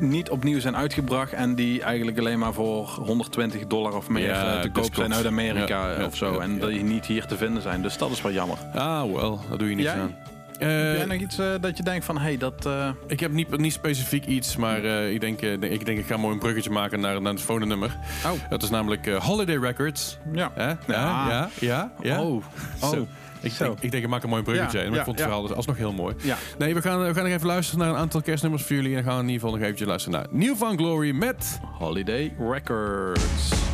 niet 0.02 0.30
opnieuw 0.30 0.60
zijn 0.60 0.76
uitgebracht. 0.78 1.34
En 1.34 1.56
die 1.56 1.82
eigenlijk 1.82 2.18
alleen 2.20 2.40
maar 2.40 2.54
voor 2.54 2.88
120 2.88 3.68
dollar 3.68 3.94
of 3.96 4.10
meer 4.10 4.24
Ja, 4.28 4.56
eh, 4.56 4.62
te 4.62 4.72
dat 4.72 4.84
koop 4.84 4.96
zijn 4.96 5.14
uit 5.14 5.26
Amerika 5.26 5.90
Ja, 5.92 5.96
eh, 5.96 6.06
of 6.06 6.16
zo. 6.16 6.40
en 6.40 6.60
dat 6.60 6.70
die 6.70 6.84
niet 6.84 7.06
hier 7.06 7.26
te 7.26 7.38
vinden 7.38 7.62
zijn. 7.62 7.82
Dus 7.82 7.98
dat 7.98 8.12
is 8.12 8.22
wel 8.22 8.32
jammer. 8.32 8.58
Ah, 8.74 9.12
wel, 9.14 9.40
daar 9.50 9.58
doe 9.58 9.70
je 9.70 9.76
Jij? 9.76 9.94
aan. 9.94 10.16
Heb 10.62 10.70
Eh, 10.92 10.96
jij 10.98 11.06
nog 11.06 11.18
iets 11.18 11.38
eh, 11.38 11.48
dat 11.62 11.78
je 11.78 11.84
denkt 11.84 12.06
van, 12.06 12.16
hé, 12.18 12.24
hey, 12.24 12.38
dat... 12.38 12.66
eh, 12.66 12.90
ik 13.08 13.20
heb 13.20 13.32
niet, 13.32 13.58
niet 13.58 13.74
specifiek 13.74 14.26
iets, 14.26 14.56
maar 14.56 14.84
eh, 14.84 15.12
ik, 15.14 15.22
denk, 15.22 15.42
ik 15.42 15.86
denk 15.86 15.98
ik 16.00 16.06
ga 16.06 16.18
mooi 16.18 16.34
een 16.34 16.40
bruggetje 16.40 16.70
maken 16.70 17.00
naar, 17.00 17.22
naar 17.22 17.34
het 17.34 17.42
volgende 17.42 17.70
nummer. 17.70 17.98
Oh. 18.26 18.32
Dat 18.50 18.64
is 18.64 18.70
namelijk 18.70 19.08
eh, 19.08 19.16
Holiday 19.16 19.58
Records. 19.58 20.18
ja. 20.34 20.52
Hè? 20.56 20.68
Ja, 20.88 21.50
Ja. 21.60 21.92
ja. 22.02 22.22
Oh, 22.22 22.44
oh. 22.82 22.90
Zo. 22.90 23.08
Ik, 23.42 23.52
Zo. 23.52 23.72
ik, 23.72 23.82
ik 23.82 23.92
denk 23.92 24.04
ik 24.04 24.10
maak 24.10 24.24
een 24.24 24.30
mooi 24.30 24.44
bruggetje. 24.44 24.78
Ja, 24.78 24.84
en 24.84 24.90
ik 24.90 24.96
ja, 24.98 25.04
vond 25.04 25.18
het 25.18 25.26
ja. 25.26 25.32
verhaal 25.32 25.48
dus 25.48 25.56
alsnog 25.58 25.78
heel 25.78 25.94
mooi. 25.94 26.16
Ja. 26.22 26.38
Nee, 26.58 26.74
we 26.74 26.82
gaan, 26.82 27.00
we 27.06 27.14
gaan 27.14 27.24
nog 27.24 27.34
even 27.34 27.48
luisteren 27.48 27.80
naar 27.86 27.90
een 27.90 28.00
aantal 28.00 28.22
kerstnummers 28.22 28.64
voor 28.64 28.76
jullie. 28.76 28.90
En 28.90 28.96
dan 28.96 29.04
gaan 29.04 29.14
we 29.16 29.20
in 29.24 29.30
ieder 29.30 29.42
geval 29.42 29.56
nog 29.56 29.64
eventjes 29.66 29.88
luisteren 29.88 30.20
naar 30.20 30.28
New 30.32 30.56
Found 30.56 30.80
Glory 30.80 31.12
met... 31.12 31.60
Holiday 31.80 32.34
Records. 32.52 33.71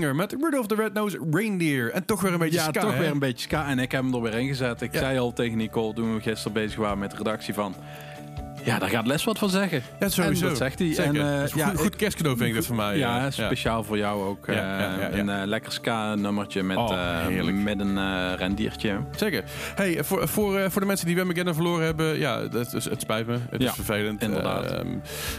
Met 0.00 0.36
Rudolph 0.40 0.66
the 0.66 0.74
Red-Nosed 0.74 1.20
Reindeer. 1.30 1.90
En 1.92 2.04
toch 2.04 2.20
weer 2.20 2.32
een 2.32 2.38
beetje 2.38 2.56
Ja, 2.58 2.62
ska, 2.62 2.80
toch 2.80 2.92
hè? 2.92 2.98
weer 2.98 3.10
een 3.10 3.18
beetje 3.18 3.42
ska. 3.48 3.66
En 3.68 3.78
ik 3.78 3.92
heb 3.92 4.02
hem 4.02 4.14
er 4.14 4.20
weer 4.22 4.34
ingezet. 4.38 4.80
Ik 4.82 4.92
Ja. 4.92 4.98
zei 4.98 5.18
al 5.18 5.32
tegen 5.32 5.56
Nicole 5.58 5.94
toen 5.94 6.14
we 6.14 6.20
gisteren 6.20 6.52
bezig 6.52 6.78
waren 6.78 6.98
met 6.98 7.10
de 7.10 7.16
redactie 7.16 7.54
van... 7.54 7.74
Ja, 8.64 8.78
daar 8.78 8.88
gaat 8.88 9.06
Les 9.06 9.24
wat 9.24 9.38
van 9.38 9.50
zeggen. 9.50 9.82
Ja, 10.00 10.08
sowieso. 10.08 10.42
En 10.42 10.48
dat 10.48 10.58
zegt 10.58 10.78
hij. 10.78 10.94
Zeker. 10.94 11.20
En, 11.20 11.42
eh, 11.44 11.48
ja, 11.54 11.68
goed, 11.68 11.80
goed 11.80 11.96
kerstcadeau 11.96 12.36
vind 12.36 12.48
ik 12.48 12.54
dat 12.54 12.66
voor 12.66 12.76
mij. 12.76 12.96
Ja, 12.98 13.24
eh, 13.26 13.32
speciaal 13.32 13.84
voor 13.84 13.98
jou 13.98 14.24
ook. 14.24 14.46
Ja, 14.46 14.52
eh, 14.52 14.58
ja, 14.60 15.08
ja, 15.16 15.16
ja. 15.24 15.40
Een 15.42 15.48
lekker 15.48 15.72
ska-nummertje 15.72 16.62
met, 16.62 16.76
Oh, 16.76 17.26
met 17.64 17.80
een 17.80 18.36
rendiertje. 18.36 18.98
Zeker. 19.16 19.44
Hey, 19.74 20.04
voor, 20.04 20.28
voor, 20.28 20.70
voor 20.70 20.80
de 20.80 20.86
mensen 20.86 21.06
die 21.06 21.16
Wem 21.16 21.28
verloren 21.54 21.84
hebben, 21.84 22.18
ja, 22.18 22.42
dat 22.46 22.74
is, 22.74 22.84
het 22.84 23.00
spijt 23.00 23.26
me. 23.26 23.36
Het 23.50 23.62
Ja, 23.62 23.68
is 23.68 23.74
vervelend. 23.74 24.22
inderdaad. 24.22 24.64
Eh, 24.64 24.78
ehm, 24.78 24.86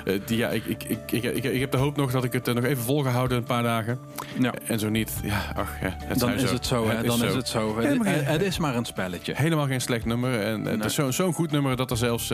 eh, 0.05 0.19
die, 0.25 0.37
ja, 0.37 0.49
ik, 0.49 0.65
ik, 0.65 0.83
ik, 0.83 1.11
ik, 1.11 1.43
ik, 1.43 1.59
heb 1.59 1.71
de 1.71 1.77
hoop 1.77 1.97
nog 1.97 2.11
dat 2.11 2.23
ik 2.23 2.33
het 2.33 2.53
nog 2.53 2.63
even 2.63 2.83
volgehouden 2.83 3.37
een 3.37 3.43
paar 3.43 3.63
dagen. 3.63 3.99
Ja. 4.39 4.53
En 4.67 4.79
zo 4.79 4.89
niet, 4.89 5.11
ja, 5.23 5.41
ach, 5.55 5.81
ja, 5.81 5.95
het 6.05 6.19
Dan 6.19 6.33
is 6.33 6.51
het 6.51 6.65
zo, 6.65 6.89
hè? 6.89 7.03
Dan 7.03 7.23
is 7.23 7.33
het 7.33 7.47
zo. 7.47 7.77
Het, 7.79 8.05
het- 8.05 8.25
het 8.27 8.41
is 8.41 8.57
maar 8.57 8.75
een 8.75 8.85
spelletje. 8.85 9.33
Helemaal 9.35 9.65
geen 9.67 9.81
slecht 9.81 10.05
nummer. 10.05 10.41
En 10.41 10.65
het 10.65 10.85
is 10.85 10.93
zo- 10.93 11.11
zo'n 11.11 11.33
goed 11.33 11.51
nummer 11.51 11.75
dat 11.75 11.91
er 11.91 11.97
zelfs, 11.97 12.27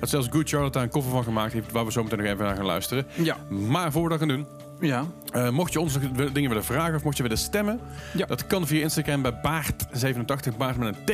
dat 0.00 0.08
zelfs 0.08 0.28
Good 0.30 0.48
Charlotte 0.48 0.72
daar 0.72 0.82
een 0.82 0.92
koffer 0.92 1.12
van 1.12 1.24
gemaakt 1.24 1.52
heeft, 1.52 1.72
waar 1.72 1.84
we 1.84 1.92
zo 1.92 2.02
meteen 2.02 2.18
nog 2.18 2.26
even 2.26 2.44
naar 2.44 2.56
gaan 2.56 2.64
luisteren. 2.64 3.06
Ja. 3.14 3.36
Maar 3.48 3.92
voor 3.92 4.02
we 4.02 4.08
dat 4.08 4.18
gaan 4.18 4.28
doen, 4.28 4.46
Ja. 4.80 5.04
eh, 5.32 5.48
mocht 5.50 5.72
je 5.72 5.80
ons 5.80 5.94
nog 5.98 6.30
dingen 6.32 6.48
willen 6.48 6.64
vragen 6.64 6.94
of 6.94 7.02
mocht 7.04 7.16
je 7.16 7.22
willen 7.22 7.38
stemmen, 7.38 7.80
Ja. 8.12 8.26
dat 8.26 8.46
kan 8.46 8.66
via 8.66 8.82
Instagram 8.82 9.22
bij 9.22 9.32
Baart87, 9.32 10.56
Baart 10.56 10.76
met 10.76 10.88
een 10.96 11.04
T. 11.04 11.08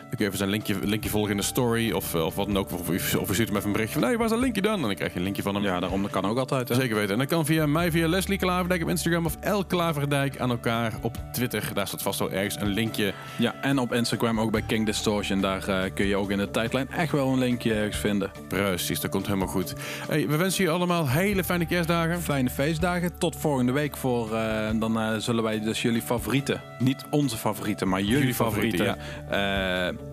Dan 0.00 0.18
kun 0.18 0.18
je 0.18 0.24
even 0.24 0.38
zijn 0.38 0.50
linkje, 0.50 0.76
linkje 0.86 1.10
volgen 1.10 1.30
in 1.30 1.36
de 1.36 1.42
story 1.42 1.92
of, 1.92 2.14
eh, 2.14 2.24
of 2.24 2.34
wat 2.34 2.46
dan 2.46 2.58
ook. 2.58 2.72
Of, 2.72 2.80
of, 2.80 2.88
of 3.16 3.28
je 3.28 3.32
stuurt 3.34 3.48
hem 3.48 3.56
even 3.56 3.66
een 3.66 3.72
berichtje 3.72 3.98
van, 3.98 4.08
hey, 4.08 4.16
waar 4.16 4.24
is 4.26 4.32
dat 4.32 4.40
linkje 4.40 4.62
dan? 4.62 4.74
En 4.74 4.80
dan 4.82 4.94
krijg 4.94 5.12
je 5.12 5.18
een 5.18 5.24
linkje 5.24 5.42
van 5.42 5.54
hem. 5.54 5.64
ja, 5.64 5.80
daarom 5.80 6.02
dat 6.02 6.10
kan 6.10 6.24
ook 6.24 6.38
altijd. 6.38 6.68
Hè? 6.68 6.74
Zeker 6.74 6.96
weten. 6.96 7.12
En 7.12 7.18
dat 7.18 7.28
kan 7.28 7.44
via 7.46 7.66
mij, 7.66 7.90
via 7.90 8.08
Leslie 8.08 8.38
Klaverdijk 8.38 8.82
op 8.82 8.88
Instagram 8.88 9.26
of 9.26 9.36
L 9.42 9.60
Klaverdijk 9.66 10.38
aan 10.40 10.50
elkaar 10.50 10.92
op 11.00 11.16
Twitter. 11.32 11.70
Daar 11.74 11.86
staat 11.86 12.02
vast 12.02 12.18
wel 12.18 12.30
ergens 12.30 12.56
een 12.60 12.68
linkje. 12.68 13.12
Ja, 13.38 13.54
en 13.62 13.78
op 13.78 13.92
Instagram 13.92 14.40
ook 14.40 14.50
bij 14.50 14.62
King 14.66 14.86
Distortion. 14.86 15.40
Daar 15.40 15.68
eh, 15.68 15.90
kun 15.94 16.06
je 16.06 16.16
ook 16.16 16.30
in 16.30 16.38
de 16.38 16.50
tijdlijn 16.50 16.90
echt 16.90 17.12
wel 17.12 17.32
een 17.32 17.38
linkje 17.38 17.74
ergens 17.74 17.96
vinden. 17.96 18.30
Precies, 18.48 19.00
dat 19.00 19.10
komt 19.10 19.26
helemaal 19.26 19.48
goed. 19.48 19.74
Hey, 20.08 20.28
we 20.28 20.36
wensen 20.36 20.64
je 20.64 20.70
allemaal 20.70 21.08
hele 21.08 21.44
fijne 21.44 21.66
kerstdagen. 21.66 22.22
Fijne 22.22 22.50
feestdagen. 22.50 23.09
Tot 23.18 23.36
volgende 23.36 23.72
week 23.72 23.96
voor. 23.96 24.34
eh, 24.34 24.68
dan 24.74 25.00
eh, 25.00 25.14
zullen 25.18 25.42
wij 25.42 25.60
dus 25.60 25.82
jullie 25.82 26.02
favorieten. 26.02 26.60
Niet 26.78 27.04
onze 27.10 27.36
favorieten, 27.36 27.88
maar 27.88 28.00
jullie, 28.00 28.18
Jullie 28.18 28.34
favorieten, 28.34 28.86
favorieten. 28.86 29.98
eh, 29.98 30.08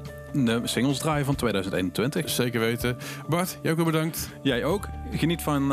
de 0.46 0.62
singles 0.64 0.98
draaien 0.98 1.26
van 1.26 1.36
2021. 1.36 2.30
Zeker 2.30 2.60
weten. 2.60 2.98
Bart, 3.28 3.58
jij 3.62 3.72
ook 3.72 3.78
wel 3.78 3.86
bedankt. 3.86 4.30
Jij 4.42 4.64
ook. 4.64 4.88
Geniet 5.12 5.42
van, 5.42 5.68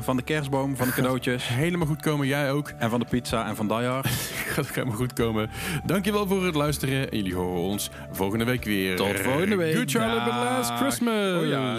van 0.00 0.16
de 0.16 0.22
kerstboom, 0.22 0.76
van 0.76 0.86
de 0.86 0.92
cadeautjes. 0.92 1.48
Helemaal 1.64 1.86
goed 1.86 2.02
komen, 2.02 2.26
jij 2.26 2.50
ook. 2.52 2.72
En 2.78 2.90
van 2.90 3.00
de 3.00 3.06
pizza 3.10 3.46
en 3.46 3.56
van 3.56 3.68
Die 3.68 3.76
Hard. 3.76 4.06
Gaat 4.54 4.68
ook 4.68 4.74
helemaal 4.74 4.96
goed 4.96 5.12
komen. 5.12 5.50
Dankjewel 5.84 6.26
voor 6.26 6.44
het 6.44 6.54
luisteren. 6.54 7.10
En 7.10 7.16
jullie 7.16 7.34
horen 7.34 7.60
ons 7.62 7.90
volgende 8.12 8.44
week 8.44 8.64
weer. 8.64 8.96
Tot 8.96 9.20
volgende 9.20 9.56
week. 9.56 9.74
Good 9.76 9.90
Charlotte 9.90 10.24
with 10.24 10.34
Last. 10.34 10.70
Christmas. 10.72 11.42
Oh 11.42 11.46
ja. 11.48 11.78